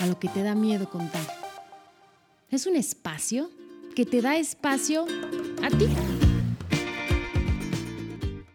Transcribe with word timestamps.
A 0.00 0.06
lo 0.06 0.18
que 0.18 0.28
te 0.28 0.42
da 0.42 0.54
miedo 0.54 0.88
contar. 0.88 1.20
Es 2.48 2.66
un 2.66 2.74
espacio 2.74 3.50
que 3.94 4.06
te 4.06 4.22
da 4.22 4.38
espacio 4.38 5.04
a 5.62 5.68
ti. 5.68 5.88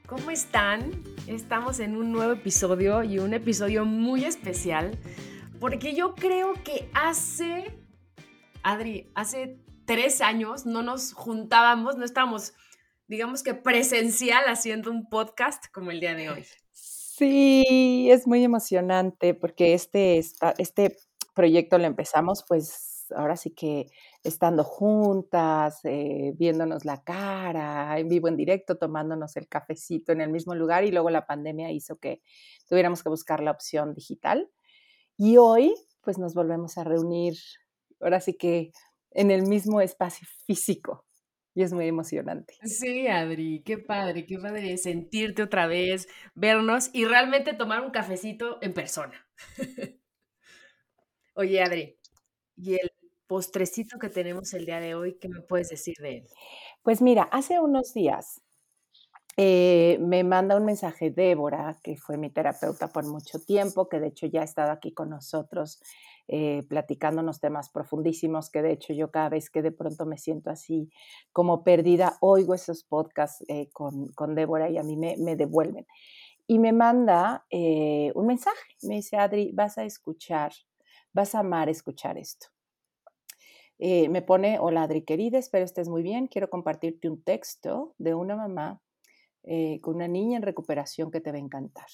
¿Cómo 0.08 0.32
están? 0.32 1.04
Estamos 1.28 1.80
en 1.80 1.98
un 1.98 2.12
nuevo 2.12 2.32
episodio 2.32 3.04
y 3.04 3.20
un 3.20 3.36
episodio 3.36 3.86
muy 3.86 4.26
especial 4.26 4.98
porque 5.60 5.94
yo 5.94 6.16
creo 6.16 6.56
que 6.64 6.90
hace, 6.96 7.78
Adri, 8.64 9.12
hace 9.14 9.60
tres 9.86 10.22
años 10.22 10.66
no 10.66 10.82
nos 10.82 11.14
juntábamos, 11.14 11.96
no 11.96 12.06
estábamos, 12.06 12.54
digamos 13.08 13.44
que 13.44 13.54
presencial 13.54 14.46
haciendo 14.48 14.90
un 14.90 15.10
podcast 15.10 15.66
como 15.72 15.92
el 15.92 16.00
día 16.00 16.16
de 16.16 16.32
hoy. 16.32 16.46
Sí, 16.72 18.10
es 18.10 18.26
muy 18.26 18.44
emocionante 18.44 19.36
porque 19.36 19.76
este, 19.76 20.18
este 20.58 20.98
proyecto 21.36 21.78
lo 21.78 21.86
empezamos 21.86 22.44
pues 22.48 22.96
ahora 23.16 23.36
sí 23.36 23.52
que 23.52 23.88
estando 24.24 24.64
juntas, 24.64 25.80
eh, 25.84 26.34
viéndonos 26.36 26.86
la 26.86 27.04
cara, 27.04 28.00
en 28.00 28.08
vivo, 28.10 28.28
en 28.28 28.38
directo, 28.38 28.78
tomándonos 28.78 29.36
el 29.38 29.48
cafecito 29.48 30.12
en 30.12 30.22
el 30.22 30.30
mismo 30.30 30.56
lugar 30.56 30.84
y 30.84 30.92
luego 30.92 31.10
la 31.10 31.26
pandemia 31.26 31.72
hizo 31.72 31.98
que 31.98 32.22
tuviéramos 32.68 33.04
que 33.04 33.10
buscar 33.10 33.42
la 33.44 33.52
opción 33.52 33.94
digital. 33.94 34.50
Y 35.18 35.38
hoy 35.38 35.74
pues 36.02 36.18
nos 36.18 36.34
volvemos 36.34 36.78
a 36.78 36.84
reunir, 36.84 37.36
ahora 38.00 38.20
sí 38.20 38.36
que 38.36 38.72
en 39.12 39.32
el 39.32 39.44
mismo 39.44 39.82
espacio 39.82 40.28
físico. 40.46 41.06
Y 41.58 41.64
es 41.64 41.72
muy 41.72 41.88
emocionante. 41.88 42.56
Sí, 42.64 43.08
Adri, 43.08 43.64
qué 43.64 43.78
padre, 43.78 44.26
qué 44.26 44.38
padre 44.38 44.78
sentirte 44.78 45.42
otra 45.42 45.68
vez, 45.68 46.10
vernos 46.34 46.90
y 46.92 47.06
realmente 47.06 47.54
tomar 47.54 47.80
un 47.82 47.92
cafecito 47.92 48.58
en 48.62 48.74
persona. 48.74 49.26
Oye, 51.38 51.62
Adri, 51.62 51.98
¿y 52.56 52.76
el 52.76 52.92
postrecito 53.28 54.00
que 54.00 54.08
tenemos 54.08 54.54
el 54.54 54.66
día 54.66 54.80
de 54.80 54.96
hoy, 54.96 55.18
qué 55.20 55.28
me 55.28 55.42
puedes 55.42 55.68
decir 55.68 55.96
de 56.00 56.20
él? 56.20 56.28
Pues 56.82 57.02
mira, 57.02 57.24
hace 57.24 57.60
unos 57.60 57.94
días 57.94 58.42
eh, 59.36 59.98
me 60.00 60.24
manda 60.24 60.56
un 60.56 60.64
mensaje 60.64 61.12
Débora, 61.12 61.78
que 61.84 61.98
fue 61.98 62.18
mi 62.18 62.30
terapeuta 62.30 62.88
por 62.88 63.06
mucho 63.06 63.40
tiempo, 63.40 63.90
que 63.90 64.00
de 64.00 64.08
hecho 64.08 64.28
ya 64.28 64.42
ha 64.42 64.44
estado 64.46 64.72
aquí 64.72 64.94
con 64.94 65.10
nosotros 65.10 65.82
eh, 66.30 66.64
platicándonos 66.70 67.42
temas 67.42 67.70
profundísimos, 67.70 68.50
que 68.50 68.62
de 68.62 68.72
hecho 68.72 68.94
yo 68.94 69.12
cada 69.12 69.28
vez 69.28 69.50
que 69.50 69.62
de 69.62 69.74
pronto 69.74 70.06
me 70.06 70.18
siento 70.18 70.52
así 70.52 70.90
como 71.34 71.66
perdida, 71.66 72.18
oigo 72.22 72.54
esos 72.54 72.86
podcasts 72.86 73.44
eh, 73.50 73.68
con, 73.74 74.08
con, 74.14 74.36
Débora 74.36 74.70
y 74.70 74.78
a 74.78 74.84
mí 74.84 74.96
me, 74.96 75.18
me 75.18 75.36
devuelven. 75.36 75.86
Y 76.48 76.60
me 76.60 76.72
manda 76.72 77.46
un 77.52 78.26
mensaje, 78.26 78.76
me 78.84 78.96
dice, 78.96 79.18
Adri, 79.18 79.52
vas 79.54 79.78
a 79.80 79.84
escuchar, 79.84 80.54
vas 81.16 81.34
a 81.34 81.40
amar 81.40 81.70
escuchar 81.70 82.18
esto. 82.18 82.48
Eh, 83.80 84.10
me 84.10 84.22
pone, 84.22 84.60
hola 84.60 84.84
Adri 84.84 85.04
querida, 85.04 85.38
espero 85.38 85.64
estés 85.64 85.88
muy 85.88 86.04
bien. 86.04 86.28
Quiero 86.28 86.50
compartirte 86.50 87.10
un 87.10 87.24
texto 87.24 87.96
de 87.98 88.14
una 88.14 88.36
mamá 88.36 88.82
eh, 89.44 89.80
con 89.82 89.96
una 89.96 90.10
niña 90.10 90.38
en 90.38 90.44
recuperación 90.44 91.12
que 91.12 91.22
te 91.22 91.32
va 91.32 91.38
a 91.38 91.42
encantar. 91.42 91.88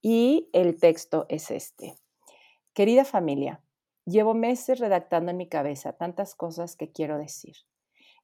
Y 0.00 0.48
el 0.54 0.78
texto 0.78 1.26
es 1.28 1.50
este. 1.50 1.96
Querida 2.72 3.04
familia, 3.04 3.62
llevo 4.06 4.32
meses 4.34 4.78
redactando 4.78 5.30
en 5.30 5.36
mi 5.36 5.48
cabeza 5.48 5.92
tantas 5.92 6.34
cosas 6.34 6.76
que 6.76 6.92
quiero 6.92 7.18
decir. 7.18 7.56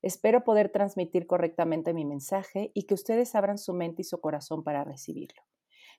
Espero 0.00 0.44
poder 0.44 0.70
transmitir 0.70 1.26
correctamente 1.26 1.92
mi 1.92 2.06
mensaje 2.06 2.72
y 2.74 2.84
que 2.84 2.94
ustedes 2.94 3.34
abran 3.34 3.58
su 3.58 3.74
mente 3.74 4.00
y 4.00 4.04
su 4.04 4.18
corazón 4.18 4.64
para 4.64 4.82
recibirlo. 4.82 5.42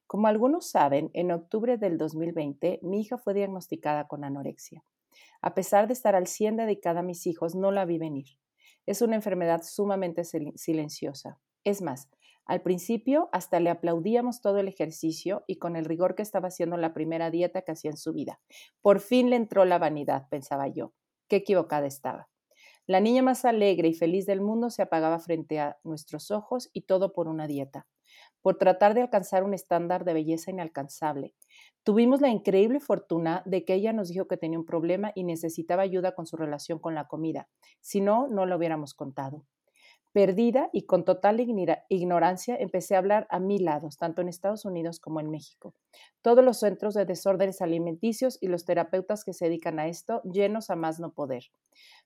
Como 0.08 0.28
algunos 0.28 0.70
saben, 0.70 1.10
en 1.14 1.32
octubre 1.32 1.78
del 1.78 1.98
2020 1.98 2.80
mi 2.84 3.02
hija 3.02 3.18
fue 3.18 3.34
diagnosticada 3.34 4.08
con 4.08 4.24
anorexia. 4.24 4.84
A 5.42 5.54
pesar 5.54 5.88
de 5.88 5.94
estar 5.94 6.16
al 6.16 6.28
100 6.28 6.58
dedicada 6.58 7.00
a 7.00 7.04
mis 7.04 7.26
hijos, 7.28 7.56
no 7.56 7.72
la 7.72 7.86
vi 7.86 7.98
venir. 7.98 8.38
Es 8.86 9.02
una 9.02 9.16
enfermedad 9.16 9.62
sumamente 9.64 10.24
silenciosa. 10.24 11.40
Es 11.64 11.82
más, 11.82 12.10
al 12.46 12.62
principio 12.62 13.30
hasta 13.32 13.60
le 13.60 13.70
aplaudíamos 13.70 14.42
todo 14.42 14.58
el 14.58 14.68
ejercicio 14.68 15.44
y 15.48 15.58
con 15.58 15.76
el 15.76 15.86
rigor 15.86 16.16
que 16.16 16.24
estaba 16.24 16.50
haciendo 16.50 16.78
la 16.78 16.94
primera 16.94 17.30
dieta 17.30 17.62
que 17.62 17.72
hacía 17.72 17.92
en 17.92 17.98
su 17.98 18.14
vida. 18.14 18.40
Por 18.82 19.00
fin 19.00 19.30
le 19.30 19.36
entró 19.36 19.66
la 19.66 19.78
vanidad, 19.78 20.28
pensaba 20.30 20.68
yo. 20.68 20.94
Qué 21.28 21.38
equivocada 21.38 21.88
estaba. 21.88 22.30
La 22.88 23.00
niña 23.00 23.22
más 23.22 23.46
alegre 23.46 23.88
y 23.88 23.94
feliz 23.94 24.26
del 24.26 24.42
mundo 24.42 24.70
se 24.70 24.82
apagaba 24.82 25.20
frente 25.20 25.60
a 25.60 25.78
nuestros 25.84 26.32
ojos 26.32 26.70
y 26.74 26.82
todo 26.82 27.14
por 27.14 27.28
una 27.28 27.48
dieta, 27.48 27.88
por 28.42 28.58
tratar 28.58 28.94
de 28.94 29.02
alcanzar 29.02 29.44
un 29.44 29.54
estándar 29.54 30.06
de 30.06 30.14
belleza 30.14 30.52
inalcanzable, 30.52 31.34
Tuvimos 31.84 32.22
la 32.22 32.30
increíble 32.30 32.80
fortuna 32.80 33.42
de 33.48 33.66
que 33.66 33.74
ella 33.74 33.92
nos 33.92 34.10
dijo 34.10 34.28
que 34.28 34.38
tenía 34.38 34.60
un 34.60 34.66
problema 34.66 35.12
y 35.16 35.24
necesitaba 35.24 35.82
ayuda 35.82 36.14
con 36.14 36.28
su 36.28 36.38
relación 36.38 36.78
con 36.78 36.94
la 36.94 37.08
comida. 37.08 37.50
Si 37.80 38.02
no, 38.02 38.28
no 38.28 38.46
lo 38.46 38.58
hubiéramos 38.58 38.94
contado. 38.94 39.48
Perdida 40.14 40.70
y 40.74 40.86
con 40.86 41.06
total 41.06 41.40
ignorancia, 41.90 42.56
empecé 42.56 42.94
a 42.96 43.00
hablar 43.00 43.26
a 43.32 43.40
mil 43.40 43.66
lados, 43.66 43.98
tanto 43.98 44.22
en 44.22 44.28
Estados 44.28 44.66
Unidos 44.66 45.00
como 45.00 45.22
en 45.22 45.32
México. 45.32 45.74
Todos 46.22 46.44
los 46.46 46.60
centros 46.60 46.94
de 46.94 47.06
desórdenes 47.06 47.62
alimenticios 47.62 48.38
y 48.42 48.48
los 48.48 48.66
terapeutas 48.66 49.24
que 49.24 49.34
se 49.34 49.46
dedican 49.46 49.80
a 49.80 49.88
esto, 49.88 50.22
llenos 50.24 50.70
a 50.70 50.76
más 50.76 51.00
no 51.00 51.14
poder. 51.14 51.46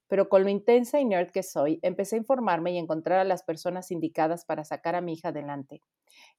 Pero 0.07 0.29
con 0.29 0.43
lo 0.43 0.49
intensa 0.49 0.99
y 0.99 1.05
nerd 1.05 1.31
que 1.31 1.43
soy, 1.43 1.79
empecé 1.81 2.16
a 2.16 2.19
informarme 2.19 2.71
y 2.71 2.77
encontrar 2.77 3.19
a 3.19 3.23
las 3.23 3.43
personas 3.43 3.91
indicadas 3.91 4.45
para 4.45 4.63
sacar 4.63 4.95
a 4.95 5.01
mi 5.01 5.13
hija 5.13 5.29
adelante. 5.29 5.81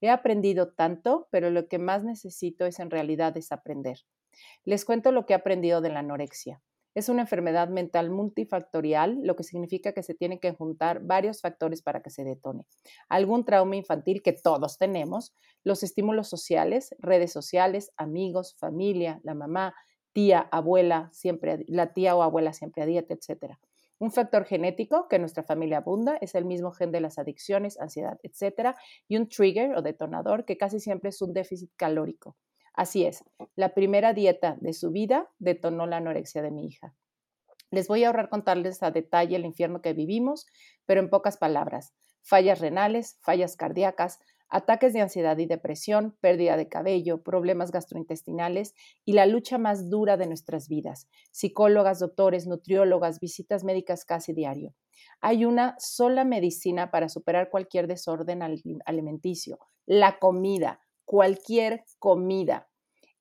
He 0.00 0.10
aprendido 0.10 0.72
tanto, 0.72 1.28
pero 1.30 1.50
lo 1.50 1.68
que 1.68 1.78
más 1.78 2.04
necesito 2.04 2.66
es 2.66 2.78
en 2.78 2.90
realidad 2.90 3.32
desaprender. 3.32 3.98
Les 4.64 4.84
cuento 4.84 5.12
lo 5.12 5.26
que 5.26 5.32
he 5.32 5.36
aprendido 5.36 5.80
de 5.80 5.90
la 5.90 6.00
anorexia. 6.00 6.62
Es 6.96 7.10
una 7.10 7.20
enfermedad 7.20 7.68
mental 7.68 8.08
multifactorial, 8.08 9.18
lo 9.22 9.36
que 9.36 9.42
significa 9.44 9.92
que 9.92 10.02
se 10.02 10.14
tienen 10.14 10.38
que 10.38 10.52
juntar 10.52 11.00
varios 11.02 11.42
factores 11.42 11.82
para 11.82 12.00
que 12.00 12.08
se 12.08 12.24
detone. 12.24 12.64
Algún 13.10 13.44
trauma 13.44 13.76
infantil 13.76 14.22
que 14.22 14.32
todos 14.32 14.78
tenemos, 14.78 15.34
los 15.62 15.82
estímulos 15.82 16.28
sociales, 16.28 16.94
redes 16.98 17.32
sociales, 17.32 17.92
amigos, 17.98 18.56
familia, 18.58 19.20
la 19.24 19.34
mamá, 19.34 19.74
tía, 20.16 20.48
abuela, 20.50 21.10
siempre, 21.12 21.66
la 21.68 21.92
tía 21.92 22.16
o 22.16 22.22
abuela 22.22 22.54
siempre 22.54 22.82
a 22.82 22.86
dieta, 22.86 23.12
etc. 23.12 23.58
Un 23.98 24.10
factor 24.10 24.46
genético 24.46 25.08
que 25.08 25.16
en 25.16 25.22
nuestra 25.22 25.42
familia 25.42 25.76
abunda 25.76 26.16
es 26.22 26.34
el 26.34 26.46
mismo 26.46 26.70
gen 26.70 26.90
de 26.90 27.02
las 27.02 27.18
adicciones, 27.18 27.78
ansiedad, 27.78 28.18
etc. 28.22 28.74
Y 29.08 29.18
un 29.18 29.28
trigger 29.28 29.76
o 29.76 29.82
detonador 29.82 30.46
que 30.46 30.56
casi 30.56 30.80
siempre 30.80 31.10
es 31.10 31.20
un 31.20 31.34
déficit 31.34 31.70
calórico. 31.76 32.34
Así 32.72 33.04
es, 33.04 33.24
la 33.56 33.74
primera 33.74 34.14
dieta 34.14 34.56
de 34.62 34.72
su 34.72 34.90
vida 34.90 35.28
detonó 35.38 35.86
la 35.86 35.98
anorexia 35.98 36.40
de 36.40 36.50
mi 36.50 36.64
hija. 36.64 36.94
Les 37.70 37.86
voy 37.86 38.04
a 38.04 38.06
ahorrar 38.06 38.30
contarles 38.30 38.82
a 38.82 38.90
detalle 38.90 39.36
el 39.36 39.44
infierno 39.44 39.82
que 39.82 39.92
vivimos, 39.92 40.46
pero 40.86 41.02
en 41.02 41.10
pocas 41.10 41.36
palabras. 41.36 41.92
Fallas 42.22 42.60
renales, 42.60 43.18
fallas 43.20 43.54
cardíacas, 43.54 44.20
ataques 44.48 44.92
de 44.92 45.00
ansiedad 45.00 45.36
y 45.38 45.46
depresión, 45.46 46.16
pérdida 46.20 46.56
de 46.56 46.68
cabello, 46.68 47.22
problemas 47.22 47.70
gastrointestinales 47.70 48.74
y 49.04 49.12
la 49.12 49.26
lucha 49.26 49.58
más 49.58 49.90
dura 49.90 50.16
de 50.16 50.26
nuestras 50.26 50.68
vidas. 50.68 51.08
Psicólogas, 51.32 51.98
doctores, 51.98 52.46
nutriólogas, 52.46 53.20
visitas 53.20 53.64
médicas 53.64 54.04
casi 54.04 54.32
diario. 54.32 54.74
Hay 55.20 55.44
una 55.44 55.74
sola 55.78 56.24
medicina 56.24 56.90
para 56.90 57.08
superar 57.08 57.50
cualquier 57.50 57.86
desorden 57.86 58.42
alimenticio, 58.84 59.58
la 59.86 60.18
comida 60.18 60.80
cualquier 61.06 61.84
comida. 61.98 62.68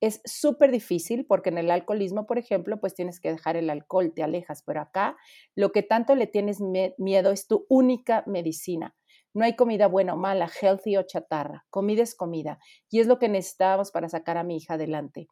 Es 0.02 0.22
súper 0.26 0.72
difícil 0.72 1.26
porque 1.26 1.50
en 1.50 1.58
el 1.58 1.72
alcoholismo, 1.72 2.28
por 2.28 2.38
ejemplo, 2.38 2.82
pues 2.82 2.94
tienes 2.94 3.22
que 3.22 3.32
dejar 3.32 3.56
el 3.56 3.70
alcohol, 3.70 4.12
te 4.14 4.24
alejas, 4.24 4.62
pero 4.62 4.82
acá 4.82 5.16
lo 5.56 5.72
que 5.72 5.84
tanto 5.84 6.16
le 6.16 6.28
tienes 6.28 6.60
miedo 6.98 7.32
es 7.32 7.48
tu 7.48 7.66
única 7.70 8.24
medicina. 8.28 8.94
No 9.36 9.44
hay 9.44 9.56
comida 9.58 9.88
buena 9.88 10.14
o 10.14 10.18
mala, 10.18 10.50
healthy 10.50 10.96
o 10.96 11.04
chatarra. 11.04 11.66
Comida 11.70 12.02
es 12.02 12.16
comida 12.16 12.58
y 12.90 13.02
es 13.02 13.08
lo 13.08 13.20
que 13.20 13.28
necesitábamos 13.28 13.92
para 13.92 14.08
sacar 14.08 14.38
a 14.38 14.44
mi 14.44 14.56
hija 14.56 14.76
adelante. 14.76 15.28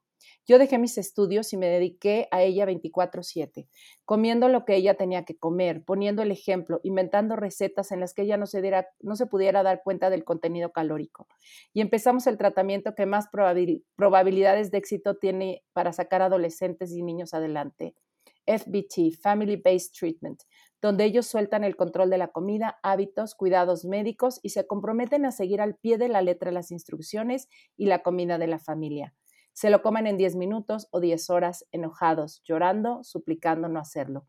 Yo 0.45 0.59
dejé 0.59 0.77
mis 0.77 0.97
estudios 0.97 1.53
y 1.53 1.57
me 1.57 1.67
dediqué 1.67 2.27
a 2.31 2.41
ella 2.41 2.65
24/7, 2.65 3.69
comiendo 4.05 4.49
lo 4.49 4.65
que 4.65 4.75
ella 4.75 4.95
tenía 4.95 5.23
que 5.23 5.37
comer, 5.37 5.83
poniendo 5.85 6.21
el 6.21 6.31
ejemplo, 6.31 6.81
inventando 6.83 7.37
recetas 7.37 7.91
en 7.91 8.01
las 8.01 8.13
que 8.13 8.23
ella 8.23 8.37
no 8.37 8.45
se, 8.45 8.61
diera, 8.61 8.87
no 8.99 9.15
se 9.15 9.25
pudiera 9.25 9.63
dar 9.63 9.81
cuenta 9.83 10.09
del 10.09 10.25
contenido 10.25 10.71
calórico. 10.71 11.27
Y 11.73 11.79
empezamos 11.79 12.27
el 12.27 12.37
tratamiento 12.37 12.95
que 12.95 13.05
más 13.05 13.27
probabilidades 13.29 14.69
de 14.71 14.77
éxito 14.77 15.15
tiene 15.15 15.63
para 15.71 15.93
sacar 15.93 16.21
adolescentes 16.21 16.91
y 16.91 17.03
niños 17.03 17.33
adelante. 17.33 17.95
FBT, 18.45 19.11
Family 19.21 19.55
Based 19.55 19.93
Treatment, 19.97 20.41
donde 20.83 21.05
ellos 21.05 21.25
sueltan 21.27 21.63
el 21.63 21.77
control 21.77 22.09
de 22.09 22.17
la 22.17 22.27
comida, 22.27 22.77
hábitos, 22.83 23.35
cuidados 23.35 23.85
médicos 23.85 24.41
y 24.43 24.49
se 24.49 24.67
comprometen 24.67 25.25
a 25.25 25.31
seguir 25.31 25.61
al 25.61 25.77
pie 25.77 25.97
de 25.97 26.09
la 26.09 26.21
letra 26.21 26.51
las 26.51 26.71
instrucciones 26.71 27.47
y 27.77 27.85
la 27.85 28.03
comida 28.03 28.37
de 28.37 28.47
la 28.47 28.59
familia. 28.59 29.15
Se 29.53 29.69
lo 29.69 29.81
comen 29.81 30.07
en 30.07 30.17
10 30.17 30.35
minutos 30.35 30.89
o 30.91 30.99
10 30.99 31.29
horas, 31.29 31.65
enojados, 31.71 32.41
llorando, 32.43 33.01
suplicando 33.05 33.69
no 33.69 33.79
hacerlo. 33.79 34.27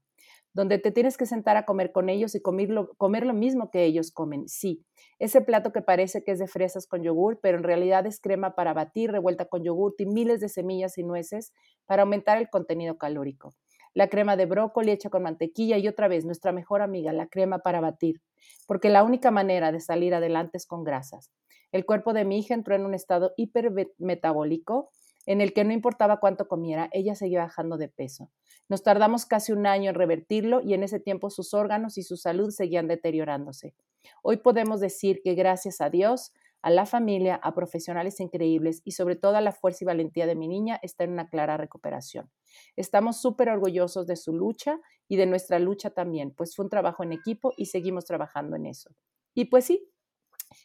Donde 0.53 0.79
te 0.79 0.93
tienes 0.93 1.17
que 1.17 1.27
sentar 1.27 1.56
a 1.56 1.65
comer 1.65 1.91
con 1.91 2.09
ellos 2.09 2.37
y 2.37 2.41
comer 2.41 2.71
lo, 2.71 2.95
comer 2.99 3.27
lo 3.27 3.35
mismo 3.35 3.73
que 3.73 3.83
ellos 3.83 4.12
comen. 4.12 4.47
Sí, 4.47 4.87
ese 5.19 5.41
plato 5.41 5.73
que 5.73 5.83
parece 5.83 6.23
que 6.23 6.31
es 6.31 6.39
de 6.39 6.47
fresas 6.47 6.87
con 6.87 7.03
yogur, 7.03 7.41
pero 7.43 7.59
en 7.59 7.65
realidad 7.65 8.07
es 8.07 8.21
crema 8.21 8.55
para 8.55 8.75
batir, 8.75 9.11
revuelta 9.11 9.47
con 9.47 9.65
yogur 9.65 9.97
y 9.99 10.07
miles 10.07 10.39
de 10.39 10.49
semillas 10.49 10.99
y 10.99 11.03
nueces 11.03 11.53
para 11.85 12.03
aumentar 12.03 12.39
el 12.39 12.49
contenido 12.49 12.97
calórico. 12.97 13.57
La 13.94 14.08
crema 14.08 14.37
de 14.37 14.46
brócoli 14.46 14.91
hecha 14.91 15.08
con 15.08 15.23
mantequilla 15.23 15.79
y 15.79 15.88
otra 15.88 16.08
vez 16.08 16.25
nuestra 16.25 16.52
mejor 16.52 16.82
amiga, 16.82 17.12
la 17.12 17.29
crema 17.29 17.61
para 17.61 17.81
batir, 17.81 18.20
porque 18.67 18.91
la 18.91 19.02
única 19.05 19.31
manera 19.31 19.73
de 19.73 19.81
salir 19.81 20.14
adelante 20.14 20.58
es 20.58 20.67
con 20.67 20.85
grasas. 20.85 21.31
El 21.73 21.87
cuerpo 21.87 22.12
de 22.12 22.25
mi 22.25 22.38
hija 22.38 22.55
entró 22.55 22.75
en 22.75 22.85
un 22.85 22.94
estado 22.94 23.32
hipermetabólico 23.37 24.91
en 25.26 25.41
el 25.41 25.52
que 25.52 25.64
no 25.64 25.73
importaba 25.73 26.20
cuánto 26.20 26.49
comiera, 26.49 26.88
ella 26.93 27.14
seguía 27.14 27.44
bajando 27.44 27.79
de 27.79 27.88
peso. 27.88 28.31
Nos 28.69 28.82
tardamos 28.82 29.26
casi 29.26 29.52
un 29.52 29.67
año 29.67 29.91
en 29.91 29.94
revertirlo 29.94 30.61
y 30.61 30.75
en 30.75 30.82
ese 30.82 31.00
tiempo 31.00 31.31
sus 31.31 31.55
órganos 31.55 31.97
y 31.99 32.02
su 32.02 32.17
salud 32.17 32.50
seguían 32.50 32.88
deteriorándose. 32.88 33.75
Hoy 34.23 34.38
podemos 34.38 34.81
decir 34.81 35.20
que 35.23 35.35
gracias 35.35 35.81
a 35.81 35.88
Dios, 35.88 36.32
a 36.64 36.70
la 36.70 36.87
familia, 36.87 37.34
a 37.43 37.55
profesionales 37.55 38.20
increíbles 38.20 38.81
y 38.84 38.93
sobre 38.93 39.16
todo 39.16 39.37
a 39.37 39.43
la 39.43 39.52
fuerza 39.52 39.81
y 39.82 39.84
valentía 39.84 40.26
de 40.26 40.34
mi 40.34 40.49
niña 40.49 40.81
está 40.82 41.05
en 41.05 41.12
una 41.12 41.28
clara 41.28 41.58
recuperación. 41.58 42.31
Estamos 42.75 43.20
súper 43.20 43.50
orgullosos 43.50 44.06
de 44.06 44.16
su 44.16 44.32
lucha 44.32 44.81
y 45.06 45.16
de 45.16 45.26
nuestra 45.26 45.58
lucha 45.58 45.90
también, 45.90 46.31
pues 46.31 46.56
fue 46.56 46.64
un 46.64 46.70
trabajo 46.70 47.02
en 47.02 47.12
equipo 47.12 47.52
y 47.58 47.66
seguimos 47.66 48.06
trabajando 48.06 48.56
en 48.56 48.64
eso. 48.64 48.88
Y 49.34 49.44
pues 49.44 49.66
sí, 49.66 49.93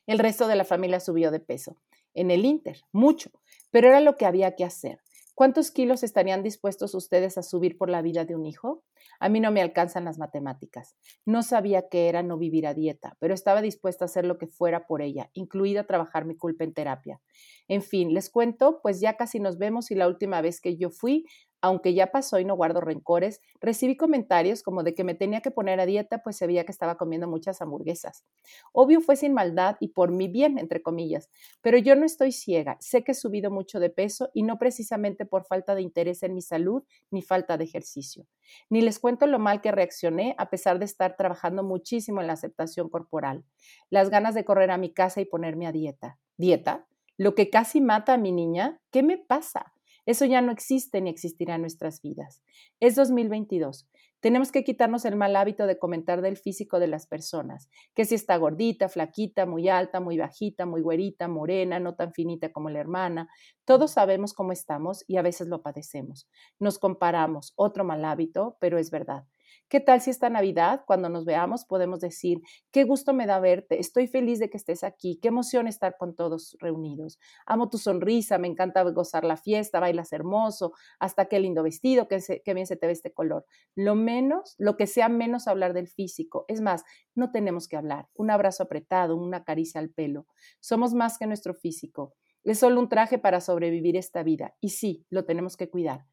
el 0.07 0.19
resto 0.19 0.47
de 0.47 0.55
la 0.55 0.63
familia 0.63 1.01
subió 1.01 1.31
de 1.31 1.41
peso. 1.41 1.75
En 2.13 2.31
el 2.31 2.45
Inter, 2.45 2.79
mucho 2.93 3.29
pero 3.71 3.89
era 3.89 3.99
lo 3.99 4.15
que 4.15 4.25
había 4.25 4.55
que 4.55 4.65
hacer. 4.65 4.99
¿Cuántos 5.39 5.71
kilos 5.71 6.03
estarían 6.03 6.43
dispuestos 6.43 6.93
ustedes 6.93 7.37
a 7.37 7.43
subir 7.43 7.77
por 7.77 7.89
la 7.89 8.01
vida 8.01 8.25
de 8.25 8.35
un 8.35 8.45
hijo? 8.45 8.83
A 9.21 9.29
mí 9.29 9.39
no 9.39 9.51
me 9.51 9.61
alcanzan 9.61 10.03
las 10.03 10.19
matemáticas. 10.19 10.97
No 11.25 11.43
sabía 11.43 11.87
qué 11.87 12.09
era 12.09 12.23
no 12.23 12.37
vivir 12.37 12.67
a 12.67 12.73
dieta, 12.73 13.15
pero 13.21 13.33
estaba 13.33 13.61
dispuesta 13.61 14.03
a 14.03 14.07
hacer 14.07 14.25
lo 14.25 14.37
que 14.37 14.47
fuera 14.47 14.85
por 14.85 15.01
ella, 15.01 15.29
incluida 15.31 15.87
trabajar 15.87 16.25
mi 16.25 16.35
culpa 16.35 16.65
en 16.65 16.73
terapia. 16.73 17.21
En 17.69 17.81
fin, 17.81 18.13
les 18.13 18.29
cuento, 18.29 18.81
pues 18.83 18.99
ya 18.99 19.15
casi 19.15 19.39
nos 19.39 19.57
vemos 19.57 19.91
y 19.91 19.95
la 19.95 20.09
última 20.09 20.41
vez 20.41 20.59
que 20.59 20.75
yo 20.75 20.89
fui, 20.89 21.23
aunque 21.61 21.93
ya 21.93 22.07
pasó 22.07 22.39
y 22.39 22.45
no 22.45 22.55
guardo 22.55 22.81
rencores, 22.81 23.41
recibí 23.59 23.97
comentarios 23.97 24.63
como 24.63 24.83
de 24.83 24.93
que 24.93 25.03
me 25.03 25.15
tenía 25.15 25.41
que 25.41 25.51
poner 25.51 25.79
a 25.79 25.85
dieta, 25.85 26.23
pues 26.23 26.37
se 26.37 26.47
veía 26.47 26.63
que 26.65 26.71
estaba 26.71 26.97
comiendo 26.97 27.27
muchas 27.27 27.61
hamburguesas. 27.61 28.23
Obvio 28.71 29.01
fue 29.01 29.15
sin 29.15 29.33
maldad 29.33 29.77
y 29.79 29.89
por 29.89 30.11
mi 30.11 30.27
bien, 30.27 30.57
entre 30.57 30.81
comillas, 30.81 31.29
pero 31.61 31.77
yo 31.77 31.95
no 31.95 32.05
estoy 32.05 32.31
ciega, 32.31 32.77
sé 32.79 33.03
que 33.03 33.11
he 33.11 33.15
subido 33.15 33.51
mucho 33.51 33.79
de 33.79 33.89
peso 33.89 34.29
y 34.33 34.43
no 34.43 34.57
precisamente 34.57 35.25
por 35.25 35.45
falta 35.45 35.75
de 35.75 35.81
interés 35.81 36.23
en 36.23 36.33
mi 36.33 36.41
salud 36.41 36.83
ni 37.11 37.21
falta 37.21 37.57
de 37.57 37.65
ejercicio. 37.65 38.25
Ni 38.69 38.81
les 38.81 38.99
cuento 38.99 39.27
lo 39.27 39.39
mal 39.39 39.61
que 39.61 39.71
reaccioné 39.71 40.35
a 40.37 40.49
pesar 40.49 40.79
de 40.79 40.85
estar 40.85 41.15
trabajando 41.15 41.63
muchísimo 41.63 42.21
en 42.21 42.27
la 42.27 42.33
aceptación 42.33 42.89
corporal, 42.89 43.43
las 43.89 44.09
ganas 44.09 44.33
de 44.33 44.45
correr 44.45 44.71
a 44.71 44.77
mi 44.77 44.93
casa 44.93 45.21
y 45.21 45.25
ponerme 45.25 45.67
a 45.67 45.71
dieta. 45.71 46.19
¿Dieta? 46.37 46.87
Lo 47.17 47.35
que 47.35 47.49
casi 47.49 47.81
mata 47.81 48.13
a 48.13 48.17
mi 48.17 48.31
niña, 48.31 48.79
¿qué 48.91 49.03
me 49.03 49.17
pasa? 49.17 49.73
Eso 50.05 50.25
ya 50.25 50.41
no 50.41 50.51
existe 50.51 51.01
ni 51.01 51.09
existirá 51.09 51.55
en 51.55 51.61
nuestras 51.61 52.01
vidas. 52.01 52.41
Es 52.79 52.95
2022. 52.95 53.87
Tenemos 54.21 54.51
que 54.51 54.65
quitarnos 54.65 55.05
el 55.05 55.15
mal 55.15 55.35
hábito 55.37 55.65
de 55.65 55.79
comentar 55.79 56.21
del 56.21 56.35
físico 56.35 56.79
de 56.79 56.87
las 56.87 57.07
personas, 57.07 57.69
que 57.95 58.03
si 58.03 58.15
está 58.15 58.35
gordita, 58.35 58.89
flaquita, 58.89 59.45
muy 59.45 59.69
alta, 59.69 60.01
muy 60.01 60.17
bajita, 60.17 60.65
muy 60.65 60.81
güerita, 60.81 61.29
morena, 61.29 61.79
no 61.79 61.95
tan 61.95 62.13
finita 62.13 62.51
como 62.51 62.69
la 62.69 62.79
hermana. 62.79 63.29
Todos 63.63 63.91
sabemos 63.91 64.33
cómo 64.33 64.51
estamos 64.51 65.05
y 65.07 65.15
a 65.15 65.21
veces 65.21 65.47
lo 65.47 65.61
padecemos. 65.61 66.27
Nos 66.59 66.79
comparamos, 66.79 67.53
otro 67.55 67.85
mal 67.85 68.03
hábito, 68.03 68.57
pero 68.59 68.77
es 68.77 68.91
verdad. 68.91 69.23
¿Qué 69.69 69.79
tal 69.79 70.01
si 70.01 70.09
esta 70.09 70.31
Navidad, 70.31 70.81
cuando 70.87 71.09
nos 71.09 71.25
veamos, 71.25 71.63
podemos 71.63 71.99
decir, 71.99 72.41
qué 72.71 72.85
gusto 72.85 73.13
me 73.13 73.27
da 73.27 73.39
verte, 73.39 73.79
estoy 73.79 74.07
feliz 74.07 74.39
de 74.39 74.49
que 74.49 74.57
estés 74.57 74.83
aquí, 74.83 75.19
qué 75.21 75.27
emoción 75.27 75.67
estar 75.67 75.95
con 75.95 76.15
todos 76.15 76.57
reunidos. 76.59 77.19
Amo 77.45 77.69
tu 77.69 77.77
sonrisa, 77.77 78.39
me 78.39 78.47
encanta 78.47 78.81
gozar 78.81 79.23
la 79.23 79.37
fiesta, 79.37 79.79
bailas 79.79 80.11
hermoso, 80.11 80.71
hasta 80.99 81.25
qué 81.25 81.39
lindo 81.39 81.61
vestido, 81.61 82.07
qué, 82.07 82.19
qué 82.43 82.53
bien 82.55 82.65
se 82.65 82.77
te 82.77 82.87
ve 82.87 82.93
este 82.93 83.13
color. 83.13 83.45
Lo 83.75 83.93
menos, 83.93 84.55
lo 84.57 84.75
que 84.75 84.87
sea 84.87 85.07
menos 85.07 85.47
hablar 85.47 85.73
del 85.73 85.87
físico. 85.87 86.45
Es 86.47 86.61
más, 86.61 86.83
no 87.13 87.29
tenemos 87.29 87.67
que 87.67 87.77
hablar. 87.77 88.07
Un 88.15 88.31
abrazo 88.31 88.63
apretado, 88.63 89.17
una 89.17 89.43
caricia 89.43 89.79
al 89.79 89.91
pelo. 89.91 90.25
Somos 90.59 90.95
más 90.95 91.19
que 91.19 91.27
nuestro 91.27 91.53
físico. 91.53 92.15
Es 92.43 92.57
solo 92.57 92.79
un 92.79 92.89
traje 92.89 93.19
para 93.19 93.39
sobrevivir 93.39 93.97
esta 93.97 94.23
vida. 94.23 94.55
Y 94.59 94.69
sí, 94.69 95.05
lo 95.11 95.25
tenemos 95.25 95.57
que 95.57 95.69
cuidar 95.69 96.07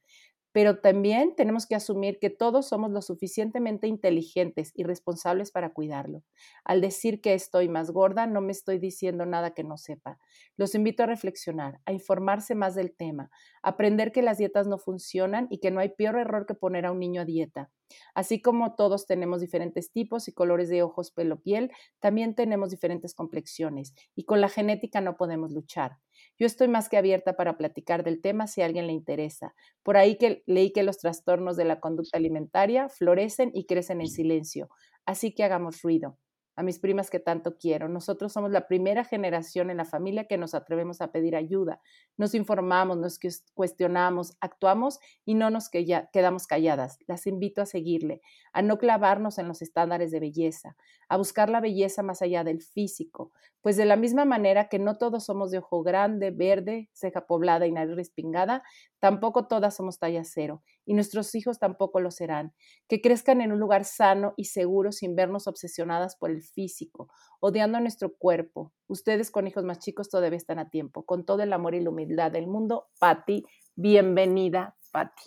pero 0.56 0.79
también 0.79 1.35
tenemos 1.37 1.67
que 1.67 1.75
asumir 1.75 2.19
que 2.19 2.31
todos 2.31 2.67
somos 2.67 2.91
lo 2.91 3.03
suficientemente 3.03 3.88
inteligentes 3.88 4.73
y 4.75 4.85
responsables 4.85 5.50
para 5.50 5.75
cuidarlo. 5.75 6.25
Al 6.64 6.81
decir 6.81 7.20
que 7.20 7.35
estoy 7.35 7.69
más 7.69 7.91
gorda, 7.91 8.26
no 8.26 8.41
me 8.41 8.53
estoy 8.53 8.79
diciendo 8.79 9.26
nada 9.26 9.50
que 9.53 9.64
no 9.64 9.76
sepa. 9.76 10.19
Los 10.56 10.75
invito 10.75 11.03
a 11.03 11.06
reflexionar, 11.06 11.82
a 11.85 11.93
informarse 11.93 12.55
más 12.55 12.75
del 12.75 12.97
tema, 12.97 13.31
a 13.62 13.69
aprender 13.69 14.12
que 14.12 14.23
las 14.23 14.38
dietas 14.38 14.67
no 14.67 14.79
funcionan 14.79 15.47
y 15.50 15.58
que 15.58 15.70
no 15.70 15.81
hay 15.81 15.91
peor 15.91 16.17
error 16.17 16.47
que 16.47 16.55
poner 16.55 16.87
a 16.87 16.93
un 16.93 17.00
niño 17.00 17.20
a 17.20 17.26
dieta. 17.26 17.70
Así 18.14 18.41
como 18.41 18.76
todos 18.76 19.05
tenemos 19.05 19.43
diferentes 19.43 19.93
tipos 19.93 20.26
y 20.26 20.32
colores 20.32 20.70
de 20.70 20.82
ojos, 20.82 21.11
pelo, 21.11 21.38
piel, 21.43 21.70
también 22.00 22.35
tenemos 22.35 22.70
diferentes 22.70 23.12
complexiones 23.12 23.93
y 24.14 24.25
con 24.25 24.41
la 24.41 24.49
genética 24.49 25.03
no 25.03 25.19
podemos 25.19 25.53
luchar. 25.53 25.99
Yo 26.38 26.46
estoy 26.46 26.68
más 26.68 26.88
que 26.88 26.96
abierta 26.96 27.34
para 27.34 27.56
platicar 27.56 28.04
del 28.04 28.20
tema 28.20 28.46
si 28.46 28.62
a 28.62 28.66
alguien 28.66 28.86
le 28.86 28.92
interesa. 28.92 29.54
Por 29.82 29.96
ahí 29.96 30.18
que 30.18 30.42
leí 30.46 30.72
que 30.72 30.82
los 30.82 30.98
trastornos 30.98 31.56
de 31.56 31.64
la 31.64 31.80
conducta 31.80 32.18
alimentaria 32.18 32.88
florecen 32.88 33.50
y 33.54 33.66
crecen 33.66 34.00
en 34.00 34.08
silencio, 34.08 34.68
así 35.04 35.34
que 35.34 35.44
hagamos 35.44 35.82
ruido 35.82 36.18
a 36.56 36.62
mis 36.62 36.78
primas 36.78 37.10
que 37.10 37.20
tanto 37.20 37.58
quiero. 37.58 37.88
Nosotros 37.88 38.32
somos 38.32 38.50
la 38.50 38.66
primera 38.66 39.04
generación 39.04 39.70
en 39.70 39.76
la 39.76 39.84
familia 39.84 40.24
que 40.24 40.38
nos 40.38 40.54
atrevemos 40.54 41.02
a 41.02 41.12
pedir 41.12 41.36
ayuda. 41.36 41.81
Nos 42.16 42.34
informamos, 42.34 42.96
nos 42.96 43.20
cuestionamos, 43.55 44.36
actuamos 44.40 44.98
y 45.24 45.34
no 45.34 45.50
nos 45.50 45.69
quedamos 45.69 46.46
calladas. 46.46 46.98
Las 47.06 47.26
invito 47.26 47.60
a 47.60 47.66
seguirle, 47.66 48.22
a 48.55 48.62
no 48.62 48.78
clavarnos 48.78 49.38
en 49.38 49.48
los 49.48 49.60
estándares 49.60 50.10
de 50.10 50.20
belleza, 50.20 50.76
a 51.08 51.17
buscar 51.17 51.51
la 51.51 51.60
belleza 51.60 52.03
más 52.03 52.22
allá 52.22 52.44
del 52.44 52.63
físico, 52.63 53.32
pues 53.60 53.77
de 53.77 53.84
la 53.84 53.96
misma 53.96 54.25
manera 54.25 54.69
que 54.69 54.79
no 54.79 54.96
todos 54.96 55.25
somos 55.25 55.51
de 55.51 55.58
ojo 55.58 55.82
grande, 55.82 56.31
verde, 56.31 56.89
ceja 56.93 57.27
poblada 57.27 57.67
y 57.67 57.72
nariz 57.72 57.96
respingada, 57.96 58.63
tampoco 58.98 59.46
todas 59.46 59.75
somos 59.75 59.98
talla 59.98 60.22
cero 60.25 60.63
y 60.84 60.94
nuestros 60.94 61.34
hijos 61.34 61.58
tampoco 61.58 62.01
lo 62.01 62.10
serán. 62.10 62.55
Que 62.89 63.01
crezcan 63.01 63.41
en 63.41 63.53
un 63.53 63.58
lugar 63.58 63.84
sano 63.84 64.34
y 64.36 64.44
seguro 64.44 64.93
sin 64.93 65.17
vernos 65.17 65.46
obsesionadas 65.48 66.17
por 66.17 66.31
el 66.31 66.43
físico, 66.43 67.08
odiando 67.41 67.81
nuestro 67.81 68.15
cuerpo. 68.17 68.72
Ustedes 68.86 69.31
con 69.31 69.46
hijos 69.46 69.65
más 69.65 69.81
chicos 69.81 70.08
todavía 70.08 70.36
están 70.36 70.58
a 70.58 70.70
tiempo. 70.70 71.05
Con 71.05 71.25
todo 71.25 71.43
el 71.43 71.53
amor 71.53 71.75
y 71.75 71.81
la 71.81 71.91
humildad 71.91 72.31
del 72.31 72.46
mundo, 72.46 72.89
Patti, 73.01 73.44
bienvenida, 73.75 74.77
Patti. 74.93 75.25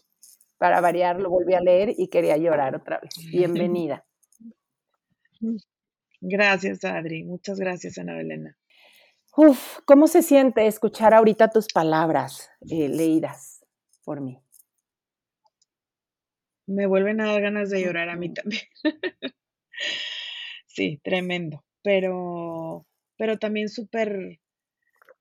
Para 0.57 0.81
variar, 0.81 1.21
lo 1.21 1.29
volví 1.29 1.53
a 1.53 1.61
leer 1.61 1.93
y 1.97 2.09
quería 2.09 2.35
llorar 2.35 2.75
otra 2.75 2.99
vez. 2.99 3.11
Bienvenida. 3.31 4.05
Gracias, 6.21 6.83
Adri. 6.83 7.23
Muchas 7.23 7.59
gracias, 7.59 7.97
Ana 7.97 8.15
Belena. 8.15 8.57
Uf, 9.35 9.79
¿cómo 9.85 10.07
se 10.07 10.21
siente 10.21 10.67
escuchar 10.67 11.13
ahorita 11.13 11.49
tus 11.49 11.67
palabras 11.67 12.49
eh, 12.69 12.89
leídas 12.89 13.65
por 14.03 14.21
mí? 14.21 14.37
Me 16.67 16.87
vuelven 16.87 17.21
a 17.21 17.31
dar 17.31 17.41
ganas 17.41 17.69
de 17.69 17.81
llorar 17.81 18.09
a 18.09 18.15
mí 18.15 18.33
también. 18.33 18.63
sí, 20.67 20.99
tremendo. 21.03 21.63
Pero, 21.81 22.85
pero 23.17 23.39
también 23.39 23.69
súper, 23.69 24.39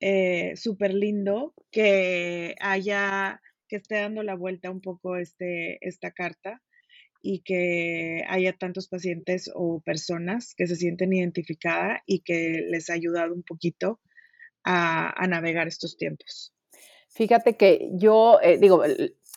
eh, 0.01 0.53
súper 0.57 0.93
lindo 0.93 1.53
que 1.71 2.55
haya, 2.59 3.41
que 3.67 3.77
esté 3.77 4.01
dando 4.01 4.21
la 4.23 4.35
vuelta 4.35 4.69
un 4.69 4.81
poco 4.81 5.15
este, 5.15 5.77
esta 5.87 6.11
carta 6.11 6.61
y 7.21 7.41
que 7.41 8.23
haya 8.27 8.53
tantos 8.53 8.87
pacientes 8.87 9.51
o 9.53 9.81
personas 9.81 10.53
que 10.55 10.67
se 10.67 10.75
sienten 10.75 11.13
identificadas 11.13 12.01
y 12.05 12.21
que 12.21 12.65
les 12.69 12.89
ha 12.89 12.93
ayudado 12.93 13.33
un 13.33 13.43
poquito 13.43 13.99
a, 14.63 15.25
navegar 15.27 15.67
estos 15.67 15.97
tiempos. 15.97 16.53
Fíjate 17.09 17.57
que 17.57 17.89
yo, 17.93 18.39
eh, 18.41 18.57
digo, 18.57 18.83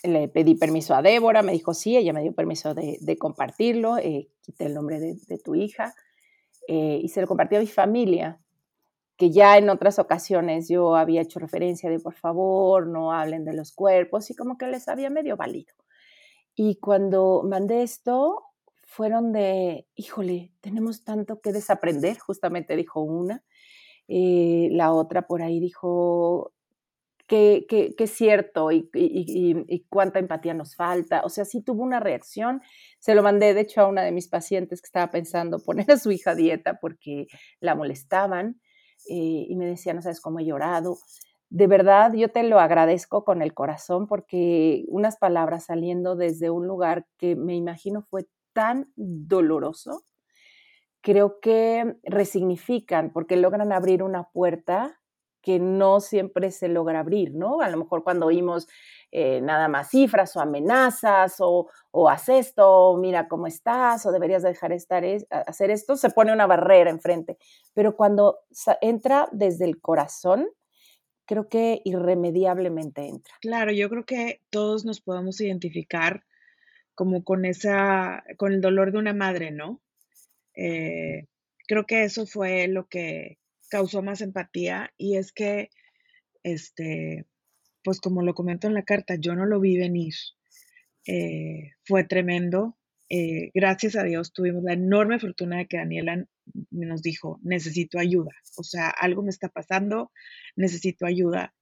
le 0.02 0.28
pedí 0.28 0.54
permiso 0.54 0.94
a 0.94 1.02
Débora, 1.02 1.42
me 1.42 1.52
dijo 1.52 1.74
sí, 1.74 1.96
ella 1.96 2.12
me 2.12 2.22
dio 2.22 2.32
permiso 2.32 2.74
de, 2.74 3.16
compartirlo, 3.18 3.98
eh, 3.98 4.28
quité 4.42 4.66
el 4.66 4.74
nombre 4.74 5.00
de, 5.00 5.38
tu 5.38 5.54
hija 5.54 5.94
eh, 6.68 7.00
y 7.02 7.08
se 7.08 7.20
lo 7.20 7.26
compartí 7.26 7.56
a 7.56 7.60
mi 7.60 7.66
familia, 7.66 8.40
que 9.16 9.30
ya 9.30 9.56
en 9.58 9.70
otras 9.70 9.98
ocasiones 9.98 10.68
yo 10.68 10.96
había 10.96 11.22
hecho 11.22 11.38
referencia 11.38 11.90
de 11.90 12.00
por 12.00 12.14
favor, 12.14 12.86
no 12.86 13.12
hablen 13.12 13.44
de 13.44 13.54
los 13.54 13.72
cuerpos 13.72 14.30
y 14.30 14.34
como 14.34 14.58
que 14.58 14.66
les 14.66 14.88
había 14.88 15.10
medio 15.10 15.36
valido. 15.36 15.74
Y 16.54 16.76
cuando 16.76 17.42
mandé 17.44 17.82
esto, 17.82 18.44
fueron 18.82 19.32
de, 19.32 19.86
híjole, 19.94 20.52
tenemos 20.60 21.04
tanto 21.04 21.40
que 21.40 21.52
desaprender, 21.52 22.18
justamente 22.18 22.76
dijo 22.76 23.00
una. 23.00 23.42
Eh, 24.08 24.68
la 24.72 24.92
otra 24.92 25.26
por 25.26 25.42
ahí 25.42 25.60
dijo, 25.60 26.52
que, 27.26 27.94
es 27.98 28.10
cierto 28.10 28.70
y, 28.70 28.90
y, 28.92 29.86
cuánta 29.88 30.18
empatía 30.18 30.54
nos 30.54 30.76
falta. 30.76 31.22
O 31.24 31.28
sea, 31.28 31.44
sí 31.44 31.62
tuvo 31.62 31.82
una 31.82 32.00
reacción. 32.00 32.60
Se 32.98 33.14
lo 33.14 33.22
mandé, 33.22 33.54
de 33.54 33.62
hecho, 33.62 33.80
a 33.80 33.88
una 33.88 34.02
de 34.02 34.12
mis 34.12 34.28
pacientes 34.28 34.82
que 34.82 34.86
estaba 34.86 35.10
pensando 35.10 35.58
poner 35.58 35.90
a 35.90 35.98
su 35.98 36.10
hija 36.10 36.32
a 36.32 36.34
dieta 36.34 36.78
porque 36.80 37.26
la 37.60 37.74
molestaban 37.74 38.60
eh, 39.08 39.46
y 39.48 39.56
me 39.56 39.66
decía, 39.66 39.94
no 39.94 40.02
sabes 40.02 40.20
cómo 40.20 40.40
he 40.40 40.44
llorado 40.44 40.98
de 41.52 41.66
verdad 41.66 42.14
yo 42.14 42.30
te 42.30 42.42
lo 42.44 42.58
agradezco 42.58 43.24
con 43.24 43.42
el 43.42 43.52
corazón 43.52 44.06
porque 44.06 44.86
unas 44.88 45.18
palabras 45.18 45.66
saliendo 45.66 46.16
desde 46.16 46.48
un 46.48 46.66
lugar 46.66 47.06
que 47.18 47.36
me 47.36 47.54
imagino 47.54 48.00
fue 48.00 48.26
tan 48.54 48.90
doloroso, 48.96 50.04
creo 51.02 51.40
que 51.40 51.96
resignifican 52.04 53.12
porque 53.12 53.36
logran 53.36 53.70
abrir 53.70 54.02
una 54.02 54.30
puerta 54.30 54.98
que 55.42 55.58
no 55.58 56.00
siempre 56.00 56.50
se 56.52 56.68
logra 56.68 57.00
abrir, 57.00 57.34
¿no? 57.34 57.60
A 57.60 57.68
lo 57.68 57.76
mejor 57.76 58.02
cuando 58.02 58.26
oímos 58.26 58.66
eh, 59.10 59.42
nada 59.42 59.68
más 59.68 59.90
cifras 59.90 60.34
o 60.36 60.40
amenazas 60.40 61.36
o, 61.40 61.68
o 61.90 62.08
haz 62.08 62.30
esto, 62.30 62.96
mira 62.96 63.28
cómo 63.28 63.46
estás, 63.46 64.06
o 64.06 64.12
deberías 64.12 64.42
dejar 64.42 64.72
estar 64.72 65.04
hacer 65.30 65.70
esto, 65.70 65.96
se 65.96 66.08
pone 66.10 66.32
una 66.32 66.46
barrera 66.46 66.88
enfrente. 66.88 67.36
Pero 67.74 67.94
cuando 67.94 68.38
entra 68.80 69.28
desde 69.32 69.66
el 69.66 69.80
corazón, 69.80 70.48
creo 71.26 71.48
que 71.48 71.80
irremediablemente 71.84 73.06
entra. 73.06 73.34
Claro, 73.40 73.72
yo 73.72 73.88
creo 73.88 74.04
que 74.04 74.40
todos 74.50 74.84
nos 74.84 75.00
podemos 75.00 75.40
identificar 75.40 76.24
como 76.94 77.24
con 77.24 77.44
esa, 77.44 78.22
con 78.36 78.52
el 78.52 78.60
dolor 78.60 78.92
de 78.92 78.98
una 78.98 79.14
madre, 79.14 79.50
¿no? 79.50 79.80
Eh, 80.54 81.26
creo 81.66 81.86
que 81.86 82.04
eso 82.04 82.26
fue 82.26 82.68
lo 82.68 82.86
que 82.88 83.38
causó 83.70 84.02
más 84.02 84.20
empatía 84.20 84.92
y 84.98 85.16
es 85.16 85.32
que, 85.32 85.70
este, 86.42 87.24
pues 87.82 88.00
como 88.00 88.22
lo 88.22 88.34
comento 88.34 88.66
en 88.66 88.74
la 88.74 88.82
carta, 88.82 89.14
yo 89.16 89.34
no 89.34 89.46
lo 89.46 89.60
vi 89.60 89.78
venir. 89.78 90.14
Eh, 91.06 91.72
fue 91.84 92.04
tremendo. 92.04 92.76
Eh, 93.08 93.50
gracias 93.54 93.96
a 93.96 94.04
Dios 94.04 94.32
tuvimos 94.32 94.62
la 94.62 94.74
enorme 94.74 95.18
fortuna 95.18 95.58
de 95.58 95.66
que 95.66 95.76
Daniela 95.78 96.26
nos 96.70 97.02
dijo, 97.02 97.38
necesito 97.42 97.98
ayuda, 97.98 98.32
o 98.56 98.62
sea, 98.62 98.90
algo 98.90 99.22
me 99.22 99.30
está 99.30 99.48
pasando, 99.48 100.12
necesito 100.56 101.06
ayuda. 101.06 101.54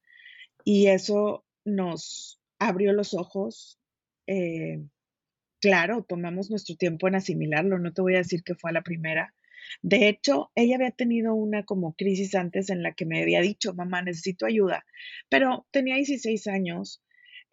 Y 0.64 0.88
eso 0.88 1.44
nos 1.64 2.40
abrió 2.58 2.92
los 2.92 3.14
ojos. 3.14 3.78
Eh, 4.26 4.82
claro, 5.60 6.04
tomamos 6.08 6.50
nuestro 6.50 6.76
tiempo 6.76 7.08
en 7.08 7.16
asimilarlo, 7.16 7.78
no 7.78 7.92
te 7.92 8.02
voy 8.02 8.14
a 8.14 8.18
decir 8.18 8.42
que 8.44 8.54
fue 8.54 8.72
la 8.72 8.82
primera. 8.82 9.34
De 9.82 10.08
hecho, 10.08 10.50
ella 10.54 10.76
había 10.76 10.90
tenido 10.90 11.34
una 11.34 11.64
como 11.64 11.94
crisis 11.94 12.34
antes 12.34 12.70
en 12.70 12.82
la 12.82 12.92
que 12.92 13.06
me 13.06 13.22
había 13.22 13.40
dicho, 13.40 13.74
mamá, 13.74 14.02
necesito 14.02 14.46
ayuda, 14.46 14.84
pero 15.28 15.66
tenía 15.70 15.96
16 15.96 16.46
años, 16.46 17.02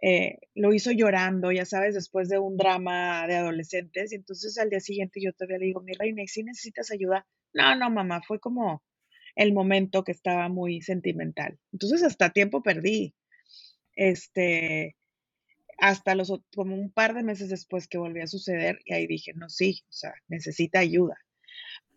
eh, 0.02 0.38
lo 0.54 0.74
hizo 0.74 0.92
llorando, 0.92 1.52
ya 1.52 1.66
sabes, 1.66 1.96
después 1.96 2.30
de 2.30 2.40
un 2.40 2.58
drama 2.58 3.26
de 3.28 3.36
adolescentes, 3.36 4.12
y 4.12 4.16
entonces 4.16 4.58
al 4.58 4.70
día 4.70 4.80
siguiente 4.80 5.20
yo 5.22 5.34
todavía 5.34 5.58
le 5.58 5.66
digo, 5.66 5.82
mi 5.82 5.94
reina, 5.94 6.22
¿y 6.22 6.28
si 6.28 6.44
necesitas 6.44 6.92
ayuda? 6.92 7.28
No, 7.54 7.76
no, 7.76 7.90
mamá, 7.90 8.22
fue 8.22 8.40
como 8.40 8.84
el 9.36 9.54
momento 9.54 10.04
que 10.04 10.12
estaba 10.12 10.50
muy 10.50 10.82
sentimental. 10.82 11.58
Entonces 11.72 12.04
hasta 12.04 12.32
tiempo 12.32 12.62
perdí. 12.62 13.14
Este, 13.96 14.96
hasta 15.78 16.16
los 16.16 16.34
como 16.56 16.76
un 16.76 16.92
par 16.92 17.14
de 17.14 17.24
meses 17.24 17.50
después 17.50 17.88
que 17.88 17.98
volvió 17.98 18.24
a 18.24 18.28
suceder 18.28 18.80
y 18.86 18.94
ahí 18.94 19.08
dije, 19.08 19.34
no, 19.36 19.50
sí, 19.50 19.84
o 19.90 19.92
sea, 19.92 20.14
necesita 20.28 20.80
ayuda. 20.80 21.18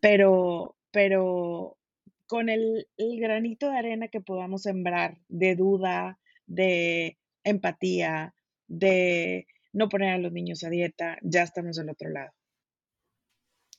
Pero, 0.01 0.77
pero 0.91 1.79
con 2.27 2.49
el, 2.49 2.89
el 2.97 3.21
granito 3.21 3.71
de 3.71 3.79
arena 3.79 4.09
que 4.09 4.21
podamos 4.21 4.63
sembrar 4.63 5.19
de 5.29 5.57
duda, 5.57 6.19
de 6.47 7.19
empatía, 7.45 8.35
de 8.67 9.47
no 9.73 9.89
poner 9.89 10.11
a 10.11 10.19
los 10.19 10.33
niños 10.33 10.65
a 10.65 10.71
dieta, 10.71 11.19
ya 11.23 11.43
estamos 11.43 11.77
del 11.77 11.91
otro 11.91 12.11
lado. 12.11 12.33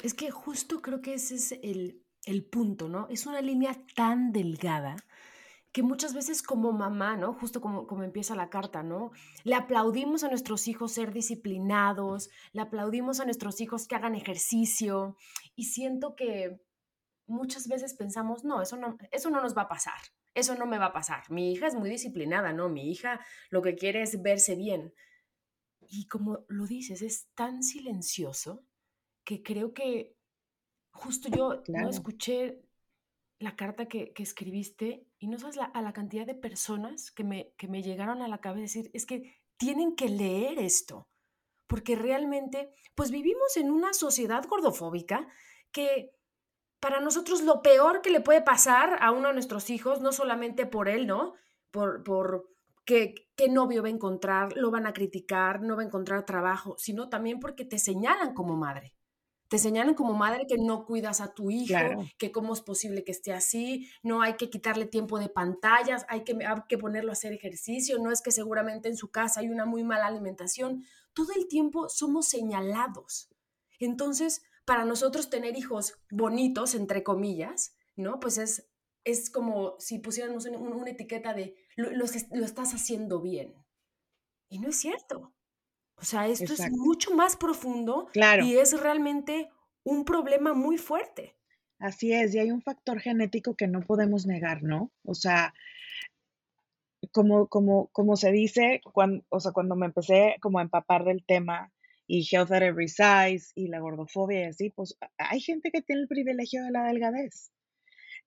Es 0.01 0.13
que 0.13 0.31
justo 0.31 0.81
creo 0.81 1.01
que 1.01 1.13
ese 1.13 1.35
es 1.35 1.51
el, 1.63 2.03
el 2.25 2.43
punto, 2.45 2.89
¿no? 2.89 3.07
Es 3.09 3.25
una 3.25 3.41
línea 3.41 3.75
tan 3.95 4.31
delgada 4.31 4.95
que 5.71 5.83
muchas 5.83 6.13
veces 6.13 6.43
como 6.43 6.73
mamá, 6.73 7.15
¿no? 7.15 7.33
Justo 7.33 7.61
como, 7.61 7.87
como 7.87 8.03
empieza 8.03 8.35
la 8.35 8.49
carta, 8.49 8.83
¿no? 8.83 9.11
Le 9.43 9.55
aplaudimos 9.55 10.23
a 10.23 10.27
nuestros 10.27 10.67
hijos 10.67 10.91
ser 10.91 11.13
disciplinados, 11.13 12.29
le 12.51 12.61
aplaudimos 12.61 13.19
a 13.19 13.25
nuestros 13.25 13.61
hijos 13.61 13.87
que 13.87 13.95
hagan 13.95 14.15
ejercicio 14.15 15.15
y 15.55 15.65
siento 15.65 16.15
que 16.15 16.59
muchas 17.27 17.67
veces 17.67 17.93
pensamos, 17.93 18.43
no, 18.43 18.61
eso 18.61 18.75
no, 18.75 18.97
eso 19.11 19.29
no 19.29 19.41
nos 19.41 19.55
va 19.55 19.63
a 19.63 19.69
pasar, 19.69 19.99
eso 20.33 20.55
no 20.55 20.65
me 20.65 20.77
va 20.77 20.87
a 20.87 20.93
pasar. 20.93 21.29
Mi 21.29 21.51
hija 21.51 21.67
es 21.67 21.75
muy 21.75 21.89
disciplinada, 21.89 22.53
¿no? 22.53 22.69
Mi 22.69 22.89
hija 22.89 23.19
lo 23.49 23.61
que 23.61 23.75
quiere 23.75 24.01
es 24.01 24.21
verse 24.21 24.55
bien. 24.55 24.93
Y 25.81 26.07
como 26.07 26.45
lo 26.47 26.65
dices, 26.65 27.01
es 27.01 27.27
tan 27.35 27.63
silencioso 27.63 28.63
que 29.23 29.43
creo 29.43 29.73
que 29.73 30.15
justo 30.91 31.29
yo 31.29 31.63
no 31.67 31.89
escuché 31.89 32.61
la 33.39 33.55
carta 33.55 33.87
que, 33.87 34.13
escribiste 34.17 35.07
y 35.19 35.27
no 35.27 35.39
sabes 35.39 35.57
a 35.57 35.81
la 35.81 35.93
cantidad 35.93 36.25
de 36.25 36.35
personas 36.35 37.11
que 37.11 37.23
me, 37.23 37.53
que 37.57 37.67
me 37.67 37.81
llegaron 37.81 38.21
a 38.21 38.27
la 38.27 38.39
cabeza 38.39 38.61
decir, 38.61 38.91
es 38.93 39.05
que 39.05 39.41
tienen 39.57 39.95
que 39.95 40.09
leer 40.09 40.59
esto, 40.59 41.07
porque 41.67 41.95
realmente, 41.95 42.73
pues 42.95 43.11
vivimos 43.11 43.57
en 43.57 43.71
una 43.71 43.93
sociedad 43.93 44.45
gordofóbica 44.47 45.27
que 45.71 46.11
para 46.81 46.99
nosotros 46.99 47.43
lo 47.43 47.61
peor 47.61 48.01
que 48.01 48.09
le 48.09 48.21
puede 48.21 48.41
pasar 48.41 48.97
a 49.01 49.11
uno 49.11 49.29
de 49.29 49.35
nuestros 49.35 49.69
hijos, 49.69 50.01
no 50.01 50.11
solamente 50.11 50.65
por 50.65 50.89
él, 50.89 51.07
¿no? 51.07 51.35
Por, 51.69 52.03
por 52.03 52.49
qué, 52.85 53.29
qué 53.35 53.47
novio 53.49 53.83
va 53.83 53.87
a 53.87 53.91
encontrar, 53.91 54.57
lo 54.57 54.71
van 54.71 54.87
a 54.87 54.93
criticar, 54.93 55.61
no 55.61 55.75
va 55.75 55.83
a 55.83 55.85
encontrar 55.85 56.25
trabajo, 56.25 56.75
sino 56.79 57.07
también 57.07 57.39
porque 57.39 57.65
te 57.65 57.77
señalan 57.77 58.33
como 58.33 58.57
madre. 58.57 58.95
Te 59.47 59.59
señalan 59.59 59.93
como 59.93 60.13
madre 60.13 60.47
que 60.47 60.57
no 60.57 60.85
cuidas 60.85 61.21
a 61.21 61.33
tu 61.33 61.51
hijo, 61.51 61.75
que 62.17 62.31
cómo 62.31 62.53
es 62.53 62.61
posible 62.61 63.03
que 63.03 63.11
esté 63.11 63.31
así, 63.31 63.87
no 64.01 64.21
hay 64.21 64.35
que 64.35 64.49
quitarle 64.49 64.85
tiempo 64.85 65.19
de 65.19 65.29
pantallas, 65.29 66.05
hay 66.09 66.23
que, 66.23 66.33
hay 66.43 66.61
que 66.67 66.77
ponerlo 66.77 67.11
a 67.11 67.13
hacer 67.13 67.33
ejercicio, 67.33 67.99
no 67.99 68.11
es 68.11 68.21
que 68.21 68.31
seguramente 68.31 68.87
en 68.87 68.95
su 68.95 69.11
casa 69.11 69.41
hay 69.41 69.49
una 69.49 69.65
muy 69.65 69.83
mala 69.83 70.07
alimentación. 70.07 70.85
Todo 71.13 71.33
el 71.35 71.47
tiempo 71.47 71.89
somos 71.89 72.27
señalados. 72.27 73.29
Entonces, 73.77 74.41
para 74.65 74.85
nosotros 74.85 75.29
tener 75.29 75.57
hijos 75.57 75.99
bonitos, 76.09 76.75
entre 76.75 77.03
comillas, 77.03 77.75
¿no? 77.95 78.19
Pues 78.19 78.37
es, 78.37 78.69
es 79.03 79.29
como 79.29 79.75
si 79.79 79.99
pusiéramos 79.99 80.45
una, 80.45 80.89
etiqueta 80.89 81.33
de 81.33 81.55
lo, 81.75 82.05
estás 82.05 82.73
haciendo 82.73 83.21
bien. 83.21 83.55
Y 84.49 84.59
no 84.59 84.69
es 84.69 84.77
cierto. 84.77 85.33
O 85.95 86.03
sea, 86.03 86.27
esto 86.27 86.53
es 86.53 86.71
mucho 86.71 87.11
más 87.15 87.35
profundo 87.35 88.07
y 88.13 88.55
es 88.57 88.79
realmente 88.79 89.49
un 89.83 90.03
problema 90.03 90.53
muy 90.53 90.77
fuerte. 90.77 91.35
Así 91.79 92.13
es, 92.13 92.33
y 92.35 92.39
hay 92.39 92.51
un 92.51 92.61
factor 92.61 92.99
genético 92.99 93.55
que 93.55 93.67
no 93.67 93.81
podemos 93.81 94.27
negar, 94.27 94.61
¿no? 94.61 94.91
O 95.03 95.15
sea, 95.15 95.53
como, 97.11 97.47
como, 97.47 97.87
como 97.87 98.15
se 98.15 98.31
dice, 98.31 98.81
cuando, 98.93 99.23
o 99.29 99.39
sea, 99.39 99.51
cuando 99.51 99.75
me 99.75 99.87
empecé 99.87 100.35
como 100.41 100.59
a 100.59 100.61
empapar 100.61 101.03
del 101.03 101.23
tema, 101.25 101.71
y 102.13 102.27
Health 102.29 102.51
at 102.51 102.61
Every 102.61 102.89
Size 102.89 103.53
y 103.55 103.69
la 103.69 103.79
gordofobia 103.79 104.41
y 104.41 104.43
así, 104.43 104.69
pues 104.69 104.97
hay 105.17 105.39
gente 105.39 105.71
que 105.71 105.81
tiene 105.81 106.01
el 106.01 106.09
privilegio 106.09 106.61
de 106.65 106.71
la 106.71 106.83
delgadez. 106.83 107.53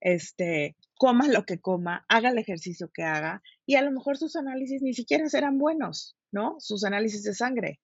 Este, 0.01 0.75
coma 0.97 1.29
lo 1.29 1.45
que 1.45 1.61
coma, 1.61 2.07
haga 2.09 2.31
el 2.31 2.39
ejercicio 2.39 2.91
que 2.95 3.03
haga 3.03 3.43
y 3.67 3.75
a 3.75 3.83
lo 3.83 3.91
mejor 3.91 4.17
sus 4.17 4.37
análisis 4.37 4.81
ni 4.81 4.95
siquiera 4.95 5.29
serán 5.29 5.59
buenos, 5.59 6.17
¿no? 6.33 6.57
Sus 6.61 6.83
análisis 6.85 7.25
de 7.25 7.35
sangre. 7.35 7.79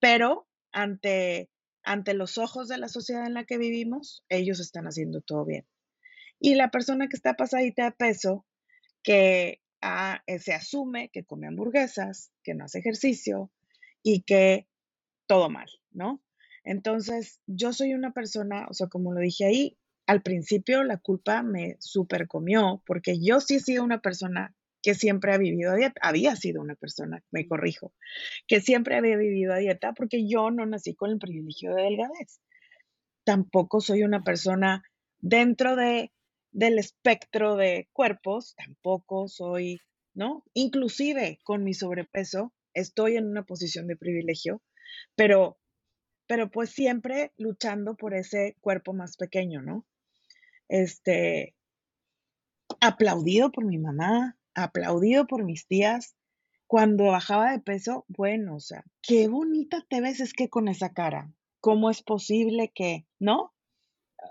Pero 0.00 0.48
ante, 0.72 1.48
ante 1.84 2.14
los 2.14 2.38
ojos 2.38 2.66
de 2.66 2.78
la 2.78 2.88
sociedad 2.88 3.24
en 3.24 3.34
la 3.34 3.44
que 3.44 3.56
vivimos, 3.56 4.24
ellos 4.28 4.58
están 4.58 4.86
haciendo 4.86 5.20
todo 5.20 5.44
bien. 5.44 5.64
Y 6.40 6.56
la 6.56 6.72
persona 6.72 7.06
que 7.06 7.14
está 7.14 7.34
pasadita 7.34 7.84
de 7.84 7.92
peso, 7.92 8.44
que 9.04 9.60
ah, 9.80 10.24
se 10.40 10.54
asume 10.54 11.08
que 11.10 11.22
come 11.22 11.46
hamburguesas, 11.46 12.32
que 12.42 12.54
no 12.54 12.64
hace 12.64 12.80
ejercicio 12.80 13.52
y 14.02 14.22
que 14.22 14.66
todo 15.26 15.50
mal, 15.50 15.68
¿no? 15.90 16.22
Entonces, 16.64 17.40
yo 17.46 17.72
soy 17.72 17.94
una 17.94 18.12
persona, 18.12 18.66
o 18.68 18.74
sea, 18.74 18.88
como 18.88 19.12
lo 19.12 19.20
dije 19.20 19.44
ahí, 19.44 19.78
al 20.06 20.22
principio 20.22 20.84
la 20.84 20.98
culpa 20.98 21.42
me 21.42 21.76
supercomió, 21.80 22.82
porque 22.86 23.18
yo 23.20 23.40
sí 23.40 23.56
he 23.56 23.60
sido 23.60 23.84
una 23.84 24.00
persona 24.00 24.54
que 24.82 24.94
siempre 24.94 25.32
ha 25.32 25.38
vivido 25.38 25.72
a 25.72 25.74
dieta, 25.74 26.00
había 26.00 26.36
sido 26.36 26.62
una 26.62 26.76
persona, 26.76 27.22
me 27.32 27.48
corrijo, 27.48 27.92
que 28.46 28.60
siempre 28.60 28.96
había 28.96 29.16
vivido 29.16 29.52
a 29.52 29.58
dieta 29.58 29.92
porque 29.94 30.28
yo 30.28 30.52
no 30.52 30.64
nací 30.64 30.94
con 30.94 31.10
el 31.10 31.18
privilegio 31.18 31.74
de 31.74 31.82
delgadez. 31.82 32.40
Tampoco 33.24 33.80
soy 33.80 34.04
una 34.04 34.22
persona 34.22 34.84
dentro 35.18 35.74
de, 35.74 36.12
del 36.52 36.78
espectro 36.78 37.56
de 37.56 37.88
cuerpos, 37.92 38.54
tampoco 38.54 39.26
soy, 39.26 39.80
¿no? 40.14 40.44
Inclusive 40.54 41.40
con 41.42 41.64
mi 41.64 41.74
sobrepeso, 41.74 42.52
estoy 42.72 43.16
en 43.16 43.26
una 43.26 43.42
posición 43.42 43.88
de 43.88 43.96
privilegio, 43.96 44.62
pero, 45.14 45.58
pero 46.26 46.50
pues 46.50 46.70
siempre 46.70 47.32
luchando 47.36 47.96
por 47.96 48.14
ese 48.14 48.56
cuerpo 48.60 48.92
más 48.92 49.16
pequeño, 49.16 49.62
¿no? 49.62 49.86
Este, 50.68 51.54
aplaudido 52.80 53.52
por 53.52 53.64
mi 53.64 53.78
mamá, 53.78 54.36
aplaudido 54.54 55.26
por 55.26 55.44
mis 55.44 55.66
tías. 55.66 56.16
Cuando 56.66 57.04
bajaba 57.04 57.52
de 57.52 57.60
peso, 57.60 58.04
bueno, 58.08 58.56
o 58.56 58.60
sea, 58.60 58.84
qué 59.00 59.28
bonita 59.28 59.84
te 59.88 60.00
ves 60.00 60.18
es 60.20 60.32
que 60.32 60.48
con 60.48 60.66
esa 60.66 60.92
cara. 60.92 61.32
¿Cómo 61.60 61.90
es 61.90 62.02
posible 62.02 62.72
que, 62.74 63.06
no? 63.20 63.54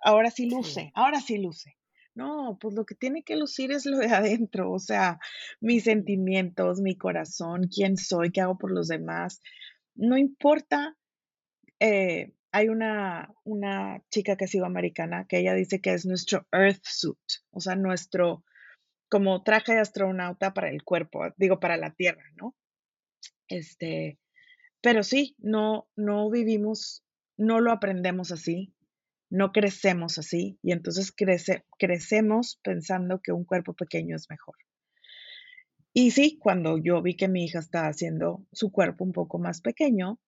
Ahora 0.03 0.31
sí 0.31 0.50
luce, 0.50 0.91
ahora 0.95 1.22
sí 1.22 1.38
luce. 1.38 1.77
No, 2.13 2.57
pues 2.62 2.74
lo 2.75 2.86
que 2.86 2.95
tiene 2.95 3.24
que 3.24 3.36
lucir 3.36 3.72
es 3.72 3.86
lo 3.86 3.98
de 3.98 4.07
adentro, 4.07 4.72
o 4.72 4.79
sea, 4.79 5.19
mis 5.60 5.84
sentimientos, 5.84 6.79
mi 6.79 6.98
corazón, 6.98 7.67
quién 7.67 7.98
soy, 7.98 8.31
qué 8.31 8.41
hago 8.41 8.57
por 8.57 8.72
los 8.72 8.88
demás. 8.88 9.41
No 9.96 10.18
importa 10.18 10.96
eh, 11.80 12.34
hay 12.52 12.70
una, 12.70 13.34
una 13.44 14.02
chica 14.10 14.38
que 14.38 14.48
sigo 14.48 14.66
americana 14.66 15.25
que 15.28 15.40
ella 15.40 15.54
dice 15.54 15.82
que 15.82 15.94
es 15.94 16.06
nuestro 16.06 16.48
earth 16.54 16.84
suit, 16.84 17.20
o 17.52 17.60
sea, 17.60 17.75
nuestro 17.75 18.46
como 19.10 19.44
traje 19.44 19.74
de 19.74 19.80
astronauta 19.80 20.54
para 20.54 20.70
el 20.70 20.84
cuerpo, 20.84 21.25
digo, 21.38 21.60
para 21.60 21.78
la 21.78 21.92
Tierra, 21.92 22.24
¿no? 22.36 22.56
Este, 23.48 24.20
pero 24.82 25.04
sí, 25.04 25.36
no, 25.38 25.90
no 25.96 26.30
vivimos, 26.30 27.04
no 27.38 27.60
lo 27.60 27.72
aprendemos 27.72 28.32
así, 28.32 28.74
no 29.30 29.52
crecemos 29.52 30.18
así, 30.18 30.58
y 30.62 30.72
entonces 30.72 31.12
crece, 31.12 31.66
crecemos 31.78 32.60
pensando 32.64 33.20
que 33.22 33.32
un 33.32 33.44
cuerpo 33.44 33.74
pequeño 33.74 34.16
es 34.16 34.30
mejor. 34.30 34.56
Y 35.98 36.12
sí, 36.12 36.38
cuando 36.38 36.78
yo 36.78 37.02
vi 37.02 37.16
que 37.16 37.30
mi 37.30 37.46
hija 37.46 37.60
estaba 37.60 37.88
haciendo 37.88 38.46
su 38.52 38.70
cuerpo 38.70 39.06
un 39.06 39.14
poco 39.14 39.40
más 39.40 39.62
pequeño, 39.62 40.20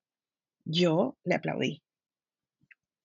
yo 0.63 1.17
le 1.25 1.35
aplaudí 1.35 1.83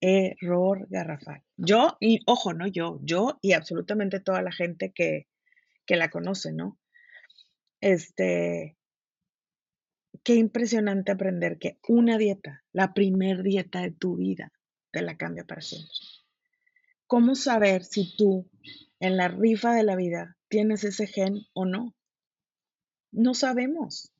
error 0.00 0.86
garrafal. 0.88 1.42
Yo, 1.56 1.96
y 1.98 2.20
ojo, 2.24 2.54
no 2.54 2.68
yo, 2.68 3.00
yo 3.02 3.40
y 3.42 3.54
absolutamente 3.54 4.20
toda 4.20 4.42
la 4.42 4.52
gente 4.52 4.92
que, 4.92 5.26
que 5.86 5.96
la 5.96 6.08
conoce, 6.08 6.52
¿no? 6.52 6.78
Este, 7.80 8.76
qué 10.22 10.36
impresionante 10.36 11.10
aprender 11.10 11.58
que 11.58 11.80
una 11.88 12.16
dieta, 12.16 12.62
la 12.72 12.94
primer 12.94 13.42
dieta 13.42 13.80
de 13.80 13.90
tu 13.90 14.18
vida, 14.18 14.52
te 14.92 15.02
la 15.02 15.16
cambia 15.16 15.42
para 15.44 15.62
siempre. 15.62 15.90
¿Cómo 17.08 17.34
saber 17.34 17.82
si 17.82 18.16
tú 18.16 18.48
en 19.00 19.16
la 19.16 19.26
rifa 19.26 19.74
de 19.74 19.82
la 19.82 19.96
vida 19.96 20.36
tienes 20.46 20.84
ese 20.84 21.08
gen 21.08 21.40
o 21.54 21.64
no? 21.64 21.96
No 23.12 23.34
sabemos. 23.34 24.10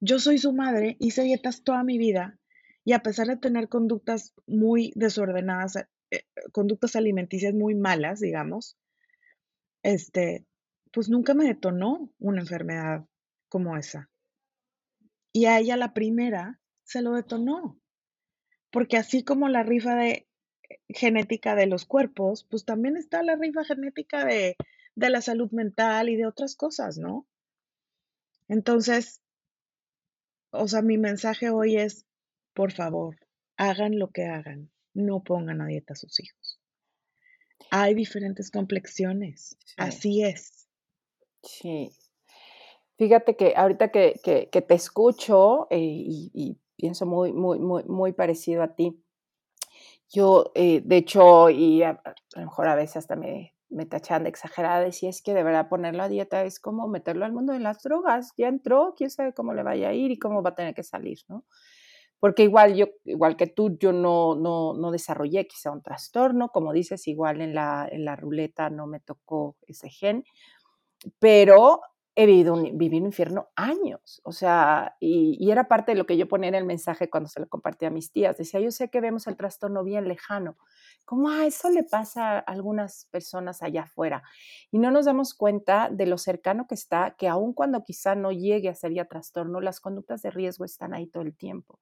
Yo 0.00 0.18
soy 0.18 0.38
su 0.38 0.52
madre, 0.52 0.96
hice 0.98 1.22
dietas 1.22 1.62
toda 1.62 1.84
mi 1.84 1.98
vida 1.98 2.38
y 2.84 2.92
a 2.92 3.02
pesar 3.02 3.28
de 3.28 3.36
tener 3.36 3.68
conductas 3.68 4.34
muy 4.46 4.92
desordenadas, 4.96 5.76
eh, 5.76 5.86
eh, 6.10 6.24
conductas 6.52 6.96
alimenticias 6.96 7.54
muy 7.54 7.74
malas, 7.74 8.20
digamos, 8.20 8.76
este, 9.82 10.44
pues 10.92 11.08
nunca 11.08 11.34
me 11.34 11.46
detonó 11.46 12.10
una 12.18 12.40
enfermedad 12.40 13.06
como 13.48 13.76
esa. 13.76 14.10
Y 15.32 15.46
a 15.46 15.58
ella 15.58 15.76
la 15.76 15.94
primera 15.94 16.60
se 16.84 17.02
lo 17.02 17.12
detonó. 17.12 17.78
Porque 18.70 18.96
así 18.96 19.24
como 19.24 19.48
la 19.48 19.62
rifa 19.62 19.94
de 19.96 20.10
eh, 20.10 20.26
genética 20.88 21.54
de 21.54 21.66
los 21.66 21.84
cuerpos, 21.84 22.44
pues 22.50 22.64
también 22.64 22.96
está 22.96 23.22
la 23.22 23.36
rifa 23.36 23.64
genética 23.64 24.24
de, 24.24 24.56
de 24.94 25.10
la 25.10 25.20
salud 25.20 25.50
mental 25.52 26.08
y 26.08 26.16
de 26.16 26.26
otras 26.26 26.56
cosas, 26.56 26.98
¿no? 26.98 27.26
Entonces, 28.48 29.22
o 30.50 30.68
sea, 30.68 30.82
mi 30.82 30.98
mensaje 30.98 31.50
hoy 31.50 31.76
es, 31.76 32.06
por 32.52 32.72
favor, 32.72 33.16
hagan 33.56 33.98
lo 33.98 34.08
que 34.08 34.24
hagan, 34.24 34.70
no 34.92 35.22
pongan 35.22 35.60
a 35.60 35.66
dieta 35.66 35.94
a 35.94 35.96
sus 35.96 36.20
hijos. 36.20 36.60
Hay 37.70 37.94
diferentes 37.94 38.50
complexiones, 38.50 39.56
así 39.76 40.22
es. 40.22 40.68
Sí. 41.42 41.90
Fíjate 42.96 43.36
que 43.36 43.54
ahorita 43.56 43.90
que, 43.90 44.20
te 44.52 44.74
escucho 44.74 45.66
eh, 45.70 45.78
y, 45.80 46.60
pienso 46.76 47.06
muy, 47.06 47.32
muy, 47.32 47.58
muy, 47.58 47.84
muy 47.84 48.12
parecido 48.12 48.62
a 48.62 48.74
ti, 48.74 49.00
yo, 50.10 50.52
eh, 50.54 50.80
de 50.84 50.96
hecho, 50.98 51.50
y 51.50 51.82
a, 51.82 52.00
lo 52.36 52.42
mejor 52.42 52.68
a 52.68 52.76
veces 52.76 52.98
hasta 52.98 53.16
me, 53.16 53.53
me 53.70 53.86
tachan 53.86 54.24
de 54.24 54.28
exagerada, 54.28 54.90
si 54.92 55.06
es 55.06 55.22
que 55.22 55.34
de 55.34 55.42
verdad 55.42 55.68
ponerlo 55.68 56.02
a 56.02 56.08
dieta 56.08 56.44
es 56.44 56.60
como 56.60 56.88
meterlo 56.88 57.24
al 57.24 57.32
mundo 57.32 57.52
de 57.52 57.60
las 57.60 57.82
drogas, 57.82 58.32
ya 58.36 58.48
entró, 58.48 58.94
quién 58.96 59.10
sabe 59.10 59.34
cómo 59.34 59.54
le 59.54 59.62
vaya 59.62 59.88
a 59.88 59.92
ir 59.92 60.10
y 60.10 60.18
cómo 60.18 60.42
va 60.42 60.50
a 60.50 60.54
tener 60.54 60.74
que 60.74 60.82
salir, 60.82 61.18
¿no? 61.28 61.44
porque 62.24 62.42
igual 62.44 62.74
yo, 62.74 62.86
igual 63.04 63.36
que 63.36 63.46
tú, 63.46 63.76
yo 63.78 63.92
no, 63.92 64.34
no, 64.34 64.72
no 64.72 64.90
desarrollé 64.90 65.46
quizá 65.46 65.70
un 65.70 65.82
trastorno, 65.82 66.48
como 66.48 66.72
dices, 66.72 67.06
igual 67.06 67.42
en 67.42 67.54
la, 67.54 67.86
en 67.92 68.06
la 68.06 68.16
ruleta 68.16 68.70
no 68.70 68.86
me 68.86 68.98
tocó 68.98 69.58
ese 69.66 69.90
gen, 69.90 70.24
pero 71.18 71.82
he 72.14 72.24
vivido 72.24 72.54
un, 72.54 72.78
viví 72.78 72.96
un 72.96 73.04
infierno 73.04 73.48
años, 73.56 74.22
o 74.24 74.32
sea, 74.32 74.96
y, 75.00 75.36
y, 75.38 75.50
era 75.50 75.68
parte 75.68 75.92
de 75.92 75.98
lo 75.98 76.06
que 76.06 76.16
yo 76.16 76.26
ponía 76.26 76.48
en 76.48 76.54
el 76.54 76.64
mensaje 76.64 77.10
cuando 77.10 77.28
se 77.28 77.40
lo 77.40 77.46
compartí 77.46 77.84
a 77.84 77.90
mis 77.90 78.10
tías. 78.10 78.38
Decía, 78.38 78.58
yo 78.58 78.70
sé 78.70 78.88
que 78.88 79.02
vemos 79.02 79.26
el 79.26 79.36
trastorno 79.36 79.84
bien 79.84 80.08
lejano, 80.08 80.56
como, 81.04 81.28
ah, 81.28 81.46
eso 81.46 81.70
le 81.70 81.84
pasa 81.84 82.38
a 82.38 82.38
algunas 82.40 83.06
personas 83.10 83.62
allá 83.62 83.82
afuera. 83.82 84.22
Y 84.70 84.78
no 84.78 84.90
nos 84.90 85.04
damos 85.04 85.34
cuenta 85.34 85.90
de 85.90 86.06
lo 86.06 86.18
cercano 86.18 86.66
que 86.66 86.74
está, 86.74 87.14
que 87.16 87.28
aun 87.28 87.52
cuando 87.52 87.84
quizá 87.84 88.14
no 88.14 88.32
llegue 88.32 88.68
a 88.68 88.74
ser 88.74 88.92
ya 88.92 89.04
trastorno, 89.04 89.60
las 89.60 89.80
conductas 89.80 90.22
de 90.22 90.30
riesgo 90.30 90.64
están 90.64 90.94
ahí 90.94 91.06
todo 91.06 91.22
el 91.22 91.36
tiempo. 91.36 91.80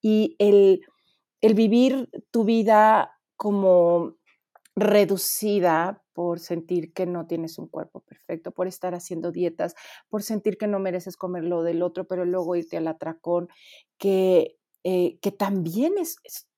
Y 0.00 0.36
el, 0.38 0.82
el 1.40 1.54
vivir 1.54 2.08
tu 2.30 2.44
vida 2.44 3.18
como 3.36 4.16
reducida 4.76 6.02
por 6.12 6.38
sentir 6.38 6.92
que 6.92 7.06
no 7.06 7.26
tienes 7.26 7.58
un 7.58 7.66
cuerpo 7.66 8.00
perfecto, 8.00 8.52
por 8.52 8.66
estar 8.66 8.94
haciendo 8.94 9.32
dietas, 9.32 9.74
por 10.08 10.22
sentir 10.22 10.58
que 10.58 10.66
no 10.66 10.78
mereces 10.78 11.16
comer 11.16 11.44
lo 11.44 11.62
del 11.62 11.82
otro, 11.82 12.06
pero 12.06 12.24
luego 12.24 12.56
irte 12.56 12.76
al 12.76 12.88
atracón, 12.88 13.48
que, 13.98 14.58
eh, 14.84 15.18
que 15.20 15.32
también 15.32 15.98
es, 15.98 16.16
es 16.24 16.48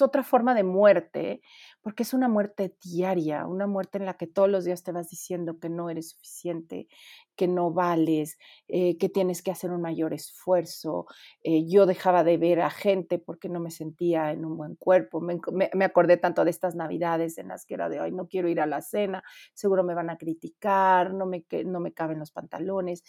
otra 0.00 0.22
forma 0.22 0.54
de 0.54 0.62
muerte, 0.62 1.42
porque 1.80 2.04
es 2.04 2.14
una 2.14 2.28
muerte 2.28 2.76
diaria, 2.82 3.46
una 3.46 3.66
muerte 3.66 3.98
en 3.98 4.06
la 4.06 4.14
que 4.14 4.26
todos 4.26 4.48
los 4.48 4.64
días 4.64 4.82
te 4.82 4.92
vas 4.92 5.08
diciendo 5.08 5.58
que 5.58 5.68
no 5.68 5.90
eres 5.90 6.10
suficiente, 6.10 6.88
que 7.34 7.48
no 7.48 7.72
vales, 7.72 8.38
eh, 8.68 8.96
que 8.98 9.08
tienes 9.08 9.42
que 9.42 9.50
hacer 9.50 9.70
un 9.70 9.80
mayor 9.80 10.14
esfuerzo. 10.14 11.06
Eh, 11.42 11.66
yo 11.68 11.86
dejaba 11.86 12.24
de 12.24 12.36
ver 12.36 12.60
a 12.60 12.70
gente 12.70 13.18
porque 13.18 13.48
no 13.48 13.60
me 13.60 13.70
sentía 13.70 14.30
en 14.32 14.44
un 14.44 14.56
buen 14.56 14.76
cuerpo. 14.76 15.20
Me, 15.20 15.40
me, 15.74 15.84
acordé 15.84 16.16
tanto 16.16 16.44
de 16.44 16.50
estas 16.50 16.74
navidades 16.74 17.38
en 17.38 17.48
las 17.48 17.64
que 17.64 17.74
era 17.74 17.88
de, 17.88 18.00
hoy 18.00 18.12
no 18.12 18.28
quiero 18.28 18.48
ir 18.48 18.60
a 18.60 18.66
la 18.66 18.80
cena, 18.82 19.24
seguro 19.54 19.82
me 19.82 19.94
van 19.94 20.10
a 20.10 20.18
criticar, 20.18 21.12
no 21.12 21.26
me, 21.26 21.44
no 21.64 21.80
me 21.80 21.92
caben 21.92 22.18
los 22.18 22.30
pantalones 22.30 23.02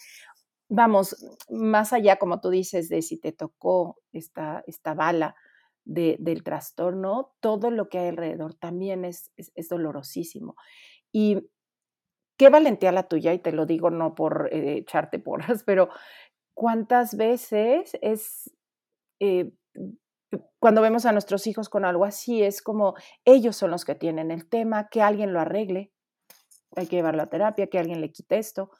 vamos, 0.69 1.15
más 1.49 1.93
allá, 1.93 2.17
como 2.17 2.39
tú 2.41 2.49
dices, 2.49 2.89
de 2.89 3.01
si 3.01 3.17
te 3.17 3.31
tocó 3.31 3.97
esta, 4.11 4.63
esta 4.65 4.93
bala 4.95 5.35
del 5.85 6.43
trastorno, 6.43 7.33
todo 7.39 7.69
lo 7.69 7.89
que 7.89 7.99
hay 7.99 8.07
alrededor 8.09 8.55
también 8.55 9.05
es, 9.05 9.31
es, 9.35 9.69
dolorosísimo. 9.69 10.55
Y 11.11 11.49
qué 12.37 12.49
valentía 12.49 12.91
la 12.91 13.07
tuya, 13.07 13.33
y 13.33 13.39
te 13.39 13.51
lo 13.51 13.65
digo 13.65 13.89
no 13.89 14.15
por 14.15 14.49
eh, 14.51 14.77
echarte 14.77 15.19
porras, 15.19 15.63
pero 15.65 15.89
cuántas 16.53 17.15
veces 17.15 17.97
es... 18.01 18.55
Eh, 19.19 19.51
cuando 20.59 20.81
vemos 20.81 21.05
a 21.05 21.11
nuestros 21.11 21.45
hijos 21.45 21.69
con 21.69 21.85
algo 21.85 22.05
así, 22.05 22.41
es 22.41 22.63
como 22.63 22.95
ellos 23.23 23.55
son 23.55 23.69
los 23.69 23.85
que 23.85 23.93
tienen 23.93 24.31
el 24.31 24.49
tema, 24.49 24.87
que 24.89 25.01
alguien 25.01 25.31
lo 25.31 25.39
arregle, 25.39 25.91
hay 26.75 26.87
que 26.87 26.95
llevarlo 26.95 27.21
a 27.21 27.29
terapia, 27.29 27.67
que 27.67 27.77
alguien 27.77 28.01
le 28.01 28.11
quite 28.11 28.39
esto, 28.39 28.71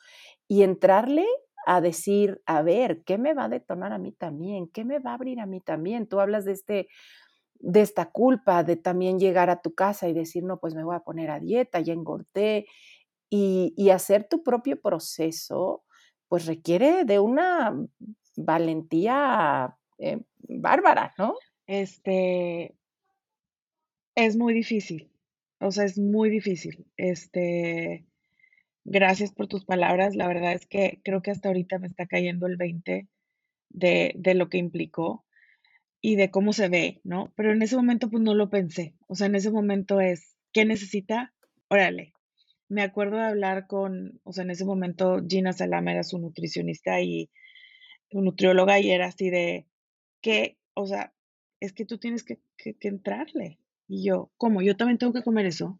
y 0.48 0.63
entrarle 0.63 1.28
a 1.65 1.82
decir, 1.82 2.41
a 2.45 2.62
ver, 2.62 3.04
¿qué 3.04 3.17
me 3.17 3.34
va 3.34 3.45
a 3.45 3.49
detonar 3.49 3.93
a 3.93 3.97
mí 3.97 4.12
también? 4.12 4.67
¿Qué 4.67 4.86
me 4.86 4.99
va 4.99 5.12
a 5.12 5.15
abrir 5.15 5.39
a 5.39 5.45
mí 5.45 5.62
también? 5.62 6.08
Tú 6.08 6.19
hablas 6.19 6.45
de 6.45 6.54
este 6.54 6.88
de 7.63 7.82
esta 7.82 8.12
culpa 8.12 8.63
de 8.63 8.76
también 8.76 9.19
llegar 9.19 9.49
a 9.49 9.62
tu 9.62 9.73
casa 9.73 10.10
y 10.10 10.13
decir, 10.13 10.43
no, 10.43 10.60
pues 10.60 10.76
me 10.76 10.84
voy 10.84 10.95
a 10.95 10.99
poner 10.99 11.32
a 11.32 11.39
dieta, 11.39 11.80
ya 11.80 11.93
engordé, 11.93 12.65
y, 13.30 13.73
y 13.78 13.89
hacer 13.89 14.28
tu 14.28 14.43
propio 14.43 14.82
proceso, 14.82 15.84
pues 16.28 16.45
requiere 16.45 17.06
de 17.06 17.19
una 17.19 17.73
valentía 18.36 19.78
eh, 19.97 20.19
bárbara, 20.39 21.13
¿no? 21.17 21.36
Este, 21.65 22.76
es 24.15 24.36
muy 24.36 24.54
difícil, 24.54 25.10
o 25.60 25.71
sea, 25.71 25.86
es 25.86 25.97
muy 25.97 26.30
difícil. 26.30 26.86
Este, 26.97 28.06
gracias 28.86 29.32
por 29.34 29.48
tus 29.48 29.65
palabras, 29.65 30.15
la 30.15 30.28
verdad 30.28 30.54
es 30.54 30.65
que 30.65 31.02
creo 31.04 31.22
que 31.22 31.32
hasta 31.32 31.50
ahorita 31.50 31.80
me 31.80 31.88
está 31.88 32.06
cayendo 32.06 32.48
el 32.48 32.58
20 32.58 33.08
de, 33.69 34.13
de 34.15 34.34
lo 34.36 34.50
que 34.50 34.58
implicó 34.58 35.26
y 36.02 36.15
de 36.15 36.32
cómo 36.32 36.54
se 36.54 36.69
ve, 36.69 37.02
¿no? 37.04 37.34
Pero 37.36 37.52
en 37.54 37.62
ese 37.62 37.76
momento 37.78 38.10
pues 38.10 38.24
no 38.24 38.36
lo 38.36 38.50
pensé, 38.50 38.96
o 39.08 39.15
sea, 39.15 39.28
en 39.28 39.36
ese 39.36 39.52
momento 39.52 40.02
es, 40.02 40.36
¿qué 40.52 40.65
necesita? 40.65 41.34
Órale. 41.69 42.13
Me 42.69 42.82
acuerdo 42.82 43.17
de 43.17 43.24
hablar 43.24 43.67
con, 43.67 44.19
o 44.24 44.34
sea, 44.34 44.43
en 44.43 44.52
ese 44.52 44.65
momento 44.65 45.22
Gina 45.28 45.54
Salama 45.54 45.91
era 45.91 46.04
su 46.04 46.17
nutricionista 46.19 47.02
y 47.02 47.30
nutrióloga 48.12 48.80
y 48.80 48.91
era 48.91 49.08
así 49.08 49.30
de, 49.30 49.67
que, 50.22 50.58
o 50.74 50.88
sea, 50.88 51.13
es 51.60 51.74
que 51.74 51.86
tú 51.86 51.98
tienes 51.98 52.24
que, 52.24 52.39
que 52.58 52.88
entrarle. 52.88 53.60
Y 53.88 54.06
yo, 54.06 54.32
¿cómo? 54.38 54.62
¿Yo 54.62 54.76
también 54.76 54.98
tengo 54.98 55.13
que 55.13 55.24
comer 55.24 55.46
eso? 55.46 55.80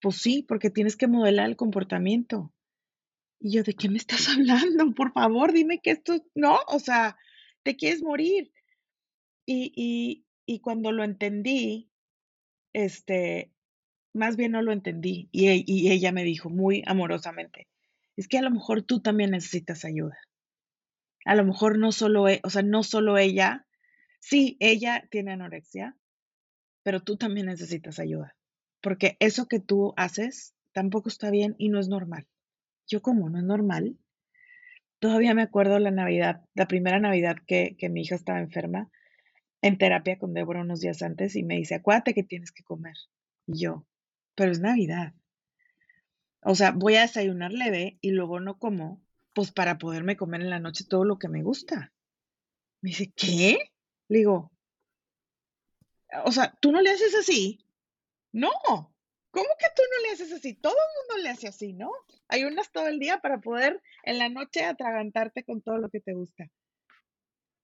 Pues 0.00 0.16
sí, 0.16 0.44
porque 0.46 0.70
tienes 0.70 0.96
que 0.96 1.08
modelar 1.08 1.48
el 1.48 1.56
comportamiento. 1.56 2.52
Y 3.40 3.52
yo, 3.52 3.62
¿de 3.62 3.74
qué 3.74 3.88
me 3.88 3.98
estás 3.98 4.28
hablando? 4.28 4.94
Por 4.94 5.12
favor, 5.12 5.52
dime 5.52 5.80
que 5.80 5.92
esto, 5.92 6.24
no, 6.34 6.58
o 6.68 6.78
sea, 6.78 7.16
te 7.62 7.76
quieres 7.76 8.02
morir. 8.02 8.52
Y, 9.46 10.24
y, 10.46 10.60
cuando 10.60 10.92
lo 10.92 11.04
entendí, 11.04 11.90
este, 12.74 13.50
más 14.12 14.36
bien 14.36 14.52
no 14.52 14.62
lo 14.62 14.72
entendí. 14.72 15.28
Y, 15.32 15.48
e, 15.48 15.64
y 15.66 15.90
ella 15.90 16.12
me 16.12 16.24
dijo 16.24 16.50
muy 16.50 16.82
amorosamente, 16.86 17.66
es 18.16 18.28
que 18.28 18.38
a 18.38 18.42
lo 18.42 18.50
mejor 18.50 18.82
tú 18.82 19.00
también 19.00 19.30
necesitas 19.30 19.84
ayuda. 19.84 20.18
A 21.24 21.34
lo 21.34 21.44
mejor 21.44 21.78
no 21.78 21.92
solo, 21.92 22.28
e, 22.28 22.40
o 22.44 22.50
sea, 22.50 22.62
no 22.62 22.82
solo 22.82 23.16
ella, 23.16 23.66
sí, 24.20 24.56
ella 24.60 25.06
tiene 25.10 25.32
anorexia, 25.32 25.96
pero 26.82 27.00
tú 27.00 27.16
también 27.16 27.46
necesitas 27.46 27.98
ayuda. 27.98 28.37
Porque 28.80 29.16
eso 29.20 29.46
que 29.46 29.60
tú 29.60 29.94
haces 29.96 30.54
tampoco 30.72 31.08
está 31.08 31.30
bien 31.30 31.54
y 31.58 31.68
no 31.68 31.80
es 31.80 31.88
normal. 31.88 32.26
Yo 32.86 33.02
como 33.02 33.28
no 33.28 33.38
es 33.38 33.44
normal. 33.44 33.96
Todavía 34.98 35.34
me 35.34 35.42
acuerdo 35.42 35.78
la 35.78 35.90
Navidad, 35.90 36.44
la 36.54 36.66
primera 36.66 36.98
Navidad 36.98 37.36
que, 37.46 37.76
que 37.78 37.88
mi 37.88 38.02
hija 38.02 38.14
estaba 38.14 38.40
enferma 38.40 38.90
en 39.62 39.78
terapia 39.78 40.18
con 40.18 40.34
Débora 40.34 40.60
unos 40.60 40.80
días 40.80 41.02
antes 41.02 41.36
y 41.36 41.42
me 41.42 41.56
dice, 41.56 41.74
acuérdate 41.76 42.14
que 42.14 42.22
tienes 42.22 42.52
que 42.52 42.62
comer. 42.62 42.96
Y 43.46 43.60
yo, 43.60 43.86
pero 44.34 44.52
es 44.52 44.60
Navidad. 44.60 45.14
O 46.42 46.54
sea, 46.54 46.70
voy 46.70 46.96
a 46.96 47.02
desayunar 47.02 47.52
leve 47.52 47.98
y 48.00 48.12
luego 48.12 48.40
no 48.40 48.58
como, 48.58 49.02
pues 49.34 49.50
para 49.50 49.78
poderme 49.78 50.16
comer 50.16 50.42
en 50.42 50.50
la 50.50 50.60
noche 50.60 50.84
todo 50.88 51.04
lo 51.04 51.18
que 51.18 51.28
me 51.28 51.42
gusta. 51.42 51.92
Me 52.80 52.90
dice, 52.90 53.12
¿qué? 53.14 53.72
Le 54.08 54.18
digo, 54.18 54.52
o 56.24 56.32
sea, 56.32 56.54
tú 56.60 56.72
no 56.72 56.80
le 56.80 56.90
haces 56.90 57.14
así. 57.14 57.60
No, 58.32 58.50
¿cómo 59.30 59.48
que 59.58 59.66
tú 59.74 59.82
no 59.90 60.02
le 60.02 60.12
haces 60.12 60.32
así? 60.32 60.54
Todo 60.54 60.74
el 60.74 61.08
mundo 61.08 61.22
le 61.22 61.30
hace 61.30 61.48
así, 61.48 61.72
¿no? 61.72 61.90
Ayunas 62.28 62.70
todo 62.70 62.86
el 62.88 62.98
día 62.98 63.18
para 63.18 63.40
poder 63.40 63.82
en 64.04 64.18
la 64.18 64.28
noche 64.28 64.64
atragantarte 64.64 65.44
con 65.44 65.62
todo 65.62 65.78
lo 65.78 65.88
que 65.88 66.00
te 66.00 66.14
gusta. 66.14 66.50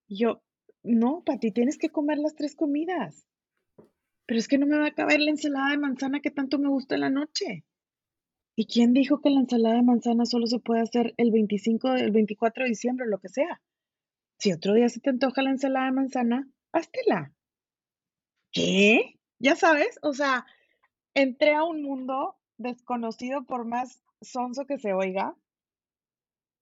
Y 0.07 0.19
yo, 0.19 0.41
no, 0.83 1.23
Pati, 1.25 1.51
tienes 1.51 1.77
que 1.77 1.89
comer 1.89 2.17
las 2.17 2.35
tres 2.35 2.55
comidas. 2.55 3.25
Pero 4.25 4.39
es 4.39 4.47
que 4.47 4.57
no 4.57 4.65
me 4.65 4.77
va 4.77 4.87
a 4.87 4.93
caber 4.93 5.19
la 5.19 5.31
ensalada 5.31 5.71
de 5.71 5.77
manzana 5.77 6.19
que 6.19 6.31
tanto 6.31 6.57
me 6.57 6.69
gusta 6.69 6.95
en 6.95 7.01
la 7.01 7.09
noche. 7.09 7.63
¿Y 8.55 8.67
quién 8.67 8.93
dijo 8.93 9.19
que 9.21 9.29
la 9.29 9.41
ensalada 9.41 9.75
de 9.75 9.83
manzana 9.83 10.25
solo 10.25 10.47
se 10.47 10.59
puede 10.59 10.81
hacer 10.81 11.13
el 11.17 11.31
25, 11.31 11.93
el 11.95 12.11
24 12.11 12.63
de 12.63 12.69
diciembre, 12.69 13.05
lo 13.07 13.19
que 13.19 13.29
sea? 13.29 13.61
Si 14.39 14.51
otro 14.51 14.73
día 14.73 14.89
se 14.89 14.99
te 14.99 15.09
antoja 15.09 15.41
la 15.41 15.51
ensalada 15.51 15.85
de 15.87 15.91
manzana, 15.91 16.49
háztela. 16.71 17.33
¿Qué? 18.51 19.19
Ya 19.45 19.55
sabes, 19.55 19.99
o 20.01 20.11
sea, 20.11 20.43
entré 21.13 21.53
a 21.53 21.63
un 21.63 21.83
mundo 21.83 22.35
desconocido 22.57 23.43
por 23.45 23.63
más 23.63 24.01
sonso 24.19 24.65
que 24.65 24.79
se 24.79 24.91
oiga. 24.91 25.35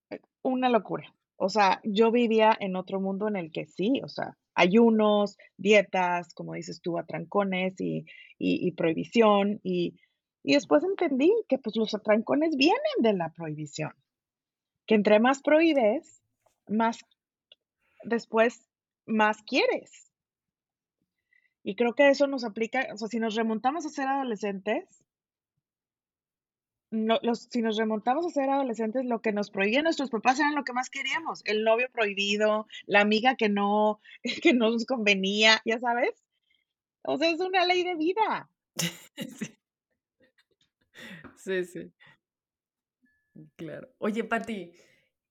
Eh, 0.10 0.20
una 0.42 0.68
locura. 0.68 1.16
O 1.38 1.48
sea, 1.48 1.80
yo 1.86 2.12
vivía 2.12 2.54
en 2.60 2.76
otro 2.76 3.00
mundo 3.00 3.30
en 3.30 3.38
el 3.38 3.54
que 3.54 3.68
sí, 3.68 4.02
o 4.04 4.10
sea, 4.10 4.38
ayunos, 4.54 5.38
dietas, 5.56 6.34
como 6.34 6.56
dices 6.56 6.82
tú, 6.82 6.98
atrancones 6.98 7.80
y, 7.80 8.06
y, 8.38 8.70
prohibición. 8.74 9.62
Y, 9.64 9.98
y, 10.44 10.56
después 10.56 10.84
entendí 10.84 11.32
que 11.48 11.60
pues 11.60 11.78
los 11.78 11.94
atrancones 11.94 12.58
vienen 12.58 12.98
de 13.00 13.14
la 13.14 13.30
prohibición. 13.30 13.94
Que 14.88 14.96
entre 14.96 15.22
más 15.22 15.42
prohíbes, 15.42 16.22
más 16.68 17.00
después 18.04 18.68
más 19.06 19.42
quieres. 19.44 20.13
Y 21.64 21.76
creo 21.76 21.96
que 21.96 22.10
eso 22.10 22.28
nos 22.28 22.44
aplica, 22.44 22.88
o 22.94 22.98
sea, 22.98 23.08
si 23.08 23.20
nos 23.20 23.36
remontamos 23.36 23.86
a 23.86 23.90
ser 23.90 24.08
adolescentes, 24.08 25.04
no, 26.92 27.18
los, 27.24 27.48
si 27.50 27.62
nos 27.62 27.78
remontamos 27.78 28.26
a 28.26 28.30
ser 28.30 28.50
adolescentes, 28.50 29.06
lo 29.06 29.22
que 29.22 29.32
nos 29.32 29.50
prohibían 29.50 29.86
nuestros 29.86 30.12
papás 30.12 30.40
eran 30.40 30.54
lo 30.54 30.64
que 30.64 30.74
más 30.74 30.90
queríamos, 30.90 31.42
el 31.46 31.64
novio 31.64 31.90
prohibido, 31.92 32.68
la 32.86 33.02
amiga 33.02 33.36
que 33.36 33.50
no, 33.50 34.00
que 34.44 34.54
no 34.54 34.70
nos 34.70 34.86
convenía, 34.86 35.62
ya 35.66 35.80
sabes. 35.80 36.12
O 37.02 37.18
sea, 37.18 37.30
es 37.32 37.40
una 37.40 37.66
ley 37.66 37.84
de 37.84 37.96
vida. 37.96 38.50
Sí, 41.36 41.66
sí. 41.66 41.92
Claro. 43.58 43.90
Oye, 43.98 44.24
Pati, 44.24 44.72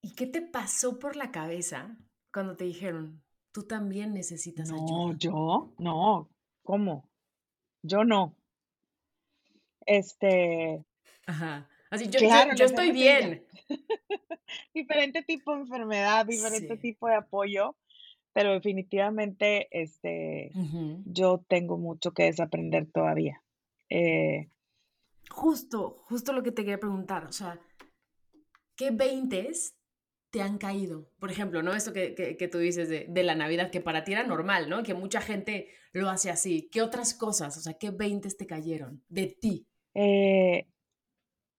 ¿y 0.02 0.14
qué 0.14 0.26
te 0.26 0.42
pasó 0.42 0.98
por 0.98 1.16
la 1.16 1.30
cabeza 1.30 1.96
cuando 2.30 2.54
te 2.54 2.64
dijeron, 2.64 3.22
tú 3.52 3.64
también 3.64 4.14
necesitas 4.14 4.70
ayuda? 4.70 4.86
No, 4.86 5.16
yo, 5.16 5.72
no. 5.78 6.30
¿Cómo? 6.62 7.08
Yo 7.82 8.04
no. 8.04 8.36
Este, 9.86 10.84
Ajá. 11.26 11.68
Así, 11.90 12.08
yo, 12.08 12.20
yo, 12.56 12.64
estoy 12.64 12.90
bien. 12.92 13.44
diferente 14.74 15.22
tipo 15.22 15.54
de 15.54 15.60
enfermedad, 15.60 16.24
diferente 16.24 16.76
tipo 16.78 17.06
de 17.06 17.16
apoyo, 17.16 17.76
pero 18.32 18.52
definitivamente 18.52 19.68
este, 19.70 20.52
yo 21.04 21.44
tengo 21.48 21.76
mucho 21.76 22.12
que 22.12 22.24
desaprender 22.24 22.90
todavía. 22.90 23.42
Eh, 23.90 24.48
justo, 25.28 26.02
justo 26.06 26.32
lo 26.32 26.42
que 26.42 26.52
te 26.52 26.62
quería 26.62 26.78
preguntar, 26.80 27.26
o 27.26 27.32
sea, 27.32 27.60
¿qué 28.74 28.90
veintes 28.90 29.74
te 30.32 30.40
han 30.40 30.56
caído? 30.56 31.10
Por 31.20 31.30
ejemplo, 31.30 31.62
¿no? 31.62 31.74
Esto 31.74 31.92
que, 31.92 32.14
que, 32.14 32.48
tú 32.48 32.58
dices 32.58 32.88
de, 32.88 33.06
de, 33.06 33.22
la 33.22 33.34
Navidad, 33.34 33.70
que 33.70 33.82
para 33.82 34.02
ti 34.02 34.12
era 34.12 34.24
normal, 34.24 34.70
¿no? 34.70 34.82
Que 34.82 34.94
mucha 34.94 35.20
gente 35.20 35.68
lo 35.92 36.08
hace 36.08 36.30
así. 36.30 36.70
¿Qué 36.72 36.80
otras 36.80 37.12
cosas? 37.12 37.56
O 37.58 37.60
sea, 37.60 37.74
¿qué 37.74 37.90
veintes 37.90 38.38
te 38.38 38.46
cayeron 38.46 39.04
de 39.10 39.26
ti? 39.26 39.66
Eh, 39.94 40.66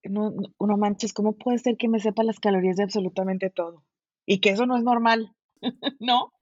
no, 0.02 0.34
no, 0.58 0.76
manches, 0.76 1.12
¿cómo 1.12 1.36
puede 1.36 1.58
ser 1.58 1.76
que 1.76 1.88
me 1.88 2.00
sepa 2.00 2.24
las 2.24 2.40
calorías 2.40 2.76
de 2.76 2.82
absolutamente 2.82 3.48
todo? 3.48 3.84
Y 4.26 4.40
que 4.40 4.50
eso 4.50 4.66
no 4.66 4.76
es 4.76 4.82
normal, 4.82 5.36
¿no? 6.00 6.32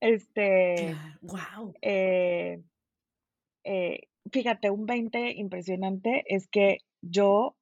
Este, 0.00 0.96
wow. 1.20 1.74
Eh, 1.82 2.62
eh, 3.64 4.00
fíjate, 4.32 4.70
un 4.70 4.86
20 4.86 5.32
impresionante 5.32 6.24
es 6.28 6.48
que 6.48 6.78
yo, 7.02 7.57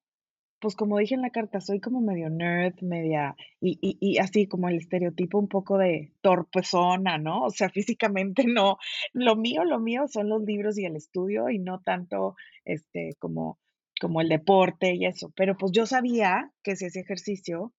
pues 0.66 0.74
como 0.74 0.98
dije 0.98 1.14
en 1.14 1.22
la 1.22 1.30
carta, 1.30 1.60
soy 1.60 1.78
como 1.78 2.00
medio 2.00 2.28
nerd, 2.28 2.74
media, 2.80 3.36
y, 3.60 3.78
y, 3.80 3.98
y 4.00 4.18
así 4.18 4.48
como 4.48 4.68
el 4.68 4.78
estereotipo 4.78 5.38
un 5.38 5.46
poco 5.46 5.78
de 5.78 6.12
torpezona, 6.22 7.18
¿no? 7.18 7.44
O 7.44 7.50
sea, 7.50 7.68
físicamente 7.68 8.42
no, 8.48 8.78
lo 9.12 9.36
mío, 9.36 9.62
lo 9.62 9.78
mío 9.78 10.08
son 10.08 10.28
los 10.28 10.42
libros 10.42 10.76
y 10.76 10.84
el 10.84 10.96
estudio 10.96 11.50
y 11.50 11.60
no 11.60 11.82
tanto, 11.82 12.34
este, 12.64 13.14
como 13.20 13.60
como 14.00 14.20
el 14.20 14.28
deporte 14.28 14.92
y 14.92 15.06
eso, 15.06 15.32
pero 15.36 15.56
pues 15.56 15.70
yo 15.70 15.86
sabía 15.86 16.50
que 16.64 16.74
si 16.74 16.86
ese 16.86 16.98
ejercicio 17.00 17.72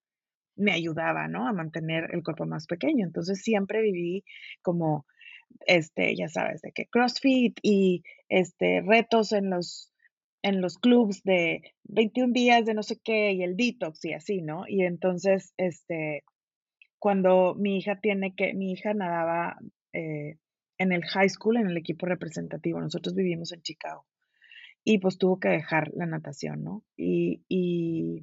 me 0.56 0.72
ayudaba, 0.72 1.28
¿no? 1.28 1.46
A 1.46 1.52
mantener 1.52 2.10
el 2.14 2.24
cuerpo 2.24 2.46
más 2.46 2.68
pequeño. 2.68 3.06
Entonces 3.06 3.42
siempre 3.44 3.82
viví 3.82 4.24
como, 4.62 5.06
este, 5.66 6.16
ya 6.16 6.30
sabes, 6.30 6.62
de 6.62 6.72
que 6.72 6.88
CrossFit 6.88 7.60
y 7.62 8.04
este, 8.30 8.82
retos 8.82 9.34
en 9.34 9.50
los, 9.50 9.92
en 10.42 10.62
los 10.62 10.78
clubs 10.78 11.24
de 11.24 11.74
21 11.86 12.34
días 12.34 12.66
de 12.66 12.74
no 12.74 12.84
sé 12.84 13.00
qué 13.04 13.32
y 13.32 13.44
el 13.44 13.58
detox 13.58 14.04
y 14.06 14.14
así, 14.14 14.42
¿no? 14.42 14.64
Y 14.68 14.84
entonces, 14.84 15.54
este, 15.58 16.24
cuando 17.00 17.56
mi 17.56 17.78
hija 17.78 18.00
tiene 18.00 18.36
que, 18.36 18.54
mi 18.54 18.72
hija 18.72 18.94
nadaba 18.94 19.58
eh, 19.94 20.38
en 20.78 20.92
el 20.92 21.04
high 21.06 21.30
school, 21.30 21.58
en 21.58 21.68
el 21.68 21.78
equipo 21.78 22.06
representativo, 22.06 22.80
nosotros 22.80 23.16
vivimos 23.16 23.52
en 23.52 23.62
Chicago 23.62 24.06
y 24.84 25.00
pues 25.00 25.18
tuvo 25.18 25.40
que 25.40 25.50
dejar 25.50 25.92
la 25.96 26.06
natación, 26.06 26.64
¿no? 26.64 26.84
Y, 26.96 27.44
y, 27.50 28.22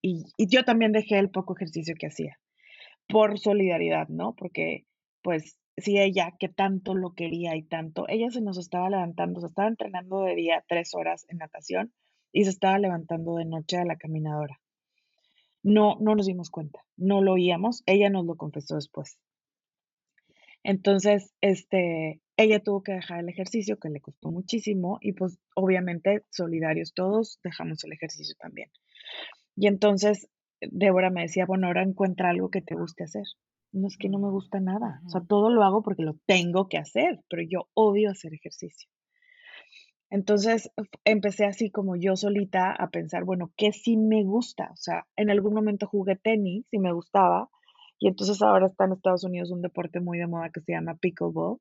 y, 0.00 0.24
yo 0.48 0.64
también 0.64 0.90
dejé 0.90 1.18
el 1.18 1.30
poco 1.30 1.54
ejercicio 1.54 1.94
que 1.98 2.08
hacía 2.08 2.38
por 3.08 3.38
solidaridad, 3.38 4.08
¿no? 4.08 4.34
Porque 4.34 4.84
pues 5.22 5.56
si 5.76 5.98
ella 5.98 6.34
que 6.38 6.48
tanto 6.48 6.94
lo 6.94 7.14
quería 7.14 7.56
y 7.56 7.62
tanto, 7.62 8.06
ella 8.08 8.30
se 8.30 8.40
nos 8.40 8.58
estaba 8.58 8.90
levantando, 8.90 9.40
se 9.40 9.46
estaba 9.46 9.68
entrenando 9.68 10.22
de 10.22 10.34
día 10.34 10.64
tres 10.68 10.94
horas 10.94 11.26
en 11.28 11.38
natación 11.38 11.92
y 12.32 12.44
se 12.44 12.50
estaba 12.50 12.78
levantando 12.78 13.36
de 13.36 13.44
noche 13.44 13.78
a 13.78 13.84
la 13.84 13.96
caminadora. 13.96 14.60
No, 15.62 15.96
no 16.00 16.14
nos 16.14 16.26
dimos 16.26 16.50
cuenta, 16.50 16.80
no 16.96 17.22
lo 17.22 17.34
oíamos, 17.34 17.82
ella 17.86 18.10
nos 18.10 18.26
lo 18.26 18.36
confesó 18.36 18.74
después. 18.74 19.18
Entonces, 20.64 21.32
este, 21.40 22.20
ella 22.36 22.60
tuvo 22.60 22.82
que 22.82 22.92
dejar 22.92 23.20
el 23.20 23.28
ejercicio, 23.28 23.78
que 23.78 23.88
le 23.88 24.00
costó 24.00 24.30
muchísimo, 24.30 24.98
y 25.00 25.12
pues 25.12 25.38
obviamente 25.54 26.24
solidarios 26.30 26.94
todos, 26.94 27.40
dejamos 27.42 27.82
el 27.84 27.92
ejercicio 27.92 28.34
también. 28.38 28.70
Y 29.56 29.66
entonces 29.66 30.28
Débora 30.60 31.10
me 31.10 31.22
decía, 31.22 31.46
bueno, 31.46 31.66
ahora 31.66 31.82
encuentra 31.82 32.30
algo 32.30 32.50
que 32.50 32.62
te 32.62 32.74
guste 32.74 33.04
hacer. 33.04 33.24
No 33.72 33.88
es 33.88 33.96
que 33.96 34.08
no 34.08 34.18
me 34.18 34.30
gusta 34.30 34.60
nada, 34.60 35.00
o 35.06 35.08
sea, 35.08 35.22
todo 35.22 35.50
lo 35.50 35.62
hago 35.62 35.82
porque 35.82 36.02
lo 36.02 36.14
tengo 36.26 36.68
que 36.68 36.78
hacer, 36.78 37.20
pero 37.28 37.42
yo 37.42 37.68
odio 37.74 38.10
hacer 38.10 38.34
ejercicio. 38.34 38.88
Entonces 40.10 40.70
empecé 41.04 41.46
así 41.46 41.70
como 41.70 41.96
yo 41.96 42.16
solita 42.16 42.70
a 42.70 42.90
pensar, 42.90 43.24
bueno, 43.24 43.50
¿qué 43.56 43.72
sí 43.72 43.96
me 43.96 44.24
gusta? 44.24 44.68
O 44.72 44.76
sea, 44.76 45.06
en 45.16 45.30
algún 45.30 45.54
momento 45.54 45.86
jugué 45.86 46.16
tenis 46.16 46.66
y 46.70 46.78
me 46.78 46.92
gustaba, 46.92 47.48
y 48.02 48.08
entonces 48.08 48.42
ahora 48.42 48.66
está 48.66 48.84
en 48.84 48.94
Estados 48.94 49.22
Unidos 49.22 49.52
un 49.52 49.62
deporte 49.62 50.00
muy 50.00 50.18
de 50.18 50.26
moda 50.26 50.50
que 50.50 50.60
se 50.60 50.72
llama 50.72 50.96
pickleball. 50.96 51.58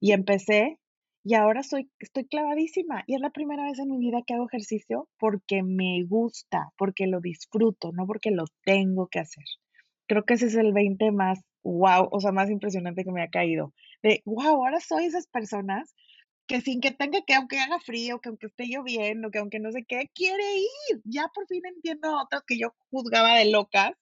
Y 0.00 0.10
empecé 0.10 0.80
y 1.22 1.34
ahora 1.34 1.62
soy, 1.62 1.88
estoy 2.00 2.26
clavadísima. 2.26 3.04
Y 3.06 3.14
es 3.14 3.20
la 3.20 3.30
primera 3.30 3.62
vez 3.62 3.78
en 3.78 3.90
mi 3.90 3.98
vida 3.98 4.22
que 4.26 4.34
hago 4.34 4.46
ejercicio 4.46 5.08
porque 5.16 5.62
me 5.62 6.02
gusta, 6.04 6.72
porque 6.76 7.06
lo 7.06 7.20
disfruto, 7.20 7.92
no 7.92 8.04
porque 8.04 8.32
lo 8.32 8.46
tengo 8.64 9.06
que 9.06 9.20
hacer. 9.20 9.44
Creo 10.08 10.24
que 10.24 10.34
ese 10.34 10.46
es 10.46 10.56
el 10.56 10.72
20 10.72 11.12
más 11.12 11.40
wow, 11.66 12.08
o 12.10 12.20
sea, 12.20 12.32
más 12.32 12.50
impresionante 12.50 13.04
que 13.04 13.12
me 13.12 13.22
ha 13.22 13.28
caído. 13.28 13.74
De 14.02 14.22
wow, 14.24 14.64
ahora 14.64 14.80
soy 14.80 15.06
esas 15.06 15.26
personas 15.26 15.94
que 16.46 16.60
sin 16.60 16.80
que 16.80 16.92
tenga 16.92 17.22
que, 17.26 17.34
aunque 17.34 17.58
haga 17.58 17.80
frío, 17.80 18.20
que 18.20 18.28
aunque 18.28 18.46
esté 18.46 18.66
lloviendo, 18.66 19.30
que 19.30 19.38
aunque 19.38 19.58
no 19.58 19.72
sé 19.72 19.84
qué, 19.84 20.10
quiere 20.14 20.58
ir. 20.58 21.02
Ya 21.04 21.28
por 21.34 21.46
fin 21.48 21.62
entiendo 21.66 22.08
a 22.08 22.22
otras 22.22 22.44
que 22.46 22.58
yo 22.58 22.74
juzgaba 22.90 23.36
de 23.36 23.50
locas, 23.50 23.92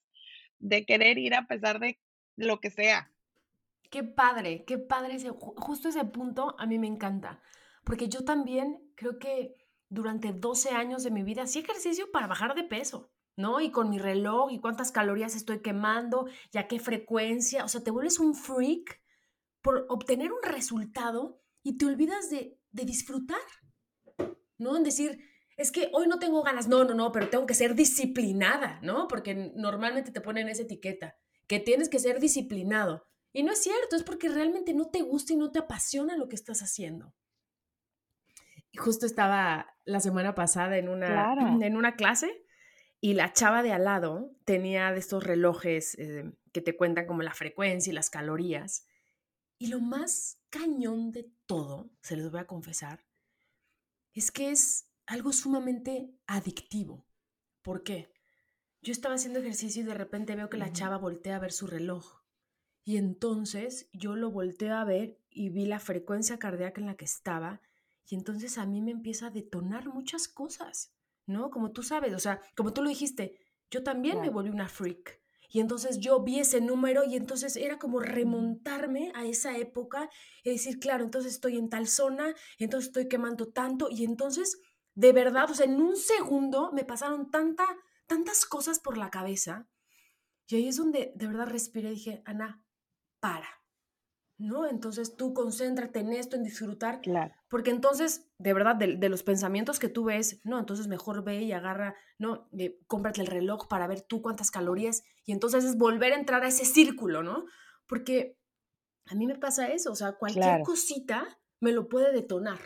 de 0.58 0.84
querer 0.84 1.18
ir 1.18 1.34
a 1.34 1.46
pesar 1.46 1.80
de 1.80 1.98
lo 2.36 2.60
que 2.60 2.70
sea. 2.70 3.10
Qué 3.90 4.02
padre, 4.02 4.64
qué 4.66 4.76
padre 4.76 5.14
ese, 5.14 5.30
justo 5.30 5.88
ese 5.88 6.04
punto 6.04 6.54
a 6.58 6.66
mí 6.66 6.78
me 6.78 6.86
encanta, 6.86 7.40
porque 7.84 8.08
yo 8.08 8.24
también 8.24 8.90
creo 8.96 9.18
que 9.18 9.54
durante 9.88 10.32
12 10.32 10.70
años 10.70 11.04
de 11.04 11.10
mi 11.10 11.22
vida 11.22 11.42
hacía 11.42 11.62
ejercicio 11.62 12.10
para 12.10 12.26
bajar 12.26 12.54
de 12.54 12.64
peso, 12.64 13.13
¿no? 13.36 13.60
Y 13.60 13.70
con 13.70 13.90
mi 13.90 13.98
reloj 13.98 14.52
y 14.52 14.60
cuántas 14.60 14.92
calorías 14.92 15.34
estoy 15.34 15.60
quemando 15.60 16.26
y 16.52 16.58
a 16.58 16.68
qué 16.68 16.78
frecuencia, 16.78 17.64
o 17.64 17.68
sea, 17.68 17.82
te 17.82 17.90
vuelves 17.90 18.18
un 18.18 18.34
freak 18.34 19.02
por 19.62 19.86
obtener 19.88 20.32
un 20.32 20.42
resultado 20.42 21.40
y 21.62 21.78
te 21.78 21.86
olvidas 21.86 22.30
de, 22.30 22.58
de 22.70 22.84
disfrutar, 22.84 23.40
¿no? 24.58 24.76
En 24.76 24.82
decir, 24.82 25.18
es 25.56 25.72
que 25.72 25.90
hoy 25.92 26.06
no 26.06 26.18
tengo 26.18 26.42
ganas, 26.42 26.68
no, 26.68 26.84
no, 26.84 26.94
no, 26.94 27.12
pero 27.12 27.30
tengo 27.30 27.46
que 27.46 27.54
ser 27.54 27.74
disciplinada, 27.74 28.78
¿no? 28.82 29.08
Porque 29.08 29.52
normalmente 29.54 30.10
te 30.10 30.20
ponen 30.20 30.48
esa 30.48 30.62
etiqueta, 30.62 31.16
que 31.46 31.60
tienes 31.60 31.88
que 31.88 31.98
ser 31.98 32.20
disciplinado. 32.20 33.06
Y 33.32 33.42
no 33.42 33.52
es 33.52 33.62
cierto, 33.62 33.96
es 33.96 34.04
porque 34.04 34.28
realmente 34.28 34.74
no 34.74 34.90
te 34.90 35.02
gusta 35.02 35.32
y 35.32 35.36
no 35.36 35.50
te 35.50 35.58
apasiona 35.58 36.16
lo 36.16 36.28
que 36.28 36.36
estás 36.36 36.60
haciendo. 36.62 37.14
Y 38.70 38.78
justo 38.78 39.06
estaba 39.06 39.74
la 39.84 40.00
semana 40.00 40.34
pasada 40.34 40.76
en 40.78 40.88
una, 40.88 41.34
en 41.60 41.76
una 41.76 41.96
clase 41.96 42.44
y 43.04 43.12
la 43.12 43.34
chava 43.34 43.62
de 43.62 43.70
al 43.70 43.84
lado 43.84 44.34
tenía 44.46 44.90
de 44.90 44.98
estos 44.98 45.22
relojes 45.22 45.94
eh, 45.98 46.32
que 46.52 46.62
te 46.62 46.74
cuentan 46.74 47.06
como 47.06 47.20
la 47.20 47.34
frecuencia 47.34 47.90
y 47.90 47.94
las 47.94 48.08
calorías. 48.08 48.86
Y 49.58 49.66
lo 49.66 49.78
más 49.80 50.38
cañón 50.48 51.12
de 51.12 51.30
todo, 51.44 51.90
se 52.00 52.16
les 52.16 52.30
voy 52.30 52.40
a 52.40 52.46
confesar, 52.46 53.04
es 54.14 54.30
que 54.30 54.50
es 54.50 54.88
algo 55.04 55.34
sumamente 55.34 56.14
adictivo. 56.26 57.04
¿Por 57.60 57.82
qué? 57.82 58.10
Yo 58.80 58.92
estaba 58.92 59.16
haciendo 59.16 59.40
ejercicio 59.40 59.82
y 59.82 59.84
de 59.84 59.92
repente 59.92 60.34
veo 60.34 60.48
que 60.48 60.56
la 60.56 60.72
chava 60.72 60.96
voltea 60.96 61.36
a 61.36 61.40
ver 61.40 61.52
su 61.52 61.66
reloj 61.66 62.22
y 62.84 62.96
entonces 62.96 63.90
yo 63.92 64.16
lo 64.16 64.30
volteo 64.30 64.76
a 64.76 64.84
ver 64.84 65.20
y 65.28 65.50
vi 65.50 65.66
la 65.66 65.78
frecuencia 65.78 66.38
cardíaca 66.38 66.80
en 66.80 66.86
la 66.86 66.96
que 66.96 67.04
estaba 67.04 67.60
y 68.06 68.14
entonces 68.14 68.56
a 68.56 68.64
mí 68.64 68.80
me 68.80 68.92
empieza 68.92 69.26
a 69.26 69.30
detonar 69.30 69.88
muchas 69.92 70.26
cosas, 70.26 70.94
¿no? 71.26 71.50
Como 71.50 71.72
tú 71.72 71.82
sabes, 71.82 72.14
o 72.14 72.18
sea, 72.18 72.40
como 72.56 72.72
tú 72.72 72.82
lo 72.82 72.88
dijiste, 72.88 73.38
yo 73.70 73.82
también 73.82 74.20
me 74.20 74.30
volví 74.30 74.50
una 74.50 74.68
freak. 74.68 75.20
Y 75.48 75.60
entonces 75.60 76.00
yo 76.00 76.20
vi 76.20 76.40
ese 76.40 76.60
número 76.60 77.04
y 77.04 77.14
entonces 77.14 77.54
era 77.56 77.78
como 77.78 78.00
remontarme 78.00 79.12
a 79.14 79.24
esa 79.24 79.56
época 79.56 80.10
y 80.42 80.50
decir, 80.50 80.80
claro, 80.80 81.04
entonces 81.04 81.34
estoy 81.34 81.58
en 81.58 81.68
tal 81.68 81.86
zona, 81.86 82.34
entonces 82.58 82.88
estoy 82.88 83.06
quemando 83.06 83.46
tanto 83.52 83.88
y 83.88 84.04
entonces, 84.04 84.60
de 84.94 85.12
verdad, 85.12 85.48
o 85.50 85.54
sea, 85.54 85.66
en 85.66 85.80
un 85.80 85.96
segundo 85.96 86.72
me 86.72 86.84
pasaron 86.84 87.30
tanta, 87.30 87.66
tantas 88.06 88.46
cosas 88.46 88.80
por 88.80 88.98
la 88.98 89.10
cabeza. 89.10 89.68
Y 90.48 90.56
ahí 90.56 90.68
es 90.68 90.76
donde 90.76 91.12
de 91.14 91.26
verdad 91.28 91.46
respiré 91.46 91.90
y 91.90 91.94
dije, 91.94 92.22
Ana, 92.24 92.62
para. 93.20 93.63
¿No? 94.36 94.66
Entonces 94.66 95.16
tú 95.16 95.32
concéntrate 95.32 96.00
en 96.00 96.12
esto, 96.12 96.36
en 96.36 96.42
disfrutar. 96.42 97.00
Claro. 97.00 97.34
Porque 97.48 97.70
entonces, 97.70 98.28
de 98.38 98.52
verdad, 98.52 98.74
de, 98.74 99.08
los 99.08 99.22
pensamientos 99.22 99.78
que 99.78 99.88
tú 99.88 100.04
ves, 100.04 100.40
no, 100.44 100.58
entonces 100.58 100.88
mejor 100.88 101.22
ve 101.22 101.42
y 101.42 101.52
agarra, 101.52 101.94
no, 102.18 102.48
eh, 102.58 102.80
cómprate 102.86 103.20
el 103.20 103.28
reloj 103.28 103.68
para 103.68 103.86
ver 103.86 104.00
tú 104.02 104.22
cuántas 104.22 104.50
calorías. 104.50 105.04
Y 105.24 105.32
entonces 105.32 105.64
es 105.64 105.76
volver 105.76 106.12
a 106.12 106.18
entrar 106.18 106.42
a 106.42 106.48
ese 106.48 106.64
círculo, 106.64 107.22
¿no? 107.22 107.44
Porque 107.86 108.36
a 109.06 109.14
mí 109.14 109.26
me 109.26 109.36
pasa 109.36 109.68
eso, 109.68 109.92
o 109.92 109.94
sea, 109.94 110.12
cualquier 110.12 110.62
cosita 110.62 111.38
me 111.60 111.72
lo 111.72 111.88
puede 111.88 112.12
detonar. 112.12 112.58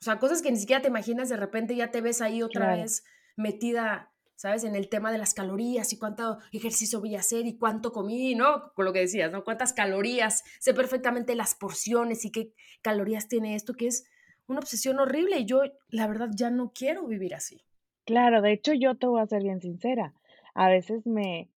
O 0.00 0.04
sea, 0.04 0.18
cosas 0.18 0.42
que 0.42 0.50
ni 0.50 0.58
siquiera 0.58 0.82
te 0.82 0.88
imaginas, 0.88 1.28
de 1.28 1.36
repente 1.36 1.76
ya 1.76 1.90
te 1.90 2.00
ves 2.00 2.20
ahí 2.20 2.42
otra 2.42 2.74
vez 2.76 3.04
metida 3.36 4.12
¿sabes? 4.36 4.64
En 4.64 4.76
el 4.76 4.88
tema 4.88 5.10
de 5.10 5.18
las 5.18 5.34
calorías 5.34 5.92
y 5.92 5.98
cuánto 5.98 6.38
ejercicio 6.52 7.00
voy 7.00 7.16
a 7.16 7.20
hacer 7.20 7.46
y 7.46 7.58
cuánto 7.58 7.90
comí, 7.92 8.34
¿no? 8.34 8.72
Con 8.74 8.84
lo 8.84 8.92
que 8.92 9.00
decías, 9.00 9.32
¿no? 9.32 9.42
Cuántas 9.42 9.72
calorías, 9.72 10.44
sé 10.60 10.74
perfectamente 10.74 11.34
las 11.34 11.54
porciones 11.54 12.24
y 12.24 12.30
qué 12.30 12.52
calorías 12.82 13.28
tiene 13.28 13.54
esto, 13.54 13.74
que 13.74 13.88
es 13.88 14.08
una 14.46 14.60
obsesión 14.60 15.00
horrible 15.00 15.38
y 15.38 15.46
yo, 15.46 15.62
la 15.88 16.06
verdad, 16.06 16.30
ya 16.34 16.50
no 16.50 16.72
quiero 16.72 17.06
vivir 17.06 17.34
así. 17.34 17.64
Claro, 18.04 18.40
de 18.40 18.52
hecho, 18.52 18.72
yo 18.72 18.94
te 18.96 19.06
voy 19.06 19.20
a 19.20 19.26
ser 19.26 19.42
bien 19.42 19.60
sincera. 19.60 20.14
A 20.54 20.68
veces 20.68 21.04
me, 21.06 21.50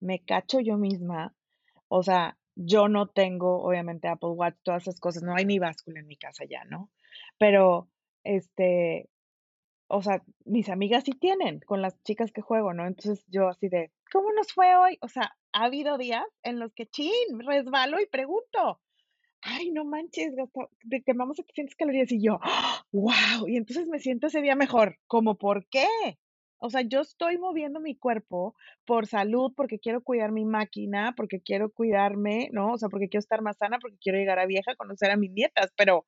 me 0.00 0.20
cacho 0.20 0.60
yo 0.60 0.78
misma, 0.78 1.34
o 1.88 2.02
sea, 2.02 2.38
yo 2.54 2.88
no 2.88 3.08
tengo, 3.08 3.62
obviamente, 3.62 4.08
Apple 4.08 4.30
Watch, 4.30 4.56
todas 4.62 4.82
esas 4.82 5.00
cosas, 5.00 5.22
no 5.22 5.34
hay 5.34 5.44
ni 5.44 5.58
báscula 5.58 6.00
en 6.00 6.06
mi 6.06 6.16
casa 6.16 6.44
ya, 6.44 6.64
¿no? 6.64 6.90
Pero, 7.38 7.88
este, 8.24 9.08
o 9.94 10.00
sea, 10.00 10.22
mis 10.46 10.70
amigas 10.70 11.04
sí 11.04 11.12
tienen 11.12 11.60
con 11.60 11.82
las 11.82 12.02
chicas 12.02 12.32
que 12.32 12.40
juego, 12.40 12.72
¿no? 12.72 12.86
Entonces 12.86 13.26
yo 13.28 13.48
así 13.48 13.68
de, 13.68 13.92
¿cómo 14.10 14.32
nos 14.32 14.50
fue 14.50 14.74
hoy? 14.74 14.96
O 15.02 15.08
sea, 15.08 15.36
ha 15.52 15.64
habido 15.64 15.98
días 15.98 16.24
en 16.42 16.58
los 16.58 16.72
que, 16.72 16.86
chin, 16.86 17.12
resbalo 17.46 18.00
y 18.00 18.06
pregunto, 18.06 18.80
ay, 19.42 19.70
no 19.70 19.84
manches, 19.84 20.32
quemamos 21.04 21.36
700 21.36 21.76
calorías 21.76 22.10
y 22.10 22.24
yo, 22.24 22.40
wow, 22.92 23.46
y 23.46 23.58
entonces 23.58 23.86
me 23.88 23.98
siento 23.98 24.28
ese 24.28 24.40
día 24.40 24.56
mejor, 24.56 24.96
¿cómo 25.06 25.36
por 25.36 25.66
qué? 25.68 25.86
O 26.56 26.70
sea, 26.70 26.80
yo 26.80 27.02
estoy 27.02 27.36
moviendo 27.36 27.78
mi 27.78 27.94
cuerpo 27.94 28.54
por 28.86 29.06
salud, 29.06 29.52
porque 29.54 29.78
quiero 29.78 30.02
cuidar 30.02 30.32
mi 30.32 30.46
máquina, 30.46 31.12
porque 31.18 31.42
quiero 31.42 31.70
cuidarme, 31.70 32.48
¿no? 32.52 32.72
O 32.72 32.78
sea, 32.78 32.88
porque 32.88 33.10
quiero 33.10 33.20
estar 33.20 33.42
más 33.42 33.58
sana, 33.58 33.78
porque 33.78 33.98
quiero 34.00 34.16
llegar 34.16 34.38
a 34.38 34.46
vieja, 34.46 34.74
conocer 34.74 35.10
a 35.10 35.18
mis 35.18 35.32
nietas, 35.32 35.70
pero 35.76 36.06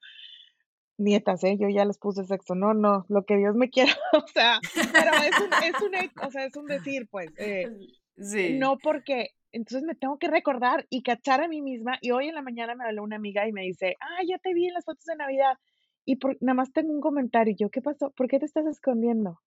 nietas, 0.96 1.42
¿eh? 1.44 1.56
Yo 1.58 1.68
ya 1.68 1.84
les 1.84 1.98
puse 1.98 2.24
sexo, 2.24 2.54
no, 2.54 2.74
no, 2.74 3.04
lo 3.08 3.24
que 3.24 3.36
Dios 3.36 3.54
me 3.56 3.70
quiera, 3.70 3.92
o 4.12 4.26
sea, 4.28 4.60
pero 4.92 5.12
es 5.14 5.38
un, 5.40 5.52
es 5.64 5.80
un, 5.82 6.26
o 6.26 6.30
sea, 6.30 6.44
es 6.44 6.56
un 6.56 6.66
decir, 6.66 7.08
pues, 7.10 7.30
eh, 7.38 7.68
sí. 8.16 8.58
no 8.58 8.78
porque, 8.78 9.30
entonces 9.52 9.82
me 9.84 9.94
tengo 9.94 10.18
que 10.18 10.28
recordar 10.28 10.86
y 10.90 11.02
cachar 11.02 11.42
a 11.42 11.48
mí 11.48 11.62
misma, 11.62 11.98
y 12.00 12.10
hoy 12.10 12.28
en 12.28 12.34
la 12.34 12.42
mañana 12.42 12.74
me 12.74 12.84
habló 12.84 13.02
una 13.02 13.16
amiga 13.16 13.46
y 13.48 13.52
me 13.52 13.62
dice, 13.62 13.96
ah, 14.00 14.22
ya 14.26 14.38
te 14.38 14.54
vi 14.54 14.66
en 14.66 14.74
las 14.74 14.84
fotos 14.84 15.04
de 15.04 15.16
Navidad, 15.16 15.56
y 16.04 16.16
por, 16.16 16.36
nada 16.40 16.54
más 16.54 16.72
tengo 16.72 16.92
un 16.92 17.00
comentario, 17.00 17.54
yo, 17.58 17.70
¿qué 17.70 17.80
pasó? 17.80 18.10
¿Por 18.10 18.28
qué 18.28 18.38
te 18.38 18.46
estás 18.46 18.66
escondiendo? 18.66 19.40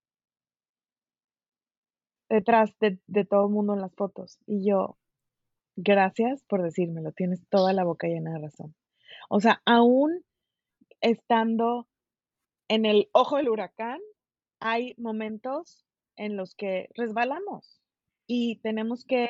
Detrás 2.29 2.77
de, 2.79 2.99
de 3.07 3.25
todo 3.25 3.47
el 3.47 3.53
mundo 3.53 3.73
en 3.73 3.81
las 3.81 3.95
fotos, 3.95 4.39
y 4.45 4.67
yo, 4.67 4.97
gracias 5.77 6.43
por 6.43 6.62
decírmelo, 6.62 7.12
tienes 7.13 7.41
toda 7.49 7.71
la 7.71 7.86
boca 7.86 8.07
llena 8.07 8.33
de 8.33 8.39
razón. 8.39 8.75
O 9.29 9.39
sea, 9.39 9.62
aún 9.65 10.23
estando 11.01 11.88
en 12.67 12.86
el 12.86 13.10
ojo 13.13 13.38
del 13.38 13.49
huracán, 13.49 13.99
hay 14.60 14.95
momentos 14.97 15.86
en 16.15 16.36
los 16.36 16.55
que 16.55 16.89
resbalamos 16.95 17.81
y 18.25 18.60
tenemos 18.62 19.05
que 19.05 19.29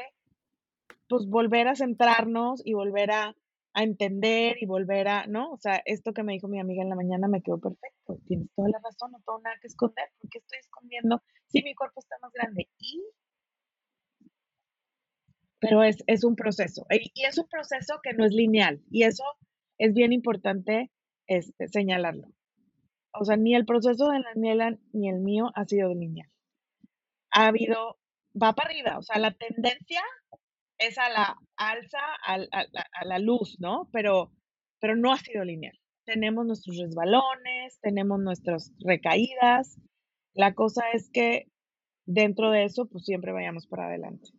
pues 1.10 1.28
volver 1.28 1.68
a 1.68 1.76
centrarnos 1.76 2.62
y 2.66 2.74
volver 2.74 3.12
a, 3.12 3.36
a, 3.74 3.84
entender 3.84 4.58
y 4.60 4.66
volver 4.66 5.08
a, 5.08 5.28
¿no? 5.28 5.52
O 5.52 5.58
sea, 5.58 5.82
esto 5.86 6.14
que 6.14 6.24
me 6.24 6.34
dijo 6.34 6.48
mi 6.48 6.60
amiga 6.60 6.84
en 6.84 6.90
la 6.90 6.96
mañana 6.96 7.28
me 7.28 7.42
quedó 7.42 7.60
perfecto. 7.60 8.18
Tienes 8.28 8.50
toda 8.56 8.70
la 8.70 8.80
razón, 8.84 9.12
no 9.12 9.20
tengo 9.26 9.40
nada 9.40 9.56
que 9.62 9.68
esconder. 9.68 10.10
¿Por 10.20 10.30
qué 10.30 10.40
estoy 10.40 10.60
escondiendo 10.60 11.22
si 11.48 11.62
mi 11.64 11.76
cuerpo 11.76 12.00
está 12.00 12.16
más 12.22 12.32
grande? 12.34 12.70
Y 12.80 13.04
pero 15.60 15.84
es, 15.84 16.04
es 16.08 16.24
un 16.24 16.36
proceso. 16.36 16.86
Y 16.90 17.26
es 17.26 17.38
un 17.38 17.48
proceso 17.48 18.00
que 18.04 18.14
no 18.14 18.26
es 18.26 18.32
lineal. 18.32 18.82
Y 18.92 19.04
eso 19.04 19.24
es 19.78 19.94
bien 19.94 20.14
importante 20.14 20.92
este, 21.28 21.68
señalarlo. 21.68 22.28
O 23.14 23.26
sea, 23.26 23.38
ni 23.38 23.56
el 23.56 23.66
proceso 23.66 24.10
de 24.10 24.22
Daniela 24.24 24.78
ni 24.94 25.10
el 25.10 25.20
mío 25.20 25.52
ha 25.56 25.66
sido 25.66 25.94
lineal. 25.94 26.30
Ha 27.32 27.48
habido, 27.48 27.98
va 28.42 28.54
para 28.54 28.70
arriba, 28.70 28.98
o 28.98 29.02
sea, 29.02 29.20
la 29.20 29.32
tendencia 29.32 30.02
es 30.78 30.98
a 30.98 31.10
la 31.10 31.36
alza, 31.56 32.00
a, 32.26 33.06
la 33.06 33.20
luz, 33.20 33.58
¿no? 33.60 33.90
Pero, 33.92 34.32
pero 34.80 34.96
no 34.96 35.12
ha 35.12 35.18
sido 35.18 35.44
lineal. 35.44 35.78
Tenemos 36.06 36.46
nuestros 36.46 36.78
resbalones, 36.78 37.80
tenemos 37.82 38.20
nuestras 38.20 38.72
recaídas. 38.80 39.78
La 40.34 40.54
cosa 40.54 40.84
es 40.94 41.10
que 41.12 41.48
dentro 42.06 42.52
de 42.52 42.64
eso, 42.64 42.88
pues 42.88 43.04
siempre 43.06 43.34
vayamos 43.34 43.68
para 43.68 43.88
adelante. 43.88 44.30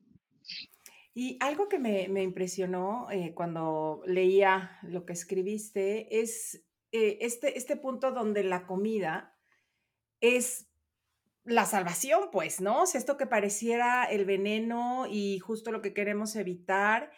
Y 1.14 1.36
algo 1.40 1.68
que 1.68 1.80
me, 1.80 2.22
impresionó 2.22 3.10
eh, 3.10 3.34
cuando 3.34 4.02
leía 4.06 4.78
lo 4.82 5.04
que 5.04 5.12
escribiste 5.12 6.20
es 6.20 6.64
eh, 6.92 7.18
este, 7.20 7.58
este 7.58 7.76
punto 7.76 8.12
donde 8.12 8.44
la 8.44 8.66
comida 8.66 9.36
es 10.20 10.68
la 11.44 11.64
salvación, 11.64 12.28
pues, 12.30 12.60
¿no? 12.60 12.82
O 12.82 12.84
esto 12.84 13.16
que 13.16 13.26
pareciera 13.26 14.04
el 14.04 14.24
veneno 14.24 15.06
y 15.08 15.38
justo 15.38 15.72
lo 15.72 15.80
que 15.80 15.94
queremos 15.94 16.36
evitar 16.36 17.10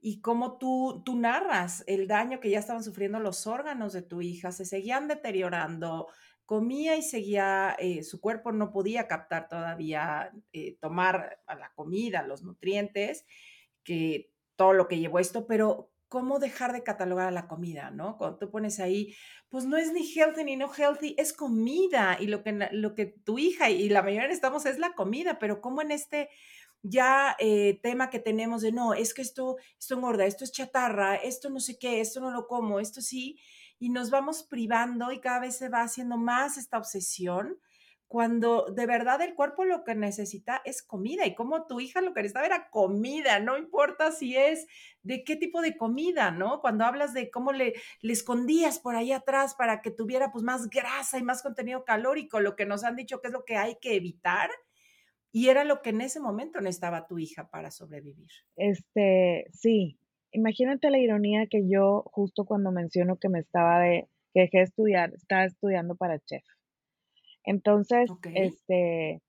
y 0.00 0.20
cómo 0.20 0.58
tú, 0.58 1.02
tú 1.04 1.16
narras 1.16 1.84
el 1.86 2.08
daño 2.08 2.40
que 2.40 2.50
ya 2.50 2.58
estaban 2.58 2.82
sufriendo 2.82 3.20
los 3.20 3.46
órganos 3.46 3.92
de 3.92 4.02
tu 4.02 4.20
hija, 4.20 4.50
se 4.50 4.64
seguían 4.64 5.06
deteriorando, 5.06 6.08
comía 6.44 6.96
y 6.96 7.02
seguía, 7.02 7.76
eh, 7.78 8.02
su 8.02 8.20
cuerpo 8.20 8.50
no 8.50 8.72
podía 8.72 9.06
captar 9.06 9.48
todavía, 9.48 10.32
eh, 10.52 10.76
tomar 10.80 11.40
a 11.46 11.54
la 11.54 11.72
comida, 11.74 12.22
los 12.22 12.42
nutrientes, 12.42 13.24
que 13.84 14.32
todo 14.56 14.72
lo 14.72 14.88
que 14.88 14.98
llevó 14.98 15.18
esto, 15.20 15.46
pero 15.46 15.91
cómo 16.12 16.38
dejar 16.38 16.74
de 16.74 16.82
catalogar 16.82 17.28
a 17.28 17.30
la 17.30 17.48
comida, 17.48 17.90
¿no? 17.90 18.18
Cuando 18.18 18.36
tú 18.36 18.50
pones 18.50 18.80
ahí, 18.80 19.16
pues 19.48 19.64
no 19.64 19.78
es 19.78 19.94
ni 19.94 20.06
healthy 20.06 20.44
ni 20.44 20.56
no 20.56 20.70
healthy, 20.70 21.14
es 21.16 21.32
comida 21.32 22.18
y 22.20 22.26
lo 22.26 22.44
que, 22.44 22.68
lo 22.70 22.94
que 22.94 23.06
tu 23.06 23.38
hija 23.38 23.70
y 23.70 23.88
la 23.88 24.02
mayoría 24.02 24.28
estamos 24.28 24.66
es 24.66 24.78
la 24.78 24.92
comida, 24.92 25.38
pero 25.38 25.62
cómo 25.62 25.80
en 25.80 25.90
este 25.90 26.28
ya 26.82 27.34
eh, 27.38 27.80
tema 27.82 28.10
que 28.10 28.18
tenemos 28.18 28.60
de 28.60 28.72
no, 28.72 28.92
es 28.92 29.14
que 29.14 29.22
esto, 29.22 29.56
esto 29.78 29.94
engorda, 29.94 30.26
esto 30.26 30.44
es 30.44 30.52
chatarra, 30.52 31.14
esto 31.16 31.48
no 31.48 31.60
sé 31.60 31.78
qué, 31.78 32.02
esto 32.02 32.20
no 32.20 32.30
lo 32.30 32.46
como, 32.46 32.78
esto 32.78 33.00
sí, 33.00 33.40
y 33.78 33.88
nos 33.88 34.10
vamos 34.10 34.42
privando 34.42 35.12
y 35.12 35.18
cada 35.18 35.40
vez 35.40 35.56
se 35.56 35.70
va 35.70 35.80
haciendo 35.80 36.18
más 36.18 36.58
esta 36.58 36.76
obsesión 36.76 37.56
cuando 38.12 38.66
de 38.66 38.84
verdad 38.84 39.22
el 39.22 39.34
cuerpo 39.34 39.64
lo 39.64 39.84
que 39.84 39.94
necesita 39.94 40.60
es 40.66 40.82
comida 40.82 41.24
y 41.24 41.34
como 41.34 41.66
tu 41.66 41.80
hija 41.80 42.02
lo 42.02 42.12
que 42.12 42.20
necesitaba 42.20 42.44
era 42.44 42.68
comida, 42.68 43.40
no 43.40 43.56
importa 43.56 44.12
si 44.12 44.36
es 44.36 44.66
de 45.02 45.24
qué 45.24 45.34
tipo 45.34 45.62
de 45.62 45.78
comida, 45.78 46.30
¿no? 46.30 46.60
Cuando 46.60 46.84
hablas 46.84 47.14
de 47.14 47.30
cómo 47.30 47.52
le, 47.52 47.72
escondías 48.02 48.78
por 48.78 48.96
ahí 48.96 49.12
atrás 49.12 49.54
para 49.54 49.80
que 49.80 49.90
tuviera 49.90 50.30
pues 50.30 50.44
más 50.44 50.68
grasa 50.68 51.18
y 51.18 51.22
más 51.22 51.42
contenido 51.42 51.86
calórico, 51.86 52.38
lo 52.38 52.54
que 52.54 52.66
nos 52.66 52.84
han 52.84 52.96
dicho 52.96 53.22
que 53.22 53.28
es 53.28 53.32
lo 53.32 53.46
que 53.46 53.56
hay 53.56 53.78
que 53.80 53.96
evitar 53.96 54.50
y 55.32 55.48
era 55.48 55.64
lo 55.64 55.80
que 55.80 55.88
en 55.88 56.02
ese 56.02 56.20
momento 56.20 56.60
necesitaba 56.60 57.06
tu 57.06 57.18
hija 57.18 57.48
para 57.48 57.70
sobrevivir. 57.70 58.28
Este, 58.56 59.46
sí, 59.54 59.98
imagínate 60.32 60.90
la 60.90 60.98
ironía 60.98 61.46
que 61.46 61.66
yo 61.66 62.02
justo 62.12 62.44
cuando 62.44 62.72
menciono 62.72 63.16
que 63.16 63.30
me 63.30 63.38
estaba 63.38 63.80
de, 63.80 64.06
que 64.34 64.40
dejé 64.40 64.58
de 64.58 64.64
estudiar, 64.64 65.14
estaba 65.14 65.46
estudiando 65.46 65.96
para 65.96 66.18
chef 66.18 66.44
entonces, 67.44 68.10
este, 68.34 69.20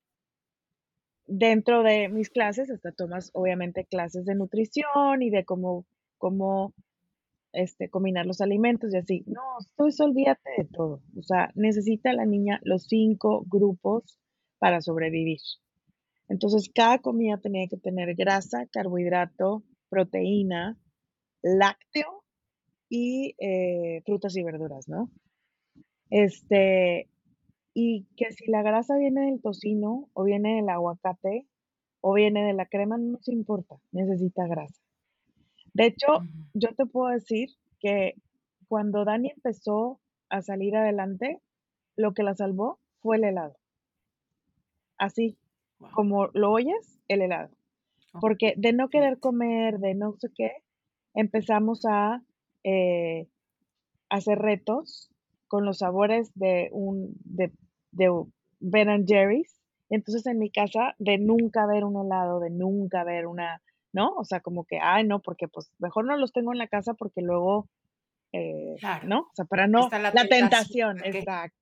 dentro 1.26 1.82
de 1.82 2.08
mis 2.08 2.30
clases, 2.30 2.70
hasta 2.70 2.92
tomas 2.92 3.30
obviamente 3.34 3.84
clases 3.84 4.24
de 4.24 4.34
nutrición 4.34 5.22
y 5.22 5.30
de 5.30 5.44
cómo, 5.44 5.86
cómo 6.18 6.72
este, 7.52 7.88
combinar 7.88 8.26
los 8.26 8.40
alimentos 8.40 8.92
y 8.92 8.98
así. 8.98 9.24
No, 9.26 9.42
esto 9.86 10.04
olvídate 10.04 10.50
de 10.58 10.64
todo. 10.64 11.00
O 11.18 11.22
sea, 11.22 11.50
necesita 11.54 12.12
la 12.12 12.26
niña 12.26 12.60
los 12.62 12.84
cinco 12.86 13.44
grupos 13.46 14.18
para 14.58 14.80
sobrevivir. 14.80 15.38
Entonces, 16.28 16.70
cada 16.74 16.98
comida 16.98 17.38
tenía 17.38 17.68
que 17.68 17.76
tener 17.76 18.14
grasa, 18.14 18.66
carbohidrato, 18.70 19.62
proteína, 19.88 20.78
lácteo 21.42 22.24
y 22.88 23.34
eh, 23.38 24.02
frutas 24.04 24.36
y 24.36 24.42
verduras, 24.42 24.88
¿no? 24.88 25.10
Este, 26.10 27.08
y 27.74 28.06
que 28.16 28.32
si 28.32 28.46
la 28.46 28.62
grasa 28.62 28.96
viene 28.96 29.26
del 29.26 29.42
tocino 29.42 30.08
o 30.12 30.22
viene 30.22 30.56
del 30.56 30.68
aguacate 30.68 31.46
o 32.00 32.14
viene 32.14 32.44
de 32.44 32.52
la 32.52 32.66
crema, 32.66 32.96
no 32.96 33.12
nos 33.12 33.28
importa, 33.28 33.76
necesita 33.90 34.46
grasa. 34.46 34.80
De 35.72 35.86
hecho, 35.86 36.20
yo 36.54 36.72
te 36.76 36.86
puedo 36.86 37.12
decir 37.12 37.50
que 37.80 38.14
cuando 38.68 39.04
Dani 39.04 39.30
empezó 39.30 40.00
a 40.28 40.40
salir 40.40 40.76
adelante, 40.76 41.40
lo 41.96 42.14
que 42.14 42.22
la 42.22 42.34
salvó 42.34 42.78
fue 43.00 43.16
el 43.16 43.24
helado. 43.24 43.56
Así, 44.96 45.36
como 45.92 46.28
lo 46.28 46.52
oyes, 46.52 47.00
el 47.08 47.22
helado. 47.22 47.50
Porque 48.20 48.54
de 48.56 48.72
no 48.72 48.88
querer 48.88 49.18
comer, 49.18 49.80
de 49.80 49.94
no 49.94 50.14
sé 50.18 50.28
qué, 50.34 50.52
empezamos 51.14 51.84
a 51.84 52.22
eh, 52.62 53.26
hacer 54.08 54.38
retos 54.38 55.10
con 55.48 55.64
los 55.64 55.78
sabores 55.78 56.30
de 56.34 56.68
un 56.72 57.14
de 57.24 57.52
de 57.94 58.10
Ben 58.60 58.88
and 58.88 59.06
Jerry's. 59.08 59.60
Entonces 59.90 60.26
en 60.26 60.38
mi 60.38 60.50
casa, 60.50 60.94
de 60.98 61.18
nunca 61.18 61.66
ver 61.66 61.84
un 61.84 62.04
helado, 62.04 62.40
de 62.40 62.50
nunca 62.50 63.04
ver 63.04 63.26
una, 63.26 63.62
¿no? 63.92 64.14
O 64.16 64.24
sea, 64.24 64.40
como 64.40 64.64
que, 64.64 64.78
ay, 64.80 65.04
no, 65.04 65.20
porque 65.20 65.48
pues 65.48 65.70
mejor 65.78 66.06
no 66.06 66.16
los 66.16 66.32
tengo 66.32 66.52
en 66.52 66.58
la 66.58 66.68
casa 66.68 66.94
porque 66.94 67.20
luego, 67.20 67.68
eh, 68.32 68.76
¿no? 69.04 69.20
O 69.20 69.34
sea, 69.34 69.44
para 69.44 69.66
no, 69.66 69.88
la, 69.90 70.26
tentación, 70.26 70.98
exacto. 71.04 71.56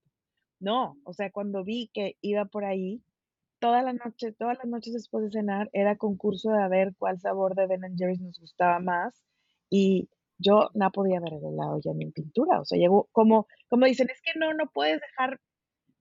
No, 0.61 0.97
o 1.05 1.13
sea, 1.13 1.31
cuando 1.31 1.65
vi 1.65 1.91
que 1.93 2.17
iba 2.21 2.45
por 2.45 2.65
ahí, 2.65 3.03
toda 3.59 3.83
la 3.83 3.93
noche, 3.93 4.33
todas 4.33 4.59
las 4.59 4.67
noches 4.67 4.93
después 4.93 5.25
de 5.25 5.31
cenar, 5.31 5.69
era 5.73 5.97
concurso 5.97 6.51
de 6.51 6.63
a 6.63 6.69
ver 6.69 6.95
cuál 6.97 7.21
sabor 7.21 7.55
de 7.55 7.67
Ben 7.67 7.97
Jerry's 7.97 8.21
nos 8.21 8.39
gustaba 8.39 8.79
más. 8.79 9.23
Y 9.71 10.09
yo 10.39 10.71
no 10.75 10.91
podía 10.91 11.21
ver 11.21 11.35
el 11.35 11.45
helado 11.45 11.81
ya 11.83 11.93
ni 11.95 12.05
en 12.05 12.13
pintura. 12.13 12.61
O 12.61 12.65
sea, 12.65 12.79
llegó 12.79 13.09
como, 13.13 13.47
como 13.69 13.87
dicen, 13.87 14.11
es 14.11 14.21
que 14.21 14.39
no, 14.39 14.53
no 14.55 14.67
puedes 14.67 15.01
dejar 15.01 15.41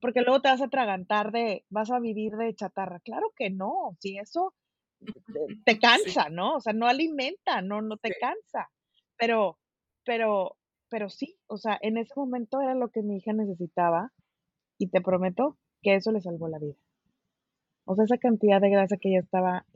porque 0.02 0.22
luego 0.22 0.42
te 0.42 0.48
vas 0.48 0.60
a 0.60 0.64
atragantar 0.64 1.30
de, 1.30 1.64
vas 1.70 1.92
a 1.92 2.00
vivir 2.00 2.32
de 2.32 2.52
chatarra. 2.56 2.98
Claro 2.98 3.32
que 3.36 3.50
no, 3.50 3.96
si 4.00 4.18
eso 4.18 4.52
te 5.64 5.78
cansa, 5.80 6.28
¿no? 6.28 6.56
O 6.56 6.60
sea, 6.60 6.72
no 6.72 6.88
alimenta, 6.88 7.62
no, 7.62 7.80
no 7.80 7.96
te 7.96 8.10
cansa. 8.20 8.68
Pero, 9.16 9.60
pero, 10.04 10.56
pero 10.90 11.08
sí, 11.08 11.36
o 11.46 11.56
sea, 11.56 11.78
en 11.80 11.98
ese 11.98 12.14
momento 12.16 12.60
era 12.60 12.74
lo 12.74 12.88
que 12.88 13.02
mi 13.02 13.18
hija 13.18 13.32
necesitaba 13.32 14.12
y 14.76 14.88
te 14.88 15.00
prometo 15.00 15.56
que 15.82 15.94
eso 15.94 16.10
le 16.10 16.20
salvó 16.20 16.48
la 16.48 16.58
vida. 16.58 16.74
O 17.84 17.94
sea, 17.94 18.04
esa 18.04 18.18
cantidad 18.18 18.60
de 18.60 18.70
grasa 18.70 18.96
que 18.96 19.10
ella 19.10 19.20
estaba 19.20 19.66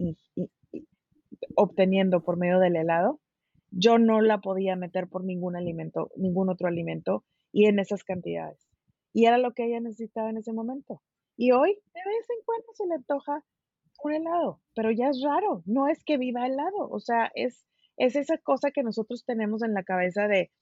obteniendo 1.55 2.25
por 2.25 2.37
medio 2.37 2.59
del 2.59 2.75
helado, 2.75 3.21
yo 3.71 3.99
no 3.99 4.21
la 4.21 4.39
podía 4.39 4.75
meter 4.75 5.07
por 5.07 5.23
ningún 5.23 5.55
alimento, 5.55 6.11
ningún 6.17 6.49
otro 6.49 6.67
alimento 6.67 7.23
y 7.53 7.67
en 7.67 7.79
esas 7.79 8.03
cantidades 8.03 8.67
y 9.17 9.25
era 9.25 9.39
lo 9.39 9.55
que 9.55 9.65
ella 9.65 9.81
necesitaba 9.81 10.29
en 10.29 10.37
ese 10.37 10.53
momento. 10.53 11.01
Y 11.39 11.53
hoy 11.53 11.71
de 11.73 12.01
vez 12.05 12.27
en 12.29 12.45
cuando 12.45 12.67
se 12.75 12.87
le 12.87 12.97
antoja 12.97 13.43
un 14.05 14.13
helado, 14.13 14.61
pero 14.75 14.91
ya 14.91 15.09
es 15.09 15.23
raro, 15.25 15.63
no 15.65 15.89
es 15.89 16.05
que 16.05 16.19
viva 16.19 16.47
helado, 16.47 16.91
o 16.91 17.01
sea, 17.01 17.33
es, 17.35 17.65
es 17.97 18.15
esa 18.15 18.37
cosa 18.37 18.73
que 18.73 18.83
nosotros 18.83 19.25
tenemos 19.25 19.63
en 19.63 19.73
la 19.73 19.85
cabeza 19.85 20.29
de 20.29 20.53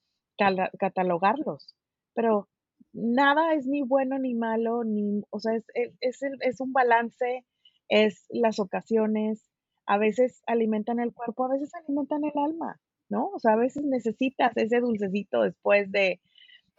catalogarlos, 0.79 1.75
pero 2.13 2.47
nada 2.93 3.55
es 3.55 3.67
ni 3.67 3.81
bueno 3.81 4.19
ni 4.19 4.35
malo, 4.35 4.85
ni, 4.85 5.21
o 5.31 5.39
sea, 5.41 5.53
es, 5.55 5.65
es, 5.99 6.21
es 6.39 6.61
un 6.61 6.71
balance, 6.71 7.45
es 7.89 8.25
las 8.29 8.59
ocasiones, 8.59 9.51
a 9.85 9.97
veces 9.97 10.41
alimentan 10.47 11.01
el 11.01 11.13
cuerpo, 11.13 11.43
a 11.43 11.49
veces 11.49 11.75
alimentan 11.75 12.23
el 12.23 12.39
alma, 12.41 12.79
¿no? 13.09 13.31
O 13.33 13.39
sea, 13.39 13.51
a 13.51 13.57
veces 13.57 13.83
necesitas 13.83 14.55
ese 14.55 14.79
dulcecito 14.79 15.41
después 15.41 15.91
de, 15.91 16.21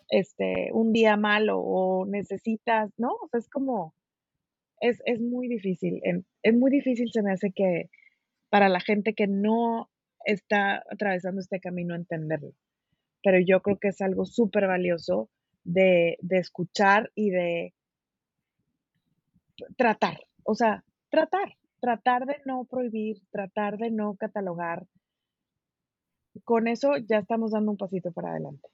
este, 0.08 0.70
un 0.72 0.92
día 0.92 1.16
malo 1.16 1.58
o 1.58 2.06
necesitas, 2.06 2.90
¿no? 2.98 3.12
O 3.12 3.28
sea, 3.28 3.40
es 3.40 3.48
como, 3.48 3.94
es, 4.80 5.00
es 5.04 5.20
muy 5.20 5.48
difícil, 5.48 6.00
es 6.42 6.54
muy 6.54 6.70
difícil 6.70 7.10
se 7.12 7.22
me 7.22 7.32
hace 7.32 7.52
que 7.52 7.90
para 8.50 8.68
la 8.68 8.80
gente 8.80 9.14
que 9.14 9.26
no 9.26 9.90
está 10.24 10.82
atravesando 10.90 11.40
este 11.40 11.60
camino 11.60 11.94
entenderlo, 11.94 12.52
pero 13.22 13.38
yo 13.40 13.60
creo 13.62 13.78
que 13.78 13.88
es 13.88 14.00
algo 14.00 14.24
súper 14.24 14.66
valioso 14.66 15.30
de, 15.64 16.18
de 16.20 16.38
escuchar 16.38 17.10
y 17.14 17.30
de 17.30 17.74
tratar, 19.76 20.20
o 20.44 20.54
sea, 20.54 20.84
tratar, 21.10 21.56
tratar 21.80 22.26
de 22.26 22.36
no 22.44 22.64
prohibir, 22.64 23.20
tratar 23.30 23.78
de 23.78 23.90
no 23.90 24.14
catalogar. 24.16 24.86
Con 26.44 26.68
eso 26.68 26.96
ya 26.98 27.18
estamos 27.18 27.52
dando 27.52 27.70
un 27.70 27.76
pasito 27.78 28.12
para 28.12 28.30
adelante. 28.30 28.68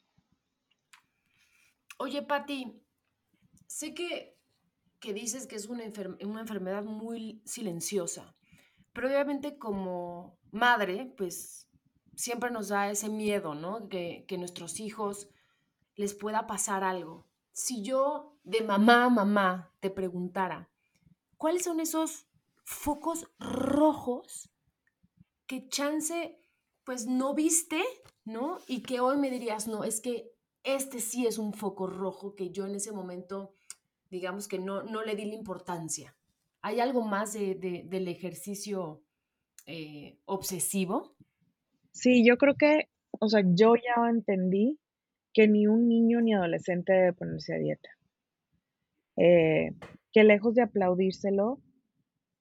Oye, 2.02 2.20
Patti, 2.20 2.82
sé 3.68 3.94
que, 3.94 4.36
que, 4.98 5.14
dices 5.14 5.46
que 5.46 5.54
es 5.54 5.66
una, 5.68 5.84
enfermedad 5.84 6.82
muy 6.82 7.40
silenciosa, 7.44 8.34
pero 8.92 9.06
obviamente 9.06 9.56
como 9.56 10.36
madre, 10.50 11.14
pues 11.16 11.68
siempre 12.16 12.50
nos 12.50 12.70
da 12.70 12.90
ese 12.90 13.08
miedo, 13.08 13.54
¿no? 13.54 13.88
Que, 13.88 14.24
que 14.26 14.36
nuestros 14.36 14.80
hijos 14.80 15.28
les 15.94 16.12
pueda 16.12 16.48
pasar 16.48 16.82
algo. 16.82 17.28
Si 17.52 17.84
yo 17.84 18.36
de 18.42 18.62
mamá 18.62 19.04
a 19.04 19.08
mamá 19.08 19.72
te 19.78 19.88
preguntara, 19.88 20.72
¿cuáles 21.36 21.62
son 21.62 21.78
esos 21.78 22.26
focos 22.64 23.30
rojos 23.38 24.50
que 25.46 25.68
chance, 25.68 26.36
pues 26.82 27.06
no 27.06 27.32
viste, 27.32 27.80
¿no? 28.24 28.58
Y 28.66 28.82
que 28.82 28.98
hoy 28.98 29.18
me 29.18 29.30
dirías, 29.30 29.68
no, 29.68 29.84
es 29.84 30.00
que 30.00 30.31
este 30.64 31.00
sí 31.00 31.26
es 31.26 31.38
un 31.38 31.52
foco 31.52 31.86
rojo 31.86 32.34
que 32.34 32.50
yo 32.50 32.66
en 32.66 32.74
ese 32.74 32.92
momento, 32.92 33.54
digamos 34.10 34.48
que 34.48 34.58
no, 34.58 34.82
no 34.82 35.02
le 35.02 35.16
di 35.16 35.24
la 35.24 35.34
importancia. 35.34 36.14
¿Hay 36.60 36.80
algo 36.80 37.02
más 37.02 37.32
de, 37.32 37.54
del 37.86 38.08
ejercicio 38.08 39.02
eh, 39.66 40.18
obsesivo? 40.24 41.16
Sí, 41.90 42.24
yo 42.24 42.36
creo 42.36 42.54
que, 42.54 42.88
o 43.18 43.28
sea, 43.28 43.42
yo 43.44 43.74
ya 43.74 44.08
entendí 44.08 44.78
que 45.32 45.48
ni 45.48 45.66
un 45.66 45.88
niño 45.88 46.20
ni 46.20 46.34
adolescente 46.34 46.92
debe 46.92 47.12
ponerse 47.12 47.54
a 47.54 47.58
dieta. 47.58 47.88
Eh, 49.16 49.72
que 50.12 50.24
lejos 50.24 50.54
de 50.54 50.62
aplaudírselo, 50.62 51.60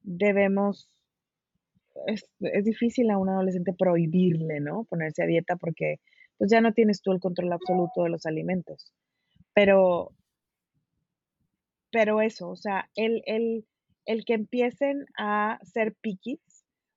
debemos, 0.03 0.89
es, 2.07 2.25
es, 2.39 2.65
difícil 2.65 3.09
a 3.09 3.17
un 3.17 3.29
adolescente 3.29 3.73
prohibirle, 3.77 4.59
¿no? 4.59 4.85
Ponerse 4.85 5.23
a 5.23 5.27
dieta 5.27 5.55
porque 5.55 5.99
pues 6.41 6.49
ya 6.49 6.59
no 6.59 6.73
tienes 6.73 7.03
tú 7.03 7.11
el 7.11 7.19
control 7.19 7.53
absoluto 7.53 8.01
de 8.01 8.09
los 8.09 8.25
alimentos. 8.25 8.91
Pero, 9.53 10.11
pero 11.91 12.19
eso, 12.19 12.49
o 12.49 12.55
sea, 12.55 12.89
el, 12.95 13.21
el, 13.27 13.67
el 14.07 14.25
que 14.25 14.33
empiecen 14.33 15.05
a 15.19 15.59
ser 15.61 15.93
piquis, 16.01 16.41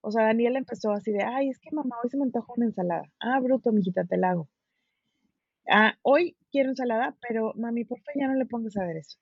o 0.00 0.10
sea, 0.10 0.24
Daniel 0.24 0.56
empezó 0.56 0.92
así 0.92 1.12
de, 1.12 1.24
ay, 1.24 1.50
es 1.50 1.58
que 1.58 1.68
mamá, 1.72 1.94
hoy 2.02 2.08
se 2.08 2.16
me 2.16 2.22
antoja 2.22 2.54
una 2.56 2.64
ensalada. 2.64 3.02
Ah, 3.20 3.38
bruto, 3.38 3.70
mijita, 3.70 4.06
te 4.06 4.16
la 4.16 4.30
hago. 4.30 4.48
Ah, 5.70 5.92
hoy 6.00 6.38
quiero 6.50 6.70
ensalada, 6.70 7.14
pero 7.20 7.52
mami, 7.54 7.84
por 7.84 7.98
favor, 8.00 8.18
ya 8.18 8.28
no 8.28 8.36
le 8.36 8.46
pongas 8.46 8.78
aderezo. 8.78 9.18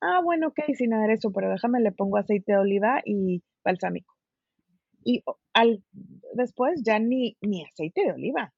Ah, 0.00 0.20
bueno, 0.22 0.46
ok, 0.46 0.60
sin 0.76 0.94
aderezo, 0.94 1.32
pero 1.32 1.50
déjame, 1.50 1.80
le 1.80 1.90
pongo 1.90 2.18
aceite 2.18 2.52
de 2.52 2.58
oliva 2.58 3.02
y 3.04 3.42
balsámico. 3.64 4.14
Y 5.02 5.24
al, 5.54 5.82
después 6.34 6.84
ya 6.84 7.00
ni, 7.00 7.36
ni 7.40 7.64
aceite 7.64 8.04
de 8.04 8.12
oliva, 8.12 8.54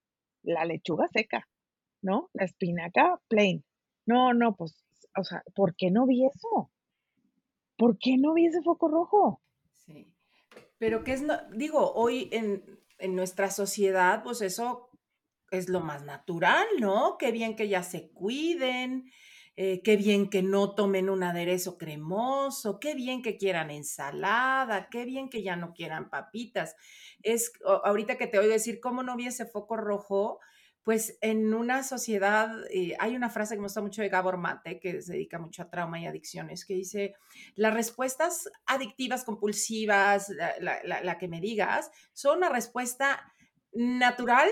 la 0.46 0.64
lechuga 0.64 1.08
seca, 1.08 1.48
¿no? 2.02 2.30
La 2.32 2.44
espinaca 2.44 3.20
plain. 3.28 3.64
No, 4.06 4.32
no, 4.32 4.56
pues, 4.56 4.86
o 5.16 5.24
sea, 5.24 5.42
¿por 5.54 5.74
qué 5.76 5.90
no 5.90 6.06
vi 6.06 6.24
eso? 6.24 6.70
¿Por 7.76 7.98
qué 7.98 8.16
no 8.16 8.32
vi 8.34 8.46
ese 8.46 8.62
foco 8.62 8.88
rojo? 8.88 9.42
Sí. 9.86 10.14
Pero 10.78 11.04
que 11.04 11.12
es, 11.12 11.22
no, 11.22 11.34
digo, 11.54 11.92
hoy 11.92 12.28
en, 12.32 12.62
en 12.98 13.14
nuestra 13.14 13.50
sociedad, 13.50 14.22
pues 14.22 14.40
eso 14.40 14.90
es 15.50 15.68
lo 15.68 15.80
más 15.80 16.04
natural, 16.04 16.66
¿no? 16.80 17.16
Qué 17.18 17.32
bien 17.32 17.56
que 17.56 17.68
ya 17.68 17.82
se 17.82 18.10
cuiden, 18.12 19.10
eh, 19.56 19.80
qué 19.82 19.96
bien 19.96 20.28
que 20.28 20.42
no 20.42 20.74
tomen 20.74 21.08
un 21.08 21.22
aderezo 21.22 21.78
cremoso, 21.78 22.78
qué 22.78 22.94
bien 22.94 23.22
que 23.22 23.38
quieran 23.38 23.70
ensalada, 23.70 24.88
qué 24.90 25.06
bien 25.06 25.30
que 25.30 25.42
ya 25.42 25.56
no 25.56 25.72
quieran 25.72 26.10
papitas. 26.10 26.76
Es 27.22 27.52
ahorita 27.84 28.18
que 28.18 28.26
te 28.26 28.38
oigo 28.38 28.52
decir 28.52 28.80
cómo 28.80 29.02
no 29.02 29.16
vi 29.16 29.26
ese 29.26 29.46
foco 29.46 29.76
rojo, 29.76 30.40
pues 30.82 31.18
en 31.20 31.52
una 31.54 31.82
sociedad, 31.82 32.54
eh, 32.70 32.94
hay 33.00 33.16
una 33.16 33.30
frase 33.30 33.54
que 33.54 33.60
me 33.60 33.64
gusta 33.64 33.80
mucho 33.80 34.02
de 34.02 34.08
Gabor 34.08 34.36
Mate, 34.36 34.78
que 34.78 35.02
se 35.02 35.14
dedica 35.14 35.38
mucho 35.38 35.62
a 35.62 35.70
trauma 35.70 35.98
y 35.98 36.06
adicciones, 36.06 36.64
que 36.64 36.74
dice, 36.74 37.14
las 37.54 37.74
respuestas 37.74 38.48
adictivas, 38.66 39.24
compulsivas, 39.24 40.28
la, 40.28 40.54
la, 40.60 41.02
la 41.02 41.18
que 41.18 41.28
me 41.28 41.40
digas, 41.40 41.90
son 42.12 42.38
una 42.38 42.50
respuesta 42.50 43.32
natural 43.72 44.48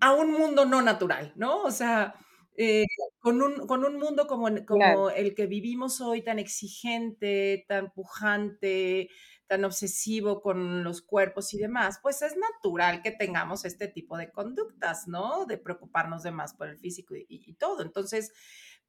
a 0.00 0.12
un 0.12 0.32
mundo 0.32 0.64
no 0.64 0.82
natural, 0.82 1.32
¿no? 1.36 1.62
O 1.62 1.70
sea, 1.70 2.14
eh, 2.60 2.86
con, 3.20 3.40
un, 3.40 3.68
con, 3.68 3.84
un, 3.84 3.98
mundo 3.98 4.26
como, 4.26 4.48
como 4.66 4.80
claro. 4.80 5.10
el 5.10 5.36
que 5.36 5.46
vivimos 5.46 6.00
hoy, 6.00 6.22
tan 6.22 6.40
exigente, 6.40 7.64
tan 7.68 7.92
pujante, 7.92 9.10
tan 9.46 9.64
obsesivo 9.64 10.42
con 10.42 10.82
los 10.82 11.00
cuerpos 11.00 11.54
y 11.54 11.58
demás, 11.58 12.00
pues 12.02 12.20
es 12.22 12.36
natural 12.36 13.00
que 13.00 13.12
tengamos 13.12 13.64
este 13.64 13.86
tipo 13.86 14.16
de 14.16 14.32
conductas, 14.32 15.06
¿no? 15.06 15.46
De 15.46 15.56
preocuparnos 15.56 16.24
de 16.24 16.32
más 16.32 16.52
por 16.54 16.66
el 16.68 16.78
físico 16.78 17.14
y, 17.14 17.26
y, 17.28 17.48
y 17.48 17.54
todo. 17.54 17.82
Entonces, 17.82 18.32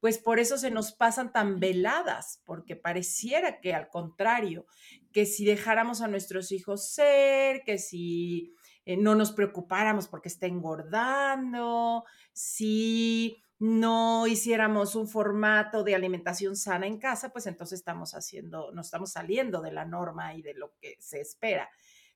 pues 0.00 0.18
por 0.18 0.40
eso 0.40 0.58
se 0.58 0.72
nos 0.72 0.92
pasan 0.92 1.32
tan 1.32 1.60
veladas, 1.60 2.42
porque 2.44 2.74
pareciera 2.74 3.60
que 3.60 3.72
al 3.72 3.88
contrario, 3.88 4.66
que 5.12 5.26
si 5.26 5.44
dejáramos 5.44 6.00
a 6.00 6.08
nuestros 6.08 6.50
hijos 6.50 6.90
ser, 6.92 7.62
que 7.64 7.78
si 7.78 8.52
eh, 8.84 8.96
no 8.96 9.14
nos 9.14 9.30
preocupáramos 9.30 10.08
porque 10.08 10.28
está 10.28 10.46
engordando, 10.46 12.04
si 12.32 13.40
no 13.60 14.26
hiciéramos 14.26 14.94
un 14.94 15.06
formato 15.06 15.84
de 15.84 15.94
alimentación 15.94 16.56
sana 16.56 16.86
en 16.86 16.98
casa, 16.98 17.30
pues 17.30 17.46
entonces 17.46 17.78
estamos 17.78 18.14
haciendo, 18.14 18.72
no 18.72 18.80
estamos 18.80 19.12
saliendo 19.12 19.60
de 19.60 19.70
la 19.70 19.84
norma 19.84 20.34
y 20.34 20.40
de 20.40 20.54
lo 20.54 20.72
que 20.80 20.96
se 20.98 21.20
espera. 21.20 21.68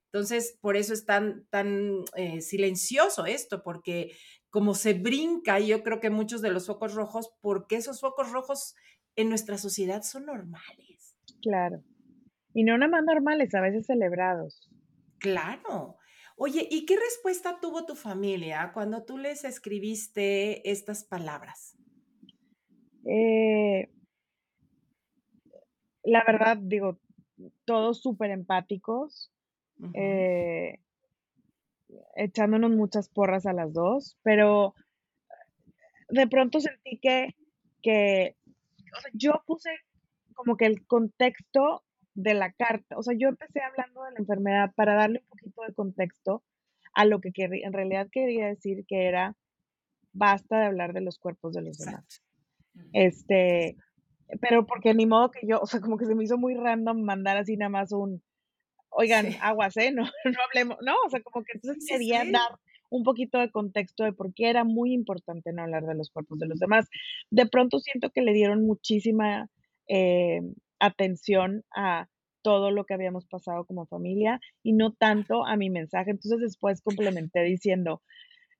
Entonces, 0.07 0.57
por 0.61 0.76
eso 0.76 0.95
es 0.95 1.05
tan, 1.05 1.45
tan 1.51 2.03
eh, 2.16 2.40
silencioso 2.40 3.26
esto, 3.26 3.62
porque 3.62 4.16
como 4.49 4.74
se 4.74 4.95
brinca, 4.95 5.61
y 5.61 5.66
yo 5.66 5.82
creo 5.82 6.01
que 6.01 6.09
muchos 6.09 6.40
de 6.40 6.51
los 6.51 6.66
focos 6.66 6.95
rojos, 6.95 7.34
porque 7.42 7.76
esos 7.76 8.01
focos 8.01 8.32
rojos 8.32 8.74
en 9.14 9.28
nuestra 9.28 9.59
sociedad 9.59 10.03
son 10.03 10.24
normales. 10.24 11.14
Claro. 11.42 11.82
Y 12.55 12.64
no 12.64 12.78
nada 12.78 12.90
más 12.90 13.05
normales, 13.05 13.55
a 13.55 13.61
veces 13.61 13.86
celebrados. 13.86 14.70
Claro. 15.18 15.99
Oye, 16.37 16.66
¿y 16.68 16.85
qué 16.85 16.97
respuesta 16.97 17.61
tuvo 17.61 17.87
tu 17.87 17.95
familia 17.95 18.72
cuando 18.74 19.05
tú 19.05 19.18
les 19.18 19.45
escribiste 19.45 20.68
estas 20.68 21.05
palabras? 21.05 21.76
Eh, 23.07 23.89
la 26.03 26.24
verdad, 26.26 26.57
digo, 26.57 26.99
todos 27.64 28.01
súper 28.03 28.30
empáticos, 28.30 29.30
uh 29.78 29.87
-huh. 29.87 29.93
eh, 29.95 30.80
echándonos 32.16 32.72
muchas 32.72 33.09
porras 33.09 33.47
a 33.47 33.53
las 33.53 33.72
dos, 33.72 34.18
pero 34.22 34.74
de 36.09 36.26
pronto 36.26 36.61
sentí 36.61 36.99
que, 36.99 37.37
que 37.80 38.37
o 38.97 39.01
sea, 39.01 39.11
yo 39.14 39.43
puse 39.47 39.70
como 40.35 40.57
que 40.57 40.66
el 40.66 40.85
contexto 40.87 41.84
de 42.15 42.35
la 42.35 42.53
carta. 42.53 42.97
O 42.97 43.03
sea, 43.03 43.15
yo 43.19 43.29
empecé 43.29 43.61
hablando 43.61 44.05
de 44.05 44.12
la 44.12 44.19
enfermedad 44.19 44.73
para 44.75 44.95
darle 44.95 45.21
un 45.21 45.29
poquito 45.29 45.62
de 45.67 45.75
contexto 45.75 46.43
a 46.95 47.05
lo 47.05 47.21
que 47.21 47.33
en 47.37 47.73
realidad 47.73 48.09
quería 48.11 48.47
decir 48.47 48.85
que 48.87 49.07
era 49.07 49.37
basta 50.12 50.61
de 50.61 50.67
hablar 50.67 50.93
de 50.93 51.01
los 51.01 51.19
cuerpos 51.19 51.53
de 51.53 51.62
los 51.62 51.79
demás. 51.79 52.23
Este, 52.93 53.77
pero 54.41 54.67
porque 54.67 54.95
ni 54.95 55.07
modo 55.07 55.31
que 55.31 55.47
yo, 55.47 55.61
o 55.61 55.67
sea, 55.67 55.81
como 55.81 55.99
que 55.99 56.07
se 56.07 56.15
me 56.15 56.25
hizo 56.25 56.39
muy 56.39 56.55
random 56.55 57.03
mandar 57.03 57.37
así 57.37 57.57
nada 57.57 57.69
más 57.69 57.93
un, 57.93 58.23
oigan, 58.91 59.33
sí. 59.33 59.39
aguas, 59.41 59.77
¿eh? 59.77 59.93
No, 59.93 60.03
no 60.25 60.39
hablemos, 60.49 60.79
no, 60.83 60.95
o 61.05 61.11
sea, 61.11 61.21
como 61.21 61.45
que 61.45 61.53
entonces 61.55 61.85
sí, 61.85 61.93
quería 61.93 62.23
sí. 62.23 62.31
dar 62.31 62.59
un 62.91 63.03
poquito 63.03 63.39
de 63.39 63.51
contexto 63.51 64.05
de 64.05 64.12
por 64.12 64.33
qué 64.35 64.49
era 64.49 64.62
muy 64.62 64.93
importante 64.93 65.53
no 65.53 65.62
hablar 65.62 65.85
de 65.85 65.97
los 65.97 66.11
cuerpos 66.11 66.39
de 66.39 66.47
los 66.47 66.61
demás. 66.61 66.89
De 67.31 67.47
pronto 67.47 67.81
siento 67.81 68.11
que 68.11 68.23
le 68.23 68.33
dieron 68.33 68.65
muchísima 68.65 69.49
eh, 69.89 70.41
atención 70.81 71.62
a 71.75 72.09
todo 72.43 72.70
lo 72.70 72.85
que 72.85 72.95
habíamos 72.95 73.27
pasado 73.27 73.64
como 73.64 73.87
familia 73.87 74.39
y 74.62 74.75
no 74.75 74.93
tanto 74.93 75.47
a 75.47 75.57
mi 75.57 75.70
mensaje. 75.70 76.11
Entonces 76.11 76.41
después 76.41 76.83
complementé 76.83 77.43
diciendo, 77.43 78.03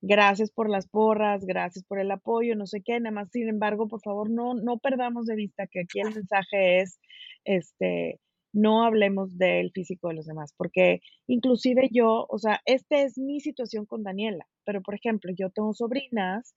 gracias 0.01 0.51
por 0.51 0.71
las 0.71 0.89
porras, 0.89 1.45
gracias 1.47 1.85
por 1.87 1.99
el 1.99 2.11
apoyo, 2.11 2.57
no 2.57 2.67
sé 2.67 2.83
qué, 2.85 3.01
nada 3.01 3.15
más, 3.15 3.31
sin 3.31 3.49
embargo, 3.49 3.89
por 3.89 4.01
favor, 4.03 4.31
no, 4.31 4.55
no 4.55 4.79
perdamos 4.79 5.27
de 5.27 5.37
vista 5.37 5.67
que 5.67 5.81
aquí 5.81 6.01
el 6.01 6.15
mensaje 6.15 6.81
es, 6.81 6.99
este, 7.45 8.21
no 8.53 8.85
hablemos 8.85 9.37
del 9.39 9.71
físico 9.73 10.09
de 10.09 10.15
los 10.15 10.27
demás, 10.27 10.55
porque 10.57 11.01
inclusive 11.27 11.89
yo, 11.93 12.27
o 12.29 12.39
sea, 12.39 12.61
esta 12.67 13.03
es 13.03 13.19
mi 13.19 13.41
situación 13.41 13.87
con 13.87 14.03
Daniela, 14.03 14.47
pero 14.65 14.83
por 14.83 14.95
ejemplo, 14.95 15.33
yo 15.37 15.51
tengo 15.51 15.75
sobrinas 15.75 16.55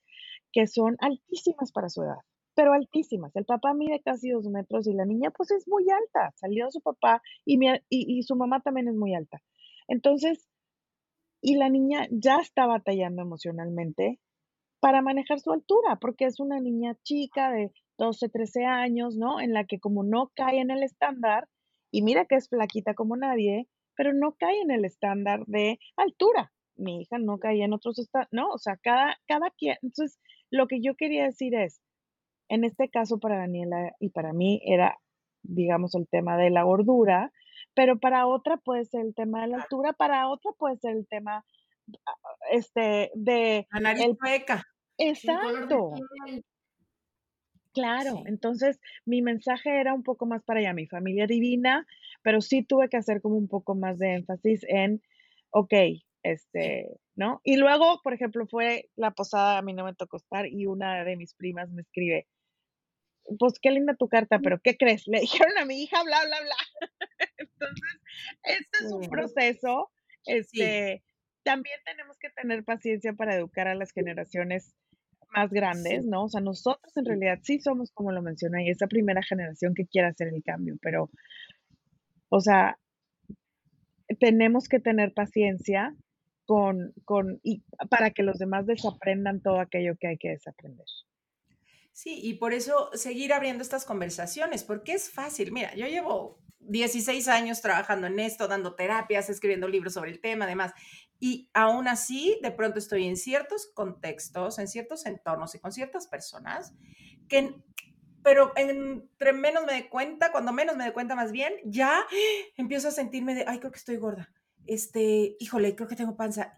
que 0.51 0.67
son 0.67 0.97
altísimas 0.99 1.71
para 1.71 1.89
su 1.89 2.03
edad, 2.03 2.19
pero 2.57 2.73
altísimas. 2.73 3.35
El 3.35 3.45
papá 3.45 3.75
mide 3.75 4.01
casi 4.03 4.31
dos 4.31 4.47
metros 4.47 4.87
y 4.87 4.93
la 4.93 5.05
niña 5.05 5.29
pues 5.29 5.51
es 5.51 5.67
muy 5.67 5.85
alta. 5.91 6.33
Salió 6.37 6.71
su 6.71 6.81
papá 6.81 7.21
y, 7.45 8.23
su 8.23 8.35
mamá 8.35 8.61
también 8.61 8.87
es 8.87 8.95
muy 8.95 9.13
alta. 9.13 9.43
Entonces, 9.87 10.49
y 11.39 11.57
la 11.57 11.69
niña 11.69 12.07
ya 12.09 12.39
está 12.39 12.65
batallando 12.65 13.21
emocionalmente 13.21 14.19
para 14.79 15.03
manejar 15.03 15.39
su 15.39 15.51
altura, 15.51 15.97
porque 16.01 16.25
es 16.25 16.39
una 16.39 16.59
niña 16.59 16.95
chica 17.03 17.51
de 17.51 17.71
12, 17.99 18.27
13 18.27 18.65
años, 18.65 19.15
¿no? 19.15 19.39
En 19.39 19.53
la 19.53 19.65
que 19.65 19.79
como 19.79 20.03
no 20.03 20.31
cae 20.35 20.59
en 20.59 20.71
el 20.71 20.81
estándar, 20.81 21.47
y 21.91 22.01
mira 22.01 22.25
que 22.25 22.35
es 22.35 22.49
flaquita 22.49 22.95
como 22.95 23.17
nadie, 23.17 23.67
pero 23.95 24.13
no 24.13 24.31
cae 24.31 24.61
en 24.61 24.71
el 24.71 24.83
estándar 24.83 25.45
de 25.45 25.79
altura. 25.95 26.51
Mi 26.75 27.01
hija 27.01 27.19
no 27.19 27.37
caía 27.37 27.65
en 27.65 27.73
otros 27.73 27.99
estándares, 27.99 28.33
¿no? 28.33 28.49
O 28.49 28.57
sea, 28.57 28.77
cada, 28.77 29.15
cada 29.27 29.51
quien. 29.51 29.77
Entonces, 29.83 30.19
lo 30.49 30.67
que 30.67 30.81
yo 30.81 30.95
quería 30.95 31.25
decir 31.25 31.53
es, 31.53 31.81
en 32.49 32.63
este 32.63 32.89
caso 32.89 33.19
para 33.19 33.37
Daniela 33.37 33.93
y 33.99 34.09
para 34.09 34.33
mí 34.33 34.61
era, 34.65 34.97
digamos, 35.43 35.95
el 35.95 36.07
tema 36.07 36.37
de 36.37 36.49
la 36.49 36.63
gordura, 36.63 37.31
pero 37.73 37.99
para 37.99 38.27
otra 38.27 38.57
puede 38.57 38.85
ser 38.85 39.01
el 39.01 39.13
tema 39.15 39.41
de 39.41 39.47
la 39.47 39.57
altura, 39.57 39.93
para 39.93 40.27
otra 40.29 40.51
puede 40.57 40.77
ser 40.77 40.95
el 40.95 41.07
tema 41.07 41.45
este 42.51 43.11
de 43.13 43.67
la 43.71 43.79
nariz 43.79 44.05
el, 44.05 44.17
hueca. 44.21 44.63
Exacto. 44.97 45.91
Claro, 47.73 48.13
sí. 48.15 48.23
entonces 48.25 48.79
mi 49.05 49.21
mensaje 49.21 49.79
era 49.79 49.93
un 49.93 50.01
poco 50.01 50.25
más 50.25 50.43
para 50.43 50.59
allá, 50.59 50.73
mi 50.73 50.87
familia 50.87 51.27
divina, 51.27 51.85
pero 52.23 52.41
sí 52.41 52.63
tuve 52.63 52.89
que 52.89 52.97
hacer 52.97 53.21
como 53.21 53.35
un 53.35 53.47
poco 53.47 53.75
más 53.75 53.99
de 53.99 54.15
énfasis 54.15 54.65
en 54.67 55.01
ok, 55.51 55.73
este, 56.23 56.89
¿no? 57.15 57.41
Y 57.43 57.57
luego, 57.57 58.01
por 58.03 58.13
ejemplo, 58.13 58.47
fue 58.47 58.89
la 58.95 59.11
posada, 59.11 59.57
a 59.57 59.61
mí 59.61 59.73
no 59.73 59.85
me 59.85 59.93
tocó 59.93 60.17
estar 60.17 60.47
y 60.47 60.65
una 60.65 61.03
de 61.03 61.15
mis 61.15 61.33
primas 61.33 61.69
me 61.71 61.81
escribe, 61.81 62.27
pues 63.39 63.59
qué 63.59 63.71
linda 63.71 63.95
tu 63.95 64.07
carta, 64.07 64.39
pero 64.39 64.59
¿qué 64.61 64.77
crees? 64.77 65.07
Le 65.07 65.19
dijeron 65.21 65.57
a 65.57 65.65
mi 65.65 65.83
hija, 65.83 66.03
bla, 66.03 66.19
bla, 66.25 66.37
bla. 66.41 66.55
Entonces, 67.37 68.01
este 68.43 68.85
es 68.85 68.91
un 68.91 69.09
proceso. 69.09 69.91
Este, 70.25 71.03
También 71.43 71.79
tenemos 71.85 72.17
que 72.17 72.29
tener 72.29 72.63
paciencia 72.63 73.13
para 73.13 73.35
educar 73.35 73.67
a 73.67 73.75
las 73.75 73.91
generaciones 73.91 74.75
más 75.33 75.51
grandes, 75.51 76.05
¿no? 76.05 76.25
O 76.25 76.29
sea, 76.29 76.41
nosotros 76.41 76.95
en 76.95 77.05
realidad 77.05 77.39
sí 77.43 77.59
somos, 77.59 77.91
como 77.91 78.11
lo 78.11 78.21
mencioné, 78.21 78.69
esa 78.69 78.87
primera 78.87 79.21
generación 79.21 79.73
que 79.73 79.85
quiere 79.85 80.07
hacer 80.07 80.29
el 80.29 80.43
cambio, 80.43 80.77
pero, 80.81 81.09
o 82.29 82.39
sea, 82.39 82.77
tenemos 84.19 84.69
que 84.69 84.79
tener 84.79 85.13
paciencia 85.13 85.93
con, 86.45 86.93
con, 87.03 87.39
y 87.43 87.61
para 87.89 88.11
que 88.11 88.23
los 88.23 88.39
demás 88.39 88.65
desaprendan 88.65 89.41
todo 89.41 89.59
aquello 89.59 89.97
que 89.99 90.07
hay 90.07 90.17
que 90.17 90.29
desaprender. 90.29 90.85
Sí, 91.97 92.19
y 92.21 92.35
por 92.35 92.53
eso 92.53 92.91
seguir 92.93 93.33
abriendo 93.33 93.63
estas 93.63 93.83
conversaciones, 93.83 94.63
porque 94.63 94.93
es 94.93 95.09
fácil. 95.09 95.51
Mira, 95.51 95.73
yo 95.73 95.87
llevo 95.87 96.39
16 96.59 97.27
años 97.27 97.59
trabajando 97.59 98.05
en 98.05 98.19
esto, 98.19 98.47
dando 98.47 98.75
terapias, 98.75 99.31
escribiendo 99.31 99.67
libros 99.67 99.95
sobre 99.95 100.11
el 100.11 100.21
tema, 100.21 100.45
además, 100.45 100.73
y 101.19 101.49
aún 101.55 101.87
así, 101.87 102.37
de 102.43 102.51
pronto 102.51 102.77
estoy 102.77 103.07
en 103.07 103.17
ciertos 103.17 103.71
contextos, 103.73 104.59
en 104.59 104.67
ciertos 104.67 105.07
entornos 105.07 105.55
y 105.55 105.59
con 105.59 105.71
ciertas 105.71 106.05
personas 106.05 106.75
que, 107.27 107.55
pero 108.21 108.53
entre 108.55 109.33
menos 109.33 109.65
me 109.65 109.71
doy 109.71 109.89
cuenta, 109.89 110.31
cuando 110.31 110.53
menos 110.53 110.77
me 110.77 110.83
doy 110.83 110.93
cuenta 110.93 111.15
más 111.15 111.31
bien, 111.31 111.55
ya 111.65 112.05
empiezo 112.57 112.89
a 112.89 112.91
sentirme 112.91 113.33
de, 113.33 113.45
ay, 113.47 113.57
creo 113.57 113.71
que 113.71 113.79
estoy 113.79 113.97
gorda. 113.97 114.31
Este, 114.67 115.35
híjole, 115.39 115.75
creo 115.75 115.87
que 115.87 115.95
tengo 115.95 116.15
panza. 116.15 116.55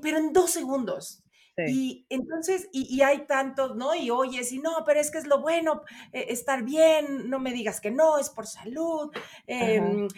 pero 0.00 0.18
en 0.18 0.32
dos 0.32 0.52
segundos, 0.52 1.24
y 1.56 2.06
entonces, 2.10 2.68
y, 2.72 3.00
hay 3.02 3.26
tantos, 3.26 3.76
¿no? 3.76 3.94
Y 3.94 4.10
oyes, 4.10 4.52
y 4.52 4.58
no, 4.58 4.84
pero 4.84 5.00
es 5.00 5.10
que 5.10 5.18
es 5.18 5.26
lo 5.26 5.40
bueno, 5.40 5.82
eh, 6.12 6.26
estar 6.28 6.62
bien, 6.62 7.30
no 7.30 7.38
me 7.38 7.52
digas 7.52 7.80
que 7.80 7.90
no, 7.90 8.18
es 8.18 8.30
por 8.30 8.46
salud, 8.46 9.10
em, 9.46 10.08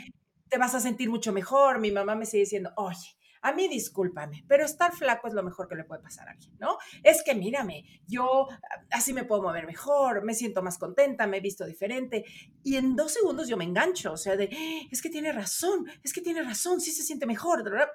te 0.49 0.59
vas 0.59 0.75
a 0.75 0.81
sentir 0.81 1.11
mucho 1.11 1.33
mejor. 1.33 1.79
Mi 1.79 1.93
mamá 1.93 2.15
me 2.15 2.27
sigue 2.27 2.45
diciendo, 2.45 2.73
oye, 2.77 3.19
a 3.43 3.53
mí 3.53 3.69
discúlpame, 3.69 4.45
pero 4.49 4.65
estar 4.65 4.93
flaco 4.93 5.29
es 5.29 5.35
lo 5.35 5.43
mejor 5.43 5.69
que 5.69 5.77
le 5.77 5.85
puede 5.85 6.03
pasar 6.03 6.29
a 6.29 6.33
alguien, 6.33 6.57
¿no? 6.59 6.79
Es 7.03 7.23
que 7.23 7.35
mírame, 7.35 7.85
yo 8.07 8.49
así 8.91 9.13
me 9.13 9.25
puedo 9.25 9.43
mover 9.43 9.67
mejor, 9.67 10.25
me 10.25 10.35
siento 10.35 10.63
más 10.63 10.79
contenta, 10.79 11.27
me 11.27 11.37
he 11.37 11.41
visto 11.41 11.65
diferente. 11.65 12.25
Y 12.65 12.77
en 12.77 12.97
dos 12.97 13.13
segundos 13.13 13.49
yo 13.49 13.57
me 13.57 13.65
engancho, 13.65 14.13
o 14.13 14.17
sea, 14.17 14.37
de, 14.37 14.51
es 14.91 15.01
que 15.03 15.11
tiene 15.11 15.33
razón, 15.33 15.87
es 16.03 16.13
que 16.13 16.21
tiene 16.21 16.43
razón, 16.43 16.81
sí 16.81 16.91
se 16.91 17.03
siente 17.03 17.27
mejor, 17.27 17.63
¿verdad? 17.63 17.89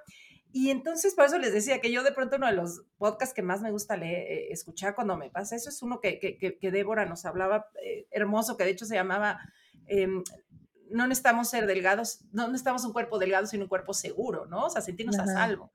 Y 0.56 0.70
entonces, 0.70 1.16
por 1.16 1.26
eso 1.26 1.40
les 1.40 1.52
decía 1.52 1.82
que 1.82 1.92
yo 1.92 2.04
de 2.04 2.12
pronto 2.12 2.36
uno 2.36 2.46
de 2.46 2.54
los 2.54 2.84
podcasts 3.00 3.34
que 3.34 3.42
más 3.42 3.62
me 3.62 3.72
gusta 3.72 3.98
leer, 3.98 4.32
eh, 4.32 4.48
escuchar 4.52 4.94
cuando 4.94 5.18
me 5.18 5.32
pasa 5.32 5.56
eso 5.56 5.70
es 5.70 5.82
uno 5.82 6.00
que, 6.00 6.20
que, 6.20 6.38
que 6.38 6.72
Débora 6.72 7.08
nos 7.08 7.26
hablaba, 7.26 7.66
eh, 7.84 8.06
hermoso, 8.12 8.56
que 8.56 8.64
de 8.64 8.70
hecho 8.70 8.86
se 8.86 8.94
llamaba, 8.94 9.40
em, 9.88 10.24
no 10.92 11.08
necesitamos 11.08 11.50
ser 11.50 11.66
delgados, 11.66 12.22
no 12.32 12.46
necesitamos 12.46 12.86
un 12.86 12.94
cuerpo 12.94 13.18
delgado, 13.18 13.48
sino 13.48 13.64
un 13.64 13.70
cuerpo 13.70 13.96
seguro, 13.96 14.46
¿no? 14.46 14.66
O 14.66 14.70
sea, 14.70 14.84
sentirnos 14.84 15.18
a 15.18 15.26
salvo. 15.26 15.74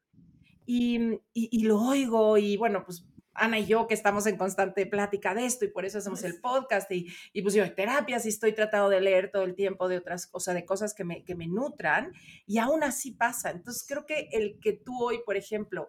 Y, 0.64 1.14
y, 1.34 1.48
y, 1.50 1.64
lo 1.64 1.80
oigo 1.80 2.38
y 2.38 2.56
bueno, 2.56 2.84
pues 2.84 3.04
Ana 3.39 3.59
y 3.59 3.66
yo 3.66 3.86
que 3.86 3.95
estamos 3.95 4.26
en 4.26 4.36
constante 4.36 4.86
plática 4.86 5.34
de 5.34 5.47
esto 5.47 5.64
y 5.64 5.68
por 5.68 5.84
eso 5.84 5.99
hacemos 5.99 6.22
el 6.24 6.41
podcast 6.41 6.91
y, 6.91 7.07
y 7.32 7.43
pues 7.43 7.55
yo 7.55 7.62
de 7.62 7.70
terapias 7.70 8.26
y 8.26 8.30
estoy 8.30 8.53
tratando 8.53 8.89
de 8.89 9.01
leer 9.01 9.30
todo 9.30 9.45
el 9.45 9.55
tiempo 9.55 9.89
de 9.89 9.99
otras 9.99 10.26
cosas, 10.26 10.55
de 10.55 10.64
cosas 10.64 10.95
que 10.95 11.05
me, 11.05 11.24
que 11.24 11.34
me 11.34 11.47
nutran 11.47 12.12
y 12.47 12.59
aún 12.59 12.82
así 12.82 13.12
pasa. 13.12 13.51
Entonces 13.51 13.84
creo 13.86 14.07
que 14.07 14.28
el 14.32 14.59
que 14.61 14.72
tú 14.72 15.03
hoy, 15.03 15.20
por 15.24 15.36
ejemplo, 15.36 15.89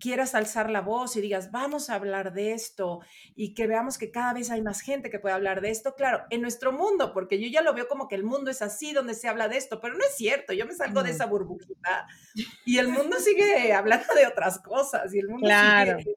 quieras 0.00 0.34
alzar 0.34 0.70
la 0.70 0.80
voz 0.80 1.14
y 1.14 1.20
digas, 1.20 1.52
vamos 1.52 1.90
a 1.90 1.94
hablar 1.94 2.32
de 2.32 2.52
esto 2.52 3.00
y 3.36 3.54
que 3.54 3.66
veamos 3.68 3.98
que 3.98 4.10
cada 4.10 4.32
vez 4.32 4.50
hay 4.50 4.62
más 4.62 4.80
gente 4.80 5.10
que 5.10 5.20
puede 5.20 5.34
hablar 5.34 5.60
de 5.60 5.70
esto, 5.70 5.94
claro, 5.94 6.24
en 6.30 6.40
nuestro 6.40 6.72
mundo, 6.72 7.12
porque 7.12 7.40
yo 7.40 7.48
ya 7.48 7.62
lo 7.62 7.74
veo 7.74 7.86
como 7.86 8.08
que 8.08 8.16
el 8.16 8.24
mundo 8.24 8.50
es 8.50 8.62
así 8.62 8.92
donde 8.92 9.14
se 9.14 9.28
habla 9.28 9.48
de 9.48 9.58
esto, 9.58 9.80
pero 9.80 9.94
no 9.94 10.04
es 10.04 10.16
cierto, 10.16 10.52
yo 10.52 10.66
me 10.66 10.74
salgo 10.74 11.02
de 11.02 11.10
esa 11.10 11.26
burbujita 11.26 12.06
y 12.64 12.78
el 12.78 12.88
mundo 12.88 13.18
sigue 13.18 13.72
hablando 13.72 14.12
de 14.14 14.26
otras 14.26 14.58
cosas 14.60 15.14
y 15.14 15.20
el 15.20 15.28
mundo 15.28 15.48
sigue 15.48 16.16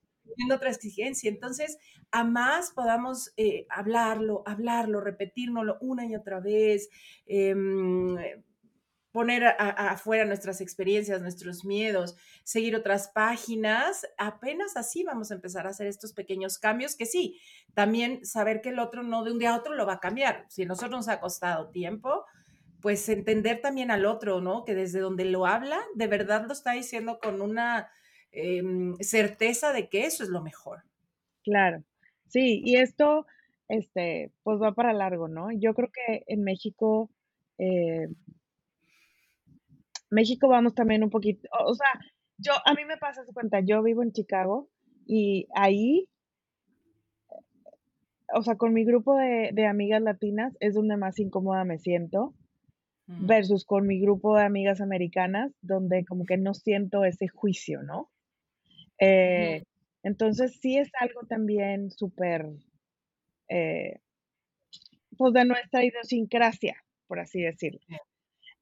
otra 0.53 0.69
exigencia. 0.69 1.29
Entonces, 1.29 1.77
a 2.11 2.23
más 2.23 2.71
podamos 2.71 3.33
eh, 3.37 3.65
hablarlo, 3.69 4.43
hablarlo, 4.45 5.01
repetírnoslo 5.01 5.77
una 5.81 6.05
y 6.05 6.15
otra 6.15 6.39
vez, 6.39 6.89
em, 7.25 8.17
poner 9.13 9.45
afuera 9.45 10.25
nuestras 10.25 10.59
experiencias, 10.59 11.21
nuestros 11.21 11.63
miedos, 11.63 12.17
seguir 12.43 12.75
otras 12.75 13.09
páginas, 13.09 14.07
apenas 14.17 14.75
así 14.75 15.03
vamos 15.03 15.29
a 15.29 15.35
empezar 15.35 15.67
a 15.67 15.69
hacer 15.69 15.85
estos 15.85 16.13
pequeños 16.13 16.57
cambios 16.57 16.95
que 16.95 17.05
sí, 17.05 17.39
también 17.75 18.25
saber 18.25 18.61
que 18.61 18.69
el 18.69 18.79
otro 18.79 19.03
no 19.03 19.23
de 19.23 19.31
un 19.31 19.37
día 19.37 19.53
a 19.53 19.57
otro 19.57 19.75
lo 19.75 19.85
va 19.85 19.93
a 19.93 19.99
cambiar. 19.99 20.47
Si 20.49 20.63
a 20.63 20.65
nosotros 20.65 20.91
nos 20.91 21.07
ha 21.09 21.19
costado 21.19 21.69
tiempo, 21.69 22.25
pues 22.81 23.07
entender 23.07 23.61
también 23.61 23.91
al 23.91 24.07
otro, 24.07 24.41
¿no? 24.41 24.65
Que 24.65 24.73
desde 24.73 24.99
donde 24.99 25.25
lo 25.25 25.45
habla, 25.45 25.79
de 25.93 26.07
verdad 26.07 26.45
lo 26.47 26.53
está 26.53 26.71
diciendo 26.71 27.19
con 27.21 27.41
una 27.41 27.89
Em, 28.35 28.95
certeza 28.97 29.73
de 29.73 29.89
que 29.89 30.05
eso 30.05 30.23
es 30.23 30.29
lo 30.29 30.41
mejor. 30.41 30.81
Claro, 31.43 31.83
sí, 32.29 32.63
y 32.65 32.77
esto, 32.77 33.27
este, 33.67 34.31
pues 34.41 34.59
va 34.59 34.73
para 34.73 34.91
largo, 34.91 35.27
¿no? 35.27 35.51
Yo 35.51 35.75
creo 35.75 35.89
que 35.93 36.23
en 36.25 36.43
México, 36.43 37.11
eh, 37.59 38.07
México 40.09 40.47
vamos 40.47 40.73
también 40.73 41.03
un 41.03 41.11
poquito, 41.11 41.47
o 41.63 41.75
sea, 41.75 41.87
yo, 42.39 42.53
a 42.65 42.73
mí 42.73 42.85
me 42.85 42.97
pasa 42.97 43.23
su 43.23 43.33
cuenta, 43.33 43.59
yo 43.59 43.83
vivo 43.83 44.01
en 44.01 44.13
Chicago 44.13 44.67
y 45.05 45.47
ahí, 45.53 46.09
o 48.33 48.41
sea, 48.41 48.55
con 48.55 48.73
mi 48.73 48.83
grupo 48.83 49.15
de, 49.15 49.51
de 49.53 49.67
amigas 49.67 50.01
latinas 50.01 50.57
es 50.59 50.73
donde 50.73 50.97
más 50.97 51.19
incómoda 51.19 51.65
me 51.65 51.77
siento 51.77 52.33
mm. 53.05 53.27
versus 53.27 53.63
con 53.63 53.85
mi 53.85 53.99
grupo 54.01 54.35
de 54.37 54.43
amigas 54.43 54.81
americanas, 54.81 55.51
donde 55.61 56.03
como 56.03 56.25
que 56.25 56.37
no 56.37 56.55
siento 56.55 57.05
ese 57.05 57.27
juicio, 57.27 57.83
¿no? 57.83 58.09
Eh, 58.99 59.63
entonces 60.03 60.59
sí 60.59 60.77
es 60.77 60.89
algo 60.99 61.21
también 61.27 61.91
súper, 61.91 62.45
eh, 63.49 63.99
pues 65.17 65.33
de 65.33 65.45
nuestra 65.45 65.83
idiosincrasia, 65.83 66.75
por 67.07 67.19
así 67.19 67.41
decirlo. 67.41 67.79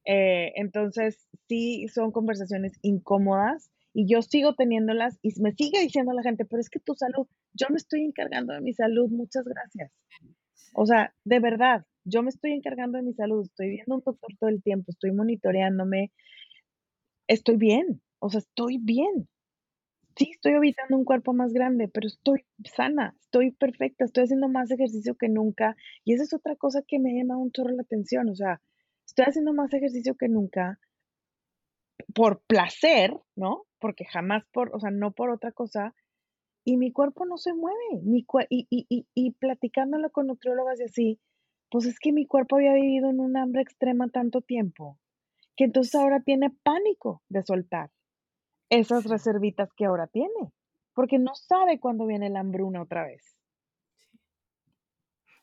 Eh, 0.05 0.53
entonces 0.55 1.27
sí 1.47 1.87
son 1.87 2.11
conversaciones 2.11 2.73
incómodas 2.81 3.71
y 3.93 4.07
yo 4.07 4.21
sigo 4.21 4.55
teniéndolas 4.55 5.19
y 5.21 5.39
me 5.41 5.51
sigue 5.51 5.79
diciendo 5.81 6.13
la 6.13 6.23
gente, 6.23 6.45
pero 6.45 6.59
es 6.61 6.69
que 6.69 6.79
tu 6.79 6.95
salud, 6.95 7.27
yo 7.53 7.67
me 7.69 7.77
estoy 7.77 8.03
encargando 8.03 8.53
de 8.53 8.61
mi 8.61 8.73
salud, 8.73 9.09
muchas 9.09 9.45
gracias. 9.45 9.91
O 10.73 10.85
sea, 10.85 11.13
de 11.25 11.39
verdad, 11.39 11.85
yo 12.05 12.23
me 12.23 12.29
estoy 12.29 12.53
encargando 12.53 12.97
de 12.97 13.03
mi 13.03 13.13
salud, 13.13 13.43
estoy 13.43 13.69
viendo 13.69 13.95
un 13.95 14.01
doctor 14.05 14.31
todo 14.39 14.49
el 14.49 14.63
tiempo, 14.63 14.91
estoy 14.91 15.11
monitoreándome, 15.11 16.11
estoy 17.27 17.57
bien, 17.57 18.01
o 18.19 18.29
sea, 18.29 18.39
estoy 18.39 18.77
bien 18.79 19.27
sí, 20.15 20.31
estoy 20.31 20.53
habitando 20.53 20.97
un 20.97 21.05
cuerpo 21.05 21.33
más 21.33 21.53
grande, 21.53 21.87
pero 21.87 22.07
estoy 22.07 22.45
sana, 22.63 23.15
estoy 23.19 23.51
perfecta, 23.51 24.05
estoy 24.05 24.25
haciendo 24.25 24.49
más 24.49 24.71
ejercicio 24.71 25.15
que 25.15 25.29
nunca. 25.29 25.75
Y 26.03 26.13
esa 26.13 26.23
es 26.23 26.33
otra 26.33 26.55
cosa 26.55 26.81
que 26.87 26.99
me 26.99 27.13
llama 27.13 27.37
un 27.37 27.51
chorro 27.51 27.71
la 27.71 27.83
atención. 27.83 28.29
O 28.29 28.35
sea, 28.35 28.61
estoy 29.05 29.25
haciendo 29.25 29.53
más 29.53 29.73
ejercicio 29.73 30.15
que 30.15 30.27
nunca 30.27 30.79
por 32.13 32.41
placer, 32.41 33.13
¿no? 33.35 33.65
Porque 33.79 34.05
jamás 34.05 34.43
por, 34.51 34.75
o 34.75 34.79
sea, 34.79 34.91
no 34.91 35.11
por 35.11 35.29
otra 35.29 35.51
cosa. 35.51 35.95
Y 36.63 36.77
mi 36.77 36.91
cuerpo 36.91 37.25
no 37.25 37.37
se 37.37 37.53
mueve. 37.53 38.01
Mi 38.03 38.25
y, 38.49 38.67
y, 38.69 38.85
y, 38.89 39.07
y 39.13 39.31
platicándolo 39.31 40.11
con 40.11 40.27
nutriólogas 40.27 40.79
y 40.79 40.83
así, 40.83 41.19
pues 41.69 41.85
es 41.85 41.99
que 41.99 42.11
mi 42.11 42.27
cuerpo 42.27 42.57
había 42.57 42.73
vivido 42.73 43.09
en 43.09 43.19
un 43.19 43.37
hambre 43.37 43.61
extrema 43.61 44.09
tanto 44.09 44.41
tiempo, 44.41 44.99
que 45.55 45.63
entonces 45.63 45.95
ahora 45.95 46.19
tiene 46.19 46.49
pánico 46.49 47.23
de 47.29 47.43
soltar 47.43 47.89
esas 48.71 49.03
reservitas 49.03 49.69
que 49.73 49.85
ahora 49.85 50.07
tiene, 50.07 50.51
porque 50.95 51.19
no 51.19 51.35
sabe 51.35 51.79
cuándo 51.79 52.07
viene 52.07 52.29
la 52.29 52.39
hambruna 52.39 52.81
otra 52.81 53.05
vez. 53.05 53.37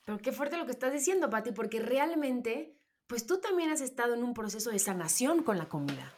Pero 0.04 0.18
qué 0.18 0.32
fuerte 0.32 0.56
lo 0.56 0.64
que 0.64 0.72
estás 0.72 0.92
diciendo, 0.92 1.28
Pati, 1.28 1.52
porque 1.52 1.80
realmente, 1.80 2.74
pues 3.06 3.26
tú 3.26 3.40
también 3.40 3.70
has 3.70 3.82
estado 3.82 4.14
en 4.14 4.24
un 4.24 4.32
proceso 4.32 4.70
de 4.70 4.78
sanación 4.78 5.42
con 5.42 5.58
la 5.58 5.68
comida. 5.68 6.14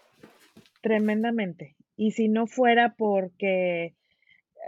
Tremendamente. 0.80 1.76
Y 1.96 2.12
si 2.12 2.28
no 2.28 2.46
fuera 2.46 2.94
porque 2.96 3.96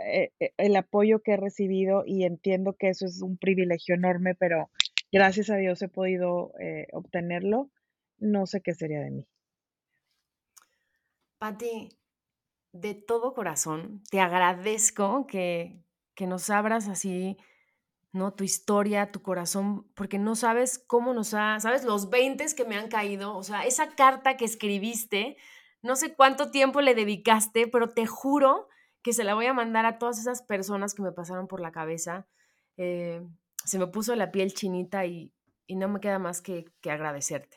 eh, 0.05 0.32
eh, 0.40 0.53
el 0.57 0.74
apoyo 0.74 1.20
que 1.20 1.32
he 1.32 1.36
recibido, 1.36 2.03
y 2.05 2.24
entiendo 2.24 2.74
que 2.76 2.88
eso 2.88 3.07
es 3.07 3.22
un 3.22 3.38
privilegio 3.38 3.95
enorme, 3.95 4.34
pero 4.34 4.68
gracias 5.12 5.49
a 5.51 5.57
Dios 5.57 5.80
he 5.82 5.88
podido 5.88 6.53
eh, 6.59 6.88
obtenerlo, 6.93 7.70
no 8.18 8.47
sé 8.47 8.61
qué 8.61 8.74
sería 8.74 9.01
de 9.01 9.12
mí. 9.12 9.26
Pati, 11.38 11.88
de 12.72 12.94
todo 12.94 13.34
corazón, 13.34 14.02
te 14.10 14.20
agradezco 14.20 15.26
que, 15.26 15.82
que 16.14 16.26
nos 16.26 16.50
abras 16.50 16.88
así, 16.88 17.36
¿no? 18.12 18.32
Tu 18.32 18.44
historia, 18.44 19.12
tu 19.12 19.22
corazón, 19.22 19.86
porque 19.94 20.18
no 20.18 20.34
sabes 20.34 20.78
cómo 20.78 21.14
nos 21.14 21.34
ha, 21.34 21.60
sabes, 21.60 21.84
los 21.84 22.10
20 22.10 22.46
que 22.56 22.64
me 22.64 22.76
han 22.76 22.88
caído, 22.88 23.36
o 23.36 23.42
sea, 23.42 23.64
esa 23.66 23.94
carta 23.94 24.36
que 24.36 24.44
escribiste, 24.44 25.36
no 25.82 25.96
sé 25.96 26.14
cuánto 26.14 26.50
tiempo 26.50 26.80
le 26.80 26.94
dedicaste, 26.94 27.66
pero 27.66 27.90
te 27.90 28.06
juro 28.06 28.68
que 29.02 29.12
se 29.12 29.24
la 29.24 29.34
voy 29.34 29.46
a 29.46 29.52
mandar 29.52 29.84
a 29.84 29.98
todas 29.98 30.18
esas 30.18 30.42
personas 30.42 30.94
que 30.94 31.02
me 31.02 31.12
pasaron 31.12 31.48
por 31.48 31.60
la 31.60 31.72
cabeza. 31.72 32.26
Eh, 32.76 33.20
se 33.64 33.78
me 33.78 33.88
puso 33.88 34.14
la 34.14 34.30
piel 34.30 34.54
chinita 34.54 35.06
y, 35.06 35.32
no 35.68 35.88
me 35.88 36.00
queda 36.00 36.18
más 36.18 36.42
que, 36.42 36.66
que, 36.82 36.90
agradecerte. 36.90 37.56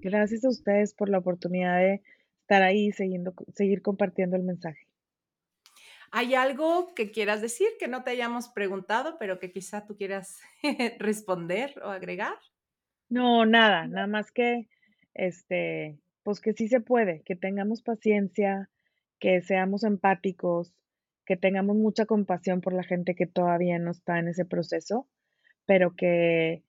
Gracias 0.00 0.44
a 0.44 0.50
ustedes 0.50 0.94
por 0.94 1.08
la 1.08 1.18
oportunidad 1.18 1.78
de 1.78 2.00
estar 2.48 2.62
ahí 2.62 2.86
y 2.86 2.92
seguir 2.92 3.82
compartiendo 3.82 4.34
el 4.34 4.42
mensaje. 4.42 4.86
¿Hay 6.10 6.34
algo 6.34 6.94
que 6.94 7.10
quieras 7.10 7.42
decir 7.42 7.68
que 7.78 7.88
no 7.88 8.02
te 8.02 8.10
hayamos 8.10 8.48
preguntado, 8.48 9.18
pero 9.18 9.38
que 9.38 9.52
quizá 9.52 9.86
tú 9.86 9.98
quieras 9.98 10.40
responder 10.98 11.74
o 11.84 11.90
agregar? 11.90 12.38
No, 13.10 13.44
nada, 13.44 13.86
nada 13.86 14.06
más 14.06 14.32
que, 14.32 14.66
este, 15.12 15.98
pues 16.22 16.40
que 16.40 16.54
sí 16.54 16.68
se 16.68 16.80
puede, 16.80 17.20
que 17.26 17.36
tengamos 17.36 17.82
paciencia, 17.82 18.70
que 19.18 19.42
seamos 19.42 19.84
empáticos, 19.84 20.72
que 21.26 21.36
tengamos 21.36 21.76
mucha 21.76 22.06
compasión 22.06 22.62
por 22.62 22.72
la 22.72 22.82
gente 22.82 23.14
que 23.14 23.26
todavía 23.26 23.78
no 23.78 23.90
está 23.90 24.18
en 24.18 24.28
ese 24.28 24.46
proceso, 24.46 25.06
pero 25.66 25.94
que, 25.94 26.62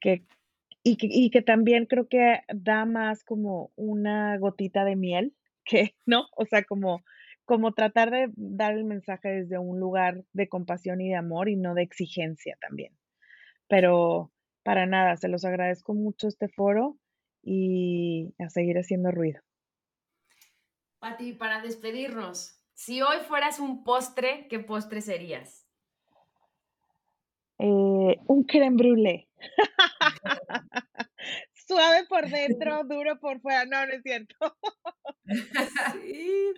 que, 0.00 0.24
y 0.86 0.96
que, 0.96 1.08
y 1.10 1.30
que 1.30 1.42
también 1.42 1.86
creo 1.86 2.06
que 2.06 2.42
da 2.46 2.84
más 2.84 3.24
como 3.24 3.72
una 3.74 4.38
gotita 4.38 4.84
de 4.84 4.94
miel, 4.94 5.34
que, 5.64 5.96
¿no? 6.06 6.28
O 6.36 6.44
sea, 6.46 6.62
como, 6.62 7.02
como 7.44 7.72
tratar 7.72 8.12
de 8.12 8.28
dar 8.36 8.74
el 8.74 8.84
mensaje 8.84 9.28
desde 9.28 9.58
un 9.58 9.80
lugar 9.80 10.22
de 10.32 10.48
compasión 10.48 11.00
y 11.00 11.08
de 11.08 11.16
amor 11.16 11.48
y 11.48 11.56
no 11.56 11.74
de 11.74 11.82
exigencia 11.82 12.56
también. 12.60 12.96
Pero 13.66 14.30
para 14.62 14.86
nada, 14.86 15.16
se 15.16 15.26
los 15.26 15.44
agradezco 15.44 15.92
mucho 15.92 16.28
este 16.28 16.48
foro 16.48 16.96
y 17.42 18.32
a 18.38 18.48
seguir 18.48 18.78
haciendo 18.78 19.10
ruido. 19.10 19.40
Pati, 21.00 21.32
para 21.32 21.62
despedirnos, 21.62 22.60
si 22.74 23.02
hoy 23.02 23.16
fueras 23.26 23.58
un 23.58 23.82
postre, 23.82 24.46
¿qué 24.48 24.60
postre 24.60 25.00
serías? 25.00 25.65
Eh, 27.58 28.16
un 28.26 28.44
creme 28.44 28.76
brûlée. 28.76 29.28
Suave 31.66 32.06
por 32.08 32.28
dentro, 32.28 32.84
duro 32.84 33.18
por 33.18 33.40
fuera. 33.40 33.64
No, 33.64 33.86
no 33.86 33.92
es 33.92 34.02
cierto. 34.02 34.56
sí. 35.92 36.52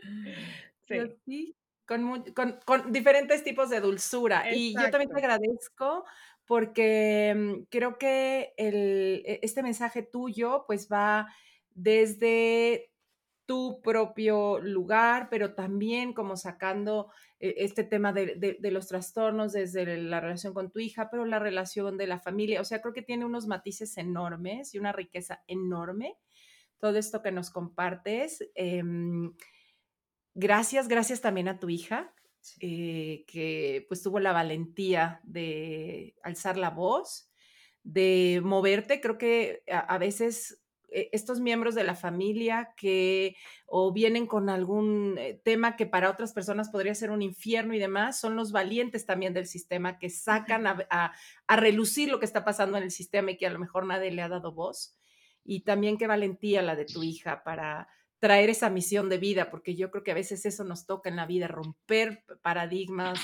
Sí. 1.24 1.56
Con, 1.86 2.22
con, 2.34 2.92
diferentes 2.92 3.42
tipos 3.42 3.70
de 3.70 3.80
dulzura. 3.80 4.54
Y 4.54 4.74
yo 4.74 4.90
también 4.90 5.10
te 5.10 5.18
agradezco 5.18 6.04
porque 6.46 7.34
mm, 7.34 7.62
creo 7.70 7.96
que 7.98 8.52
el, 8.56 9.22
e, 9.24 9.40
este 9.42 9.62
mensaje 9.62 10.02
tuyo 10.02 10.64
pues 10.66 10.88
va 10.90 11.28
desde 11.70 12.90
tu 13.48 13.80
propio 13.80 14.58
lugar, 14.60 15.28
pero 15.30 15.54
también 15.54 16.12
como 16.12 16.36
sacando 16.36 17.10
eh, 17.40 17.54
este 17.56 17.82
tema 17.82 18.12
de, 18.12 18.58
los 18.60 18.88
trastornos 18.88 19.54
desde 19.54 19.96
la 19.96 20.20
relación 20.20 20.52
con 20.52 20.70
tu 20.70 20.80
hija, 20.80 21.08
pero 21.10 21.24
la 21.24 21.38
relación 21.38 21.96
de 21.96 22.06
la 22.06 22.20
familia. 22.20 22.60
O 22.60 22.64
sea, 22.64 22.82
creo 22.82 22.92
que 22.92 23.00
tiene 23.00 23.24
unos 23.24 23.46
matices 23.46 23.96
enormes 23.96 24.74
y 24.74 24.78
una 24.78 24.92
riqueza 24.92 25.42
enorme. 25.46 26.18
Todo 26.78 26.98
esto 26.98 27.22
que 27.22 27.32
nos 27.32 27.48
compartes. 27.48 28.46
Em, 28.54 29.32
gracias, 30.34 30.86
gracias 30.86 31.22
también 31.22 31.48
a 31.48 31.58
tu 31.58 31.70
hija, 31.70 32.14
eh, 32.60 33.24
que 33.26 33.86
pues 33.88 34.02
tuvo 34.02 34.20
la 34.20 34.34
valentía 34.34 35.22
de 35.24 36.16
alzar 36.22 36.58
la 36.58 36.68
voz, 36.68 37.30
de 37.82 38.42
moverte. 38.44 39.00
Creo 39.00 39.16
que 39.16 39.62
a 39.66 39.96
veces 39.96 40.62
estos 40.90 41.40
miembros 41.40 41.74
de 41.74 41.84
la 41.84 41.94
familia 41.94 42.72
que 42.76 43.36
o 43.66 43.92
vienen 43.92 44.26
con 44.26 44.48
algún 44.48 45.16
eh, 45.18 45.40
tema 45.44 45.76
que 45.76 45.86
para 45.86 46.10
otras 46.10 46.32
personas 46.32 46.70
podría 46.70 46.94
ser 46.94 47.10
un 47.10 47.22
infierno 47.22 47.74
y 47.74 47.78
demás, 47.78 48.18
son 48.18 48.36
los 48.36 48.52
valientes 48.52 49.04
también 49.04 49.34
del 49.34 49.46
sistema 49.46 49.98
que 49.98 50.08
sacan 50.10 50.66
a, 50.66 51.12
relucir 51.48 52.08
lo 52.10 52.18
que 52.18 52.26
está 52.26 52.44
pasando 52.44 52.78
en 52.78 52.84
el 52.84 52.90
sistema 52.90 53.32
y 53.32 53.36
que 53.36 53.46
a 53.46 53.50
lo 53.50 53.58
mejor 53.58 53.86
nadie 53.86 54.10
le 54.10 54.22
ha 54.22 54.28
dado 54.28 54.52
voz. 54.52 54.96
Y 55.44 55.60
también 55.60 55.98
qué 55.98 56.06
valentía 56.06 56.62
la 56.62 56.76
de 56.76 56.84
tu 56.84 57.02
hija 57.02 57.42
para 57.42 57.88
traer 58.18 58.50
esa 58.50 58.70
misión 58.70 59.08
de 59.08 59.18
vida, 59.18 59.50
porque 59.50 59.76
yo 59.76 59.90
creo 59.90 60.02
que 60.02 60.10
a 60.10 60.14
veces 60.14 60.44
eso 60.44 60.64
nos 60.64 60.86
toca 60.86 61.08
en 61.08 61.16
la 61.16 61.26
vida, 61.26 61.48
romper 61.48 62.24
paradigmas, 62.42 63.18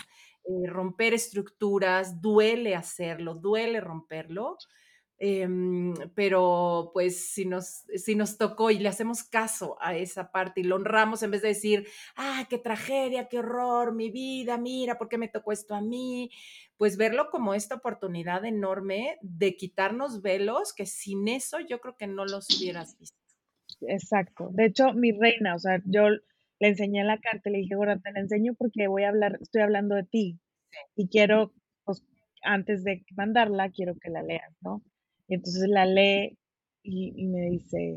eh, 0.44 0.68
romper 0.68 1.14
estructuras, 1.14 2.20
duele 2.20 2.76
hacerlo, 2.76 3.34
duele 3.34 3.80
romperlo, 3.80 4.56
Em, 5.18 5.94
pero 6.16 6.90
pues 6.92 7.32
si 7.32 7.44
nos, 7.46 7.84
si 7.94 8.16
nos 8.16 8.36
tocó 8.36 8.70
y 8.70 8.78
le 8.80 8.88
hacemos 8.88 9.22
caso 9.22 9.76
a 9.80 9.96
esa 9.96 10.32
parte 10.32 10.60
y 10.60 10.64
lo 10.64 10.74
honramos 10.76 11.22
en 11.22 11.30
vez 11.30 11.42
de 11.42 11.48
decir, 11.48 11.86
ah, 12.16 12.46
qué 12.50 12.58
tragedia, 12.58 13.28
qué 13.28 13.38
horror, 13.38 13.94
mi 13.94 14.10
vida, 14.10 14.58
mira, 14.58 14.98
¿por 14.98 15.08
qué 15.08 15.16
me 15.18 15.28
tocó 15.28 15.52
esto 15.52 15.74
a 15.74 15.80
mí? 15.80 16.30
Pues 16.76 16.96
verlo 16.96 17.30
como 17.30 17.54
esta 17.54 17.76
oportunidad 17.76 18.44
enorme 18.44 19.18
de 19.22 19.56
quitarnos 19.56 20.20
velos 20.20 20.72
que 20.74 20.84
sin 20.86 21.28
eso 21.28 21.60
yo 21.60 21.80
creo 21.80 21.96
que 21.96 22.08
no 22.08 22.24
los 22.26 22.50
hubieras 22.50 22.98
visto. 22.98 23.16
Exacto. 23.88 24.50
De 24.52 24.66
hecho, 24.66 24.92
mi 24.94 25.12
reina, 25.12 25.54
o 25.54 25.58
sea, 25.58 25.80
yo 25.86 26.08
le 26.08 26.68
enseñé 26.68 27.04
la 27.04 27.18
carta, 27.20 27.50
le 27.50 27.58
dije, 27.58 27.74
ahora 27.74 27.98
te 27.98 28.12
la 28.12 28.20
enseño 28.20 28.54
porque 28.54 28.88
voy 28.88 29.04
a 29.04 29.10
hablar, 29.10 29.38
estoy 29.40 29.62
hablando 29.62 29.94
de 29.96 30.04
ti 30.04 30.40
y 30.96 31.08
quiero, 31.08 31.52
pues, 31.84 32.02
antes 32.42 32.84
de 32.84 33.04
mandarla, 33.16 33.70
quiero 33.70 33.94
que 34.00 34.10
la 34.10 34.22
leas, 34.22 34.54
¿no? 34.62 34.82
Y 35.28 35.34
entonces 35.34 35.68
la 35.68 35.86
lee 35.86 36.38
y, 36.82 37.26
me 37.26 37.50
dice, 37.50 37.96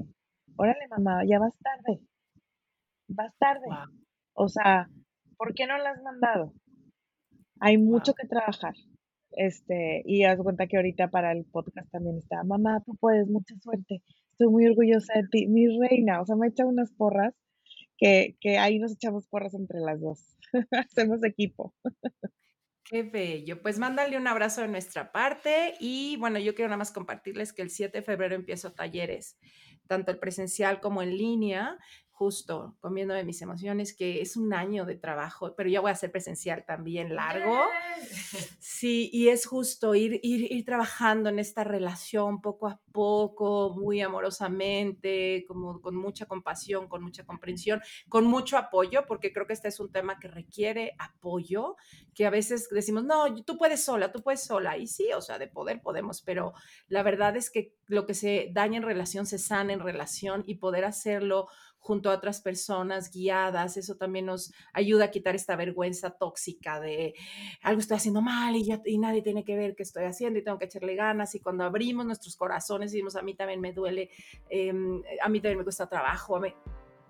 órale 0.56 0.88
mamá, 0.90 1.24
ya 1.26 1.40
vas 1.40 1.54
tarde, 1.60 2.00
vas 3.10 3.34
tarde. 3.38 3.68
O 4.34 4.48
sea, 4.48 4.90
¿por 5.38 5.54
qué 5.54 5.68
no 5.68 5.78
la 5.78 5.92
has 5.92 6.02
mandado? 6.02 6.54
Hay 7.60 7.78
mucho 7.78 8.14
que 8.14 8.28
trabajar. 8.28 8.76
Este, 9.32 10.02
y 10.06 10.24
haz 10.24 10.40
cuenta 10.40 10.68
que 10.68 10.78
ahorita 10.78 11.10
para 11.10 11.32
el 11.32 11.46
podcast 11.46 11.92
también 11.92 12.18
está, 12.18 12.44
mamá, 12.44 12.82
tú 12.86 12.96
puedes, 12.96 13.28
mucha 13.28 13.56
suerte. 13.60 14.02
Estoy 14.32 14.48
muy 14.48 14.66
orgullosa 14.68 15.14
de 15.16 15.28
ti, 15.30 15.48
mi 15.48 15.68
reina. 15.80 16.22
O 16.22 16.26
sea, 16.26 16.36
me 16.36 16.48
echa 16.48 16.66
unas 16.66 16.92
porras 16.94 17.34
que, 17.98 18.38
que 18.40 18.58
ahí 18.58 18.80
nos 18.80 18.94
echamos 18.94 19.28
porras 19.28 19.54
entre 19.54 19.80
las 19.80 20.00
dos. 20.00 20.38
Hacemos 20.72 21.24
equipo. 21.24 21.74
Qué 22.90 23.04
bello. 23.04 23.62
Pues 23.62 23.80
mándale 23.80 24.16
un 24.18 24.28
abrazo 24.28 24.62
de 24.62 24.70
nuestra 24.70 25.12
parte 25.12 25.74
y 25.78 26.16
bueno, 26.18 26.40
yo 26.40 26.56
quiero 26.56 26.70
nada 26.70 26.78
más 26.78 26.94
compartirles 26.94 27.52
que 27.52 27.62
el 27.62 27.70
7 27.70 27.98
de 27.98 28.04
febrero 28.06 28.34
empiezo 28.34 28.72
talleres, 28.72 29.38
tanto 29.88 30.10
el 30.12 30.20
presencial 30.20 30.80
como 30.80 31.02
en 31.02 31.18
línea, 31.18 31.78
justo 32.18 32.76
comiendo 32.80 33.14
de 33.14 33.24
mis 33.24 33.40
emociones, 33.44 33.96
que 33.96 34.22
es 34.22 34.38
un 34.38 34.52
año 34.52 34.86
de 34.86 34.96
trabajo, 34.96 35.54
pero 35.56 35.70
ya 35.70 35.82
voy 35.82 35.90
a 35.90 35.94
hacer 35.94 36.12
presencial 36.12 36.66
también 36.66 37.16
largo. 37.16 37.56
Sí, 38.60 39.10
y 39.12 39.30
es 39.30 39.48
justo 39.48 39.96
ir, 39.96 40.20
ir, 40.22 40.52
ir, 40.52 40.64
trabajando 40.64 41.30
en 41.30 41.40
esta 41.40 41.64
relación 41.64 42.42
poco 42.42 42.68
a 42.68 42.80
poco, 42.92 43.74
muy 43.76 44.02
amorosamente, 44.02 45.46
como 45.48 45.82
con 45.82 45.96
mucha 45.96 46.28
compasión, 46.28 46.88
con 46.88 47.02
mucha 47.02 47.26
comprensión, 47.26 47.82
con 48.08 48.26
mucho 48.26 48.56
apoyo, 48.56 49.06
porque 49.08 49.34
creo 49.34 49.48
que 49.48 49.54
este 49.54 49.70
es 49.70 49.80
un 49.80 49.92
tema 49.92 50.20
que 50.20 50.28
requiere 50.28 50.94
apoyo, 51.00 51.76
que 52.14 52.28
a 52.28 52.30
veces 52.30 52.70
decimos, 52.70 53.04
no, 53.04 53.34
tú 53.44 53.58
puedes 53.58 53.84
sola, 53.84 54.12
tú 54.12 54.22
puedes 54.22 54.44
sola, 54.44 54.78
y 54.78 54.86
sí, 54.86 55.10
o 55.16 55.22
sea, 55.22 55.40
de 55.40 55.48
poder 55.48 55.82
podemos, 55.82 56.22
pero 56.22 56.54
la 56.88 57.02
verdad 57.02 57.36
es 57.36 57.50
que 57.50 57.74
lo 57.88 58.06
que 58.06 58.14
se 58.14 58.50
daña 58.52 58.78
en 58.78 58.84
relación 58.84 59.26
se 59.26 59.40
sana 59.40 59.74
en 59.74 59.80
relación 59.80 60.44
y 60.46 60.56
poder 60.56 60.86
hacerlo 60.86 61.48
junto 61.80 62.10
a 62.12 62.16
otras 62.16 62.42
personas 62.42 63.12
guiadas, 63.12 63.78
eso 63.78 63.96
también 63.96 64.26
nos 64.26 64.52
ayuda 64.74 65.06
a 65.06 65.12
quitar 65.12 65.36
esta 65.36 65.56
vergüenza 65.56 66.12
tóxica 66.12 66.80
de 66.80 67.14
algo 67.62 67.80
estoy 67.80 67.98
haciendo 67.98 68.22
mal 68.22 68.56
y, 68.56 68.68
y 68.86 68.98
nadie 68.98 69.22
tiene 69.22 69.44
que 69.44 69.56
ver 69.56 69.76
qué 69.76 69.84
estoy 69.84 70.04
haciendo 70.04 70.40
y 70.40 70.44
tengo 70.44 70.58
que 70.58 70.66
echarle 70.66 70.96
ganas 70.96 71.34
y 71.36 71.40
cuando 71.40 71.64
abrimos 71.64 72.06
nuestros 72.06 72.36
corazones 72.36 72.92
y 72.92 72.98
decimos 72.98 73.16
a 73.16 73.22
mí 73.22 73.36
también 73.36 73.62
me 73.62 73.74
duele, 73.74 74.10
em, 74.50 75.02
a 75.22 75.30
mí 75.30 75.40
también 75.40 75.60
me 75.60 75.64
cuesta 75.64 75.88
trabajo, 75.88 76.40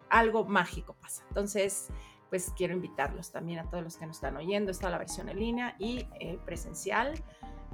algo 0.09 0.45
mágico 0.45 0.95
pasa. 1.01 1.23
Entonces, 1.29 1.89
pues 2.29 2.51
quiero 2.55 2.73
invitarlos 2.73 3.31
también 3.31 3.59
a 3.59 3.69
todos 3.69 3.83
los 3.83 3.97
que 3.97 4.05
nos 4.05 4.17
están 4.17 4.37
oyendo, 4.37 4.71
está 4.71 4.89
la 4.89 4.97
versión 4.97 5.29
en 5.29 5.39
línea 5.39 5.75
y 5.79 6.05
eh, 6.19 6.39
presencial. 6.45 7.13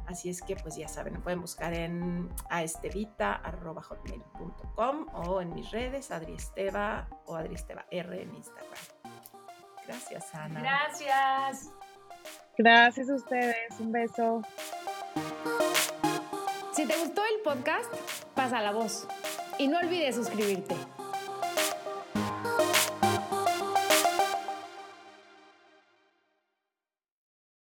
Así 0.08 0.30
es 0.30 0.41
que, 0.41 0.56
pues 0.56 0.76
ya 0.76 0.88
saben, 0.88 1.22
pueden 1.22 1.41
buscar 1.41 1.74
en 1.74 2.30
aestevita.com 2.49 5.08
o 5.14 5.41
en 5.41 5.54
mis 5.54 5.72
redes, 5.72 6.12
Adriesteva 6.12 7.08
o 7.26 7.36
Adriesteva 7.36 7.86
R 7.89 8.22
en 8.22 8.36
Instagram. 8.36 8.74
Gracias, 9.88 10.36
Ana. 10.36 10.60
Gracias. 10.60 11.72
Gracias 12.58 13.10
a 13.10 13.16
ustedes. 13.16 13.80
Un 13.80 13.91
beso. 13.91 14.41
Si 16.74 16.88
te 16.88 16.97
gustó 16.97 17.22
el 17.26 17.41
podcast, 17.43 17.93
pasa 18.36 18.62
la 18.62 18.72
voz. 18.72 19.08
Y 19.58 19.68
no 19.68 19.80
olvides 19.80 20.16
suscribirte. 20.16 20.76